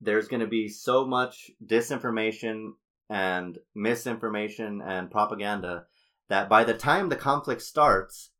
[0.00, 2.72] there's going to be so much disinformation
[3.08, 5.84] and misinformation and propaganda
[6.28, 8.30] that by the time the conflict starts,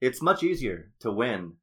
[0.00, 1.54] it's much easier to win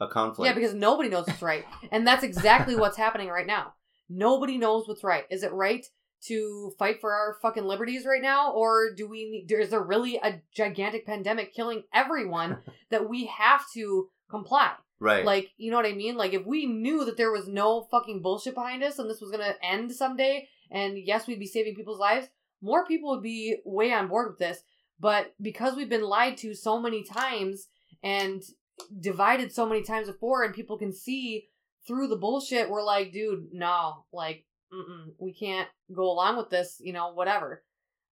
[0.00, 0.48] a conflict.
[0.48, 1.64] Yeah, because nobody knows what's right.
[1.90, 3.74] and that's exactly what's happening right now.
[4.08, 5.24] Nobody knows what's right.
[5.30, 5.84] Is it right
[6.26, 10.16] to fight for our fucking liberties right now or do we need is there really
[10.16, 12.58] a gigantic pandemic killing everyone
[12.90, 15.24] that we have to comply right.
[15.24, 18.20] like you know what i mean like if we knew that there was no fucking
[18.20, 21.74] bullshit behind us and this was going to end someday and yes we'd be saving
[21.74, 22.28] people's lives
[22.60, 24.62] more people would be way on board with this
[25.00, 27.68] but because we've been lied to so many times
[28.02, 28.42] and
[29.00, 31.46] divided so many times before and people can see
[31.86, 34.44] through the bullshit we're like dude no like
[35.18, 37.62] we can't go along with this, you know, whatever.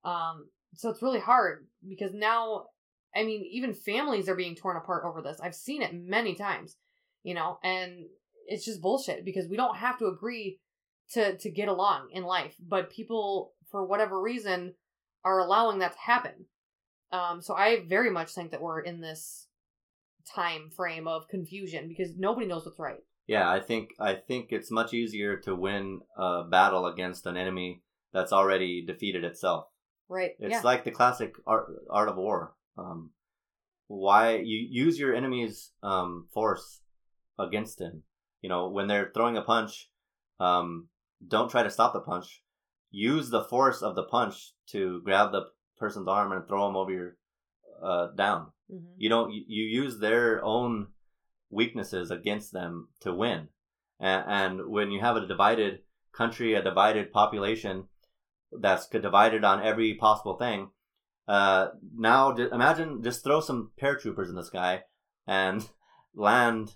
[0.05, 2.67] Um, so it's really hard because now,
[3.15, 5.41] I mean, even families are being torn apart over this.
[5.41, 6.77] I've seen it many times,
[7.23, 8.07] you know, and
[8.47, 10.61] it's just bullshit because we don't have to agree
[11.13, 14.75] to to get along in life, but people, for whatever reason,
[15.25, 16.47] are allowing that to happen.
[17.13, 19.47] Um, so I very much think that we're in this
[20.35, 23.03] time frame of confusion because nobody knows what's right.
[23.27, 27.83] Yeah, I think I think it's much easier to win a battle against an enemy
[28.13, 29.67] that's already defeated itself.
[30.09, 30.33] Right.
[30.39, 30.61] It's yeah.
[30.63, 32.55] like the classic art art of war.
[32.79, 33.11] Um,
[33.89, 36.83] why you use your enemy's um, force
[37.39, 38.03] against him?
[38.43, 39.91] You know, when they're throwing a punch,
[40.39, 40.89] um,
[41.27, 42.43] don't try to stop the punch.
[42.91, 45.47] Use the force of the punch to grab the
[45.79, 47.17] person's arm and throw them over your
[47.83, 48.53] uh, down.
[48.73, 48.95] Mhm.
[48.97, 49.33] You don't.
[49.33, 50.89] You, use their own
[51.51, 53.49] weaknesses against them to win.
[54.01, 55.81] And, and when you have a divided
[56.13, 57.89] country, a divided population
[58.53, 60.71] that's divided on every possible thing,
[61.29, 64.85] uh, now j- imagine just throw some paratroopers in the sky
[65.27, 65.69] and
[66.15, 66.75] land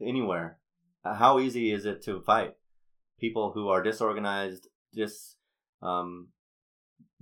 [0.00, 0.58] anywhere.
[1.04, 2.54] How easy is it to fight
[3.20, 5.36] people who are disorganized, dis,
[5.82, 6.28] um,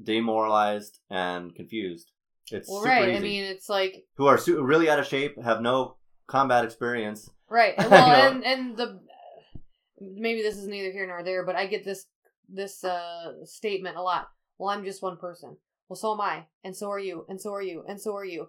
[0.02, 2.10] demoralized, and confused?
[2.50, 3.08] It's Well, super right.
[3.08, 3.16] easy.
[3.16, 5.96] I mean, it's like who are su- really out of shape, have no
[6.26, 7.30] combat experience.
[7.48, 7.74] Right.
[7.78, 8.30] You Well, know?
[8.30, 9.00] and and the
[10.00, 12.06] maybe this is neither here nor there, but I get this
[12.48, 14.28] this uh statement a lot.
[14.58, 15.56] Well, I'm just one person.
[15.88, 18.24] Well, so am I, and so are you, and so are you, and so are
[18.24, 18.48] you.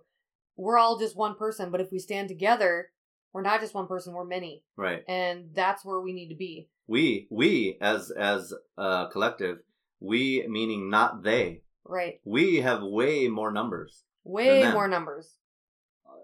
[0.58, 2.90] We're all just one person, but if we stand together,
[3.36, 4.64] we're not just one person, we're many.
[4.78, 5.04] Right.
[5.10, 6.70] And that's where we need to be.
[6.88, 9.58] We we as as a collective,
[10.00, 11.64] we meaning not they.
[11.84, 12.22] Right.
[12.24, 14.04] We have way more numbers.
[14.24, 15.34] Way more numbers.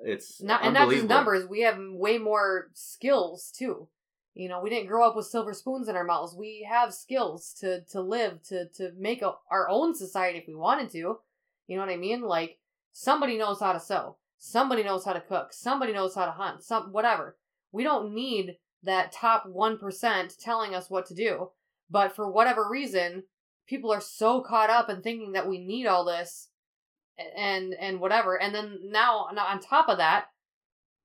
[0.05, 3.89] It's Not and not just numbers, we have way more skills too.
[4.33, 6.33] You know, we didn't grow up with silver spoons in our mouths.
[6.33, 10.55] We have skills to to live, to to make a, our own society if we
[10.55, 11.19] wanted to.
[11.67, 12.21] You know what I mean?
[12.21, 12.59] Like
[12.93, 16.63] somebody knows how to sew, somebody knows how to cook, somebody knows how to hunt,
[16.63, 17.37] some whatever.
[17.71, 21.51] We don't need that top 1% telling us what to do.
[21.91, 23.23] But for whatever reason,
[23.67, 26.49] people are so caught up in thinking that we need all this
[27.37, 28.41] and and whatever.
[28.41, 30.25] And then now on top of that,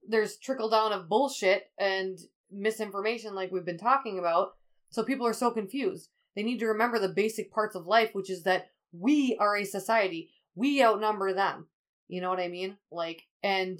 [0.08, 2.18] there's trickle down of bullshit and
[2.50, 4.52] misinformation like we've been talking about.
[4.88, 6.08] So people are so confused.
[6.34, 9.64] They need to remember the basic parts of life, which is that we are a
[9.64, 10.30] society.
[10.54, 11.66] We outnumber them.
[12.08, 12.76] You know what I mean?
[12.90, 13.78] Like, and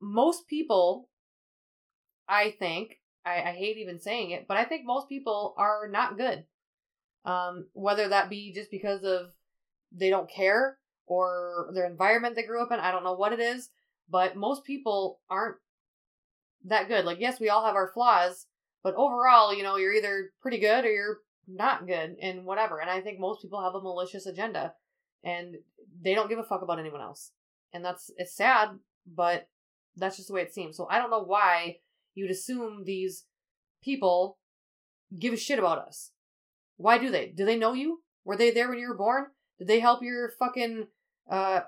[0.00, 1.08] most people,
[2.28, 6.16] I think, I, I hate even saying it, but I think most people are not
[6.16, 6.44] good.
[7.24, 9.30] Um, whether that be just because of
[9.92, 13.40] they don't care or their environment they grew up in, I don't know what it
[13.40, 13.70] is,
[14.08, 15.56] but most people aren't
[16.64, 17.04] that good.
[17.04, 18.46] Like, yes, we all have our flaws,
[18.82, 21.18] but overall, you know, you're either pretty good or you're
[21.48, 22.80] not good and whatever.
[22.80, 24.74] And I think most people have a malicious agenda
[25.26, 25.56] and
[26.00, 27.32] they don't give a fuck about anyone else.
[27.72, 28.70] And that's, it's sad,
[29.06, 29.48] but
[29.96, 30.76] that's just the way it seems.
[30.76, 31.78] So I don't know why
[32.14, 33.24] you'd assume these
[33.82, 34.38] people
[35.18, 36.12] give a shit about us.
[36.76, 37.26] Why do they?
[37.26, 38.02] Do they know you?
[38.24, 39.26] Were they there when you were born?
[39.58, 40.88] Did they help your fucking
[41.30, 41.60] uh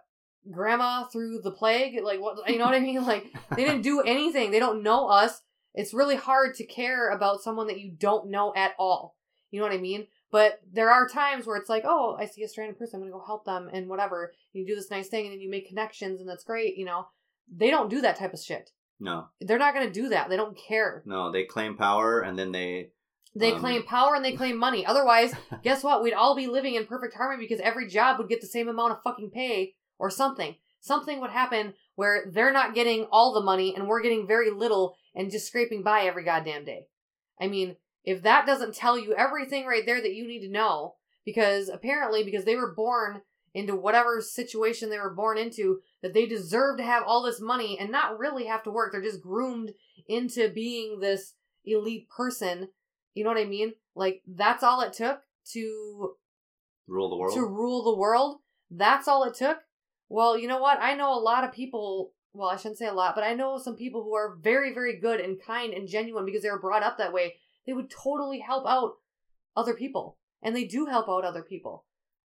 [0.51, 1.99] grandma through the plague?
[2.03, 3.05] Like what you know what I mean?
[3.05, 4.51] Like they didn't do anything.
[4.51, 5.41] They don't know us.
[5.75, 9.17] It's really hard to care about someone that you don't know at all.
[9.51, 10.07] You know what I mean?
[10.31, 13.13] But there are times where it's like, oh, I see a stranded person, I'm gonna
[13.19, 14.33] go help them and whatever.
[14.53, 17.07] You do this nice thing and then you make connections and that's great, you know.
[17.51, 18.71] They don't do that type of shit.
[19.01, 20.29] No, They're not gonna do that.
[20.29, 21.03] They don't care.
[21.07, 22.91] no, they claim power and then they.
[23.35, 24.85] They Um, claim power and they claim money.
[24.85, 25.33] Otherwise,
[25.63, 26.03] guess what?
[26.03, 28.93] We'd all be living in perfect harmony because every job would get the same amount
[28.93, 30.57] of fucking pay or something.
[30.81, 34.97] Something would happen where they're not getting all the money and we're getting very little
[35.15, 36.87] and just scraping by every goddamn day.
[37.41, 37.77] I mean,
[38.09, 40.95] if that doesn't tell you everything right there that you need to know,
[41.27, 43.21] because apparently, because they were born
[43.53, 47.77] into whatever situation they were born into, that they deserve to have all this money
[47.79, 48.93] and not really have to work.
[48.93, 49.75] They're just groomed
[50.09, 51.35] into being this
[51.67, 52.69] elite person.
[53.13, 53.75] You know what I mean?
[53.95, 55.21] Like, that's all it took
[55.53, 56.13] to
[56.87, 57.35] Rule the world.
[57.35, 58.39] to rule the world.
[58.71, 59.59] That's all it took.
[60.09, 60.79] Well, you know what?
[60.81, 62.13] I know a lot of people.
[62.33, 64.99] Well, I shouldn't say a lot, but I know some people who are very, very
[64.99, 67.35] good and kind and genuine because they were brought up that way.
[67.69, 68.95] They would totally help out
[69.55, 71.85] other people, and they do help out other people.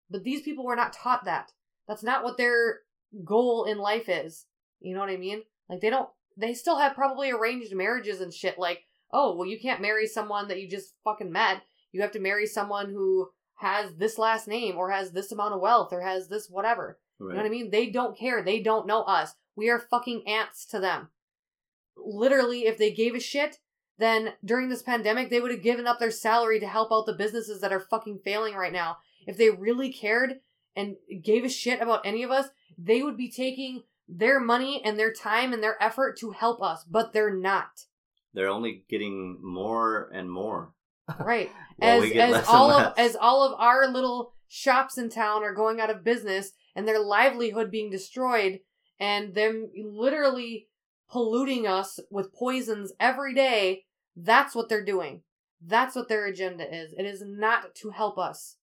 [0.09, 1.51] But these people were not taught that.
[1.85, 2.79] That's not what their
[3.25, 4.45] goal in life is.
[4.79, 5.41] You know what I mean?
[5.67, 6.07] Like they don't.
[6.37, 8.57] They still have probably arranged marriages and shit.
[8.57, 11.61] Like, oh, well, you can't marry someone that you just fucking met.
[11.91, 15.59] You have to marry someone who has this last name or has this amount of
[15.59, 16.99] wealth or has this whatever.
[17.19, 17.69] You know what I mean?
[17.69, 18.41] They don't care.
[18.41, 19.33] They don't know us.
[19.57, 21.09] We are fucking ants to them.
[21.97, 23.59] Literally, if they gave a shit,
[23.97, 27.13] then during this pandemic, they would have given up their salary to help out the
[27.13, 28.97] businesses that are fucking failing right now.
[29.27, 30.39] If they really cared
[30.75, 32.47] and gave a shit about any of us,
[32.77, 36.83] they would be taking their money and their time and their effort to help us,
[36.83, 37.85] but they're not.
[38.33, 40.73] They're only getting more and more.
[41.19, 41.51] Right.
[41.81, 45.89] As as all of as all of our little shops in town are going out
[45.89, 48.59] of business and their livelihood being destroyed
[48.99, 50.67] and them literally
[51.13, 53.83] polluting us with poisons every day,
[54.15, 55.21] that's what they're doing.
[55.63, 56.91] That's what their agenda is.
[56.97, 58.57] It is not to help us.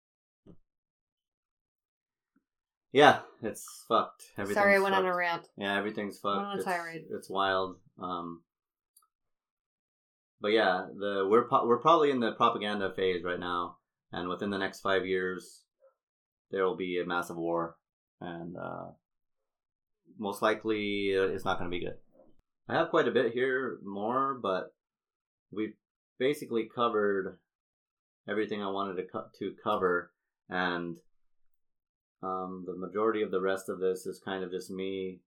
[2.93, 4.25] Yeah, it's fucked.
[4.37, 5.49] Everything's Sorry, I went on a rant.
[5.57, 6.45] Yeah, everything's fucked.
[6.45, 7.05] On a it's, tirade.
[7.13, 7.77] It's wild.
[8.03, 8.43] Um,
[10.41, 13.77] but yeah, the we're po- we're probably in the propaganda phase right now,
[14.11, 15.63] and within the next five years,
[16.51, 17.77] there will be a massive war,
[18.21, 18.87] and uh,
[20.19, 21.95] most likely uh, it's not going to be good.
[22.71, 24.73] I have quite a bit here more, but
[25.51, 25.75] we've
[26.21, 27.37] basically covered
[28.29, 30.13] everything I wanted to co- to cover,
[30.49, 30.97] and
[32.23, 35.19] um, the majority of the rest of this is kind of just me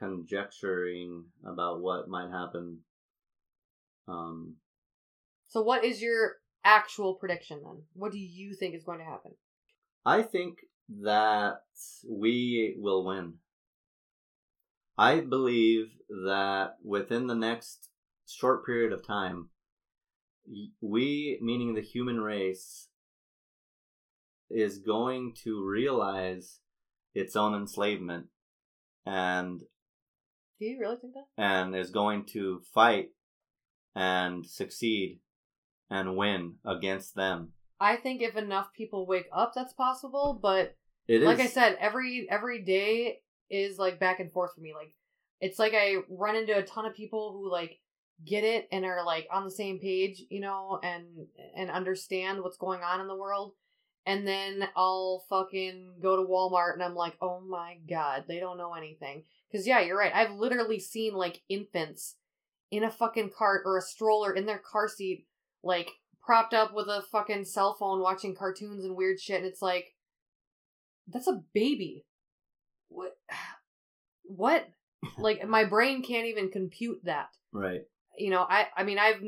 [0.00, 2.78] conjecturing about what might happen.
[4.08, 4.56] Um,
[5.46, 7.82] So what is your actual prediction then?
[7.92, 9.32] What do you think is going to happen?
[10.04, 10.58] I think
[11.02, 11.62] that
[12.08, 13.34] we will win.
[14.98, 17.88] I believe that within the next
[18.26, 19.48] short period of time,
[20.80, 22.88] we, meaning the human race,
[24.50, 26.60] is going to realize
[27.14, 28.26] its own enslavement
[29.06, 29.60] and
[30.58, 31.26] Do you really think that?
[31.42, 33.10] and is going to fight
[33.94, 35.20] and succeed
[35.90, 37.52] and win against them.
[37.80, 40.76] I think if enough people wake up that's possible, but
[41.08, 43.20] It is like I said, every every day
[43.52, 44.74] is like back and forth for me.
[44.74, 44.94] Like
[45.40, 47.78] it's like I run into a ton of people who like
[48.24, 51.04] get it and are like on the same page, you know, and
[51.54, 53.52] and understand what's going on in the world.
[54.04, 58.58] And then I'll fucking go to Walmart and I'm like, "Oh my god, they don't
[58.58, 60.14] know anything." Cuz yeah, you're right.
[60.14, 62.16] I've literally seen like infants
[62.70, 65.26] in a fucking cart or a stroller in their car seat
[65.62, 65.90] like
[66.22, 69.94] propped up with a fucking cell phone watching cartoons and weird shit and it's like
[71.06, 72.04] that's a baby.
[72.94, 73.16] What?
[74.24, 74.68] What?
[75.18, 77.28] like my brain can't even compute that.
[77.52, 77.82] right.
[78.16, 79.20] You know, I I mean I've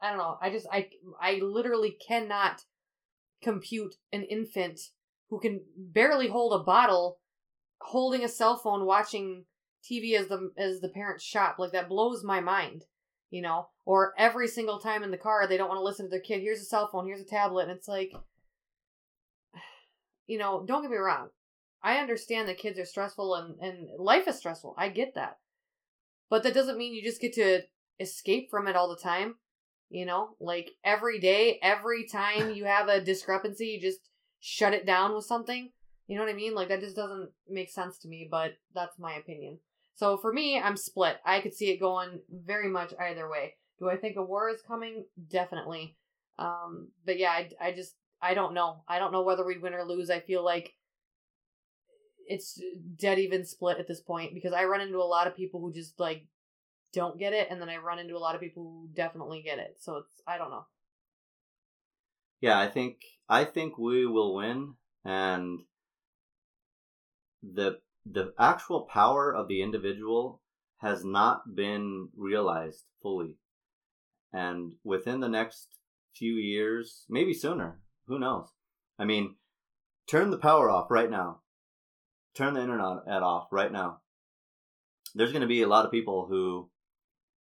[0.00, 0.38] I don't know.
[0.40, 0.88] I just I
[1.20, 2.62] I literally cannot
[3.42, 4.80] compute an infant
[5.30, 7.18] who can barely hold a bottle
[7.80, 9.44] holding a cell phone watching
[9.84, 11.56] TV as the as the parents shop.
[11.58, 12.84] Like that blows my mind.
[13.30, 16.10] you know, or every single time in the car they don't want to listen to
[16.10, 16.40] their kid.
[16.40, 18.12] Here's a cell phone, here's a tablet, and it's like,
[20.26, 21.28] you know, don't get me wrong.
[21.88, 24.74] I understand that kids are stressful and, and life is stressful.
[24.76, 25.38] I get that.
[26.28, 27.62] But that doesn't mean you just get to
[27.98, 29.36] escape from it all the time.
[29.88, 34.00] You know, like every day, every time you have a discrepancy, you just
[34.38, 35.70] shut it down with something.
[36.08, 36.54] You know what I mean?
[36.54, 39.58] Like that just doesn't make sense to me, but that's my opinion.
[39.94, 41.16] So for me, I'm split.
[41.24, 43.54] I could see it going very much either way.
[43.78, 45.06] Do I think a war is coming?
[45.30, 45.96] Definitely.
[46.38, 48.82] Um, but yeah, I, I just I don't know.
[48.86, 50.10] I don't know whether we'd win or lose.
[50.10, 50.74] I feel like
[52.28, 52.60] it's
[52.96, 55.72] dead even split at this point because I run into a lot of people who
[55.72, 56.26] just like
[56.92, 59.58] don't get it, and then I run into a lot of people who definitely get
[59.58, 59.76] it.
[59.78, 60.66] So it's I don't know.
[62.40, 62.96] Yeah, I think
[63.28, 64.74] I think we will win,
[65.04, 65.60] and
[67.42, 70.40] the the actual power of the individual
[70.78, 73.36] has not been realized fully,
[74.32, 75.68] and within the next
[76.14, 78.48] few years, maybe sooner, who knows?
[78.98, 79.36] I mean,
[80.08, 81.40] turn the power off right now.
[82.38, 83.98] Turn the internet off right now.
[85.12, 86.70] There's going to be a lot of people who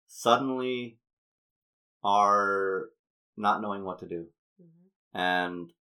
[0.07, 0.99] suddenly
[2.05, 2.91] are
[3.35, 4.27] not knowing what to do.
[4.61, 5.19] Mm-hmm.
[5.19, 5.73] And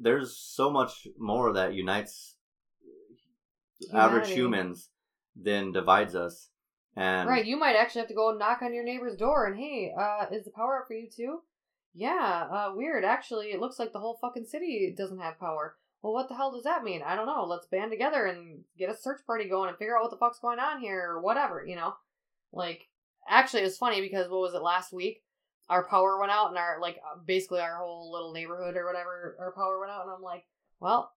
[0.00, 2.34] there's so much more that unites
[3.78, 4.16] Humanity.
[4.16, 4.90] average humans
[5.40, 6.48] than divides us.
[6.96, 9.92] And right, you might actually have to go knock on your neighbor's door and hey,
[9.96, 11.42] uh, is the power up for you too?
[11.94, 13.04] Yeah, uh, weird.
[13.04, 15.76] Actually, it looks like the whole fucking city doesn't have power.
[16.04, 17.00] Well, what the hell does that mean?
[17.00, 17.46] I don't know.
[17.46, 20.38] Let's band together and get a search party going and figure out what the fuck's
[20.38, 21.94] going on here or whatever, you know?
[22.52, 22.88] Like,
[23.26, 25.22] actually, it was funny because what was it last week?
[25.70, 29.34] Our power went out and our, like, uh, basically our whole little neighborhood or whatever,
[29.40, 30.02] our power went out.
[30.02, 30.44] And I'm like,
[30.78, 31.10] well,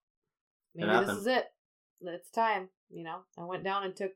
[0.74, 1.44] maybe this is it.
[2.00, 3.18] It's time, you know?
[3.36, 4.12] I went down and took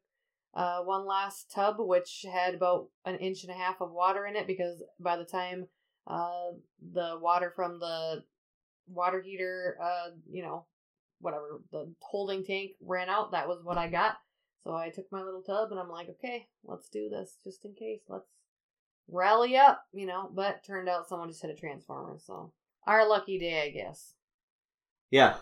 [0.55, 4.37] uh, one last tub, which had about an inch and a half of water in
[4.37, 5.67] it because by the time
[6.07, 8.25] uh, the water from the
[8.87, 10.67] water heater, uh, you know,
[11.21, 14.17] whatever, the holding tank ran out, that was what I got.
[14.65, 17.75] So I took my little tub and I'm like, okay, let's do this just in
[17.75, 18.03] case.
[18.09, 18.29] Let's
[19.09, 20.31] rally up, you know.
[20.33, 22.19] But turned out someone just hit a transformer.
[22.25, 22.53] So
[22.87, 24.15] our lucky day, I guess.
[25.11, 25.37] Yeah.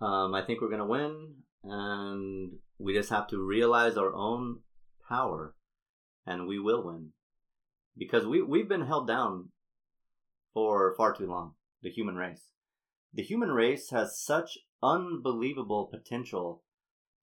[0.00, 1.34] Um, I think we're going to win.
[1.64, 4.60] And we just have to realize our own
[5.08, 5.54] power.
[6.24, 7.08] And we will win.
[7.98, 9.48] Because we, we've been held down
[10.54, 12.52] for far too long, the human race.
[13.12, 16.62] The human race has such unbelievable potential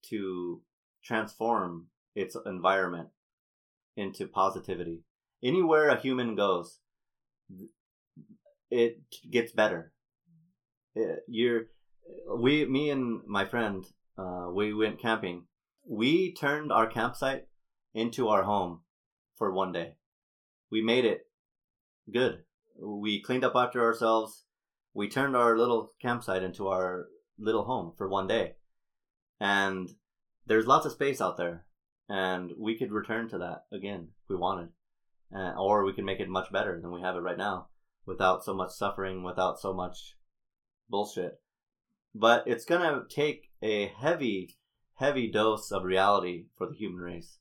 [0.09, 0.61] to
[1.03, 3.09] transform its environment
[3.95, 5.03] into positivity.
[5.43, 6.79] Anywhere a human goes,
[8.69, 8.99] it
[9.31, 9.93] gets better.
[10.93, 11.67] It, you're,
[12.35, 13.85] we, me and my friend,
[14.17, 15.45] uh, we went camping.
[15.87, 17.47] We turned our campsite
[17.93, 18.81] into our home
[19.35, 19.95] for one day.
[20.69, 21.27] We made it
[22.11, 22.43] good.
[22.79, 24.43] We cleaned up after ourselves.
[24.97, 27.05] We turned our little campsite into our
[27.37, 28.55] little home for one day.
[29.39, 29.87] And
[30.47, 31.67] there's lots of space out there,
[32.09, 34.69] and we could return to that again if we wanted,
[35.31, 37.67] uh, or we can make it much better than we have it right now,
[38.07, 40.15] without so much suffering, without so much
[40.89, 41.43] bullshit.
[42.15, 44.57] But it's gonna take a heavy,
[44.95, 47.37] heavy dose of reality for the human race.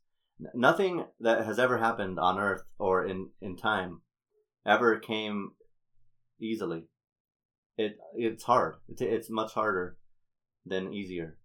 [0.53, 4.03] Nothing that has ever happened on Earth or in in time
[4.67, 5.53] ever came
[6.39, 6.89] easily.
[7.77, 8.77] It it's hard.
[8.89, 9.99] It's it's much harder
[10.65, 11.39] than easier,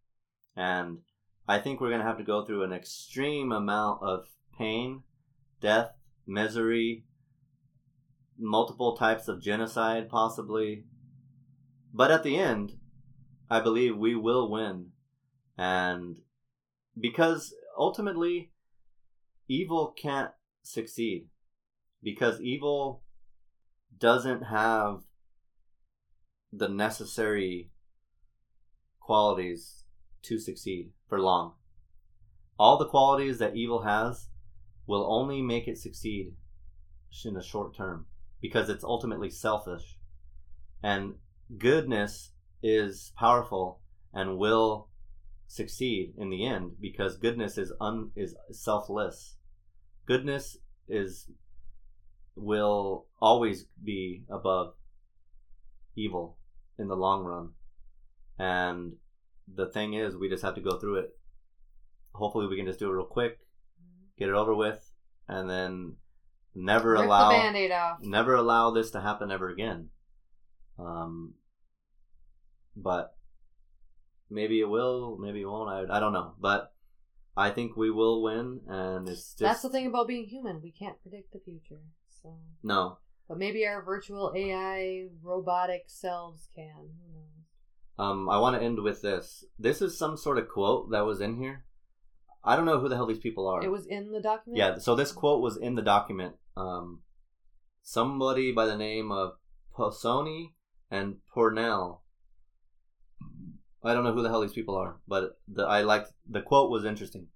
[0.55, 0.99] and
[1.47, 4.27] I think we're to have to go through an extreme amount of
[4.57, 5.03] pain,
[5.59, 5.91] death,
[6.25, 7.05] misery,
[8.37, 10.85] multiple types of genocide, possibly.
[11.93, 12.73] But at the end,
[13.49, 14.91] I believe we will win.
[15.57, 16.19] And
[16.99, 18.51] because ultimately,
[19.47, 20.31] evil can't
[20.63, 21.27] succeed.
[22.01, 23.03] Because evil
[23.99, 25.01] doesn't have
[26.53, 27.71] the necessary
[28.99, 29.83] qualities
[30.23, 31.53] to succeed for long.
[32.59, 34.27] All the qualities that evil has
[34.85, 36.35] will only make it succeed
[37.25, 38.05] in the short term
[38.41, 39.97] because it's ultimately selfish.
[40.83, 41.15] And
[41.57, 43.81] goodness is powerful
[44.13, 44.89] and will
[45.47, 49.35] succeed in the end because goodness is un is selfless.
[50.05, 50.57] Goodness
[50.87, 51.29] is
[52.35, 54.73] will always be above
[55.95, 56.37] evil
[56.81, 57.49] in the long run.
[58.39, 58.93] And
[59.53, 61.15] the thing is, we just have to go through it.
[62.13, 63.39] Hopefully, we can just do it real quick,
[64.17, 64.91] get it over with,
[65.27, 65.95] and then
[66.53, 67.99] never Rip allow the band-aid off.
[68.01, 69.89] never allow this to happen ever again.
[70.77, 71.35] Um,
[72.75, 73.15] but
[74.29, 75.69] maybe it will, maybe it won't.
[75.69, 76.73] I, I don't know, but
[77.37, 80.61] I think we will win, and it's just That's the thing about being human.
[80.61, 81.81] We can't predict the future.
[82.21, 82.97] So, No,
[83.31, 86.75] but maybe our virtual AI robotic selves can.
[86.75, 87.45] Who knows?
[87.97, 89.45] um, I want to end with this.
[89.57, 91.63] This is some sort of quote that was in here.
[92.43, 93.63] I don't know who the hell these people are.
[93.63, 94.57] It was in the document.
[94.57, 96.35] Yeah, so this quote was in the document.
[96.57, 97.03] Um,
[97.81, 99.35] somebody by the name of
[99.73, 100.49] Possony
[100.89, 102.01] and Pournelle.
[103.81, 106.69] I don't know who the hell these people are, but the I liked the quote
[106.69, 107.27] was interesting.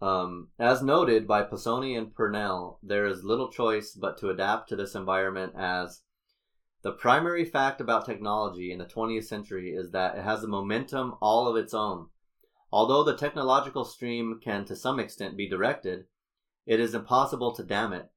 [0.00, 4.76] Um, as noted by Possony and Pournelle, there is little choice but to adapt to
[4.76, 6.02] this environment as
[6.82, 11.16] the primary fact about technology in the 20th century is that it has a momentum
[11.20, 12.06] all of its own.
[12.70, 16.04] Although the technological stream can to some extent be directed,
[16.66, 18.10] it is impossible to dam it.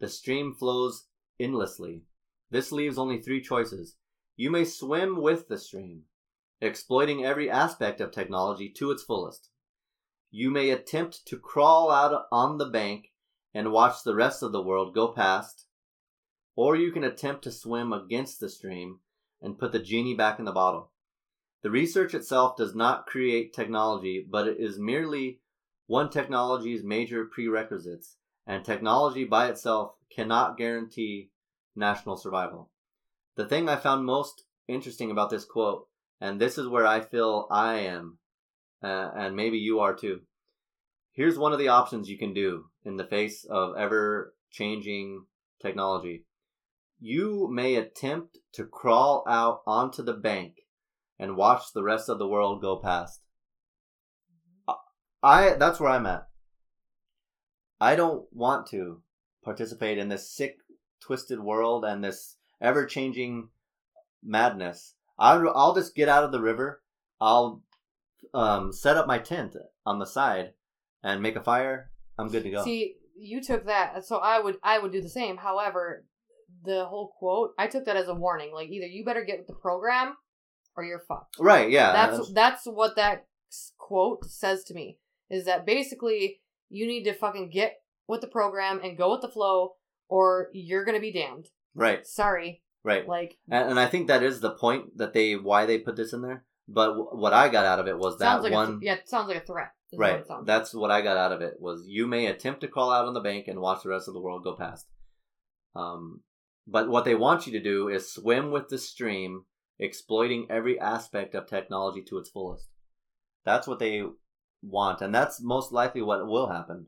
[0.00, 1.06] The stream flows
[1.40, 2.02] endlessly.
[2.50, 3.96] This leaves only three choices.
[4.36, 6.02] You may swim with the stream,
[6.60, 9.48] exploiting every aspect of technology to its fullest.
[10.36, 13.12] You may attempt to crawl out on the bank
[13.54, 15.66] and watch the rest of the world go past,
[16.56, 18.98] or you can attempt to swim against the stream
[19.40, 20.90] and put the genie back in the bottle.
[21.62, 25.38] The research itself does not create technology, but it is merely
[25.86, 31.30] one technology's major prerequisites, and technology by itself cannot guarantee
[31.76, 32.72] national survival.
[33.36, 35.86] The thing I found most interesting about this quote,
[36.20, 38.18] and this is where I feel I am,
[38.84, 40.20] uh, and maybe you are too.
[41.12, 45.24] Here's one of the options you can do in the face of ever changing
[45.62, 46.26] technology.
[47.00, 50.54] You may attempt to crawl out onto the bank
[51.18, 53.20] and watch the rest of the world go past.
[55.22, 56.28] I that's where I'm at.
[57.80, 59.02] I don't want to
[59.42, 60.56] participate in this sick,
[61.00, 63.48] twisted world and this ever-changing
[64.22, 64.94] madness.
[65.18, 66.82] I'll, I'll just get out of the river.
[67.20, 67.62] I'll
[68.34, 69.56] um, set up my tent
[69.86, 70.52] on the side
[71.02, 71.90] and make a fire.
[72.18, 72.64] I'm good to go.
[72.64, 75.36] See, you took that, so I would I would do the same.
[75.36, 76.04] However,
[76.64, 78.52] the whole quote I took that as a warning.
[78.54, 80.14] Like either you better get with the program,
[80.76, 81.36] or you're fucked.
[81.38, 81.70] right?
[81.70, 81.92] Yeah.
[81.92, 83.26] That's that's what that
[83.78, 84.98] quote says to me.
[85.30, 86.40] Is that basically
[86.70, 87.76] you need to fucking get
[88.08, 89.74] with the program and go with the flow,
[90.08, 91.46] or you're gonna be damned.
[91.74, 92.06] right.
[92.06, 93.06] Sorry, Right.
[93.08, 96.12] like And, and I think that is the point that they why they put this
[96.12, 96.44] in there.
[96.66, 98.80] But w- what I got out of it was that like one.
[98.80, 99.72] th- yeah, it sounds like a threat.
[99.90, 100.20] what Right.
[100.20, 103.06] it That's what I got out of it was you may attempt to crawl out
[103.06, 104.86] on the bank and watch the rest of the world go past.
[105.76, 106.22] Um,
[106.66, 109.44] but what they want you to do is swim with the stream,
[109.78, 112.68] exploiting every aspect of technology to its fullest.
[113.44, 114.02] That's what they
[114.62, 116.86] want, and that's most likely what will happen.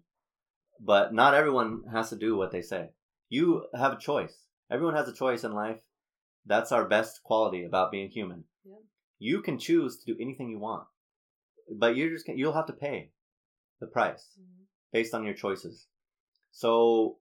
[0.81, 2.91] But not everyone has to do what they say.
[3.29, 4.47] You have a choice.
[4.71, 5.81] Everyone has a choice in life.
[6.47, 8.45] That's our best quality about being human.
[8.65, 8.77] Yeah.
[9.19, 10.87] You can choose to do anything you want,
[11.71, 13.13] but you're just you'll have to pay
[13.81, 14.67] the price Mhm.
[14.93, 15.89] based on your choices.
[16.51, 17.19] So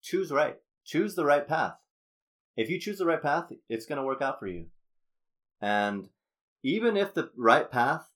[0.00, 0.60] choose right.
[0.84, 1.78] Choose the right path.
[2.56, 4.70] If you choose the right path, it's going to work out for you.
[5.60, 6.10] And
[6.62, 8.10] even if the right path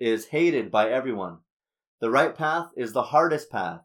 [0.00, 1.44] is hated by everyone,
[2.00, 3.84] the right path is the hardest path.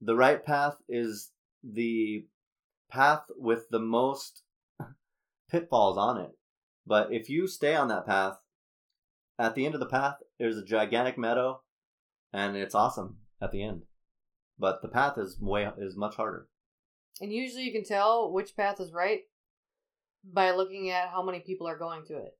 [0.00, 1.32] The right path is
[1.62, 2.26] the
[2.88, 4.42] path with the most
[5.50, 6.37] pitfalls on it.
[6.88, 8.38] But if you stay on that path,
[9.38, 11.60] at the end of the path, there's a gigantic meadow,
[12.32, 13.82] and it's awesome at the end.
[14.58, 16.48] But the path is way is much harder.
[17.20, 19.20] And usually you can tell which path is right
[20.24, 22.38] by looking at how many people are going to it.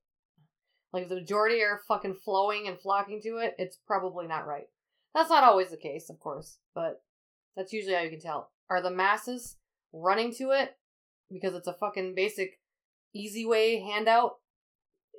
[0.91, 4.67] Like if the majority are fucking flowing and flocking to it, it's probably not right.
[5.13, 7.03] That's not always the case, of course, but
[7.55, 8.49] that's usually how you can tell.
[8.69, 9.57] Are the masses
[9.93, 10.75] running to it
[11.31, 12.58] because it's a fucking basic
[13.13, 14.33] easy way handout?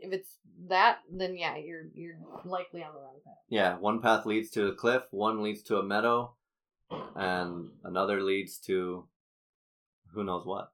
[0.03, 0.37] If it's
[0.69, 3.35] that, then yeah, you're you're likely on the wrong path.
[3.49, 6.35] Yeah, one path leads to a cliff, one leads to a meadow,
[7.15, 9.07] and another leads to
[10.15, 10.73] who knows what.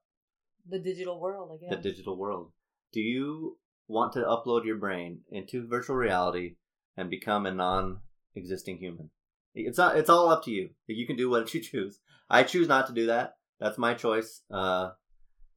[0.69, 1.75] The digital world, I guess.
[1.75, 2.51] The digital world.
[2.91, 3.57] Do you
[3.87, 6.55] want to upload your brain into virtual reality
[6.95, 9.09] and become a non-existing human?
[9.53, 9.97] It's not.
[9.97, 10.69] It's all up to you.
[10.87, 11.99] You can do what you choose.
[12.29, 13.35] I choose not to do that.
[13.59, 14.41] That's my choice.
[14.51, 14.91] Uh,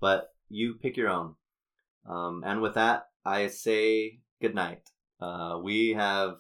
[0.01, 1.35] but you pick your own.
[2.11, 4.91] Um, and with that, I say good night.
[5.21, 6.37] Uh, we have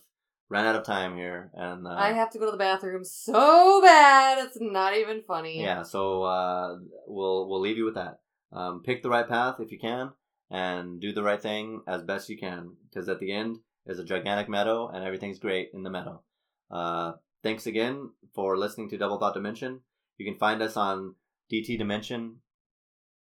[0.49, 3.81] ran out of time here, and uh, I have to go to the bathroom so
[3.83, 4.45] bad.
[4.45, 5.63] It's not even funny.
[5.63, 5.83] yeah.
[5.83, 6.77] So uh,
[7.07, 8.21] we'll we'll leave you with that.
[8.53, 10.11] Um, pick the right path if you can,
[10.51, 12.77] and do the right thing as best you can.
[12.89, 16.23] Because at the end is a gigantic meadow, and everything's great in the meadow.
[16.71, 19.81] Uh, thanks again for listening to Double Thought Dimension.
[20.19, 21.15] You can find us on
[21.53, 22.37] DT Dimension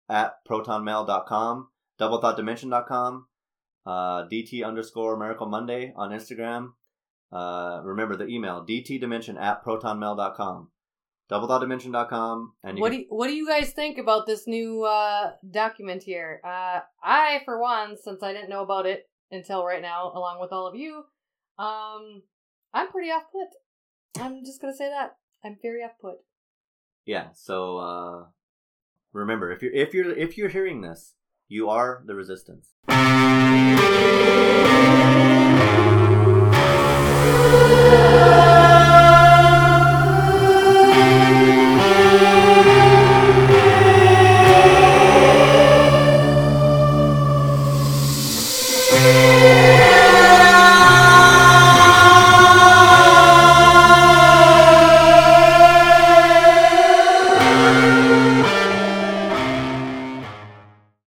[0.09, 1.67] at protonmail.com,
[1.99, 3.27] doublethoughtdimension.com,
[3.85, 3.89] uh,
[4.27, 6.73] DT underscore Miracle Monday on Instagram.
[7.31, 10.69] Uh, remember the email dtdimension at protonmail.com,
[11.31, 16.03] doublethoughtdimension.com, and what do you, what do you guys think about this new uh, document
[16.03, 16.39] here?
[16.43, 20.51] Uh, I, for one, since I didn't know about it until right now, along with
[20.51, 21.03] all of you,
[21.57, 22.21] um,
[22.73, 24.21] I'm pretty off put.
[24.23, 26.17] I'm just gonna say that I'm very off put.
[27.05, 27.29] yeah.
[27.33, 28.25] So uh,
[29.11, 31.15] remember, if you're if you're if you're hearing this,
[31.53, 32.73] you are the resistance.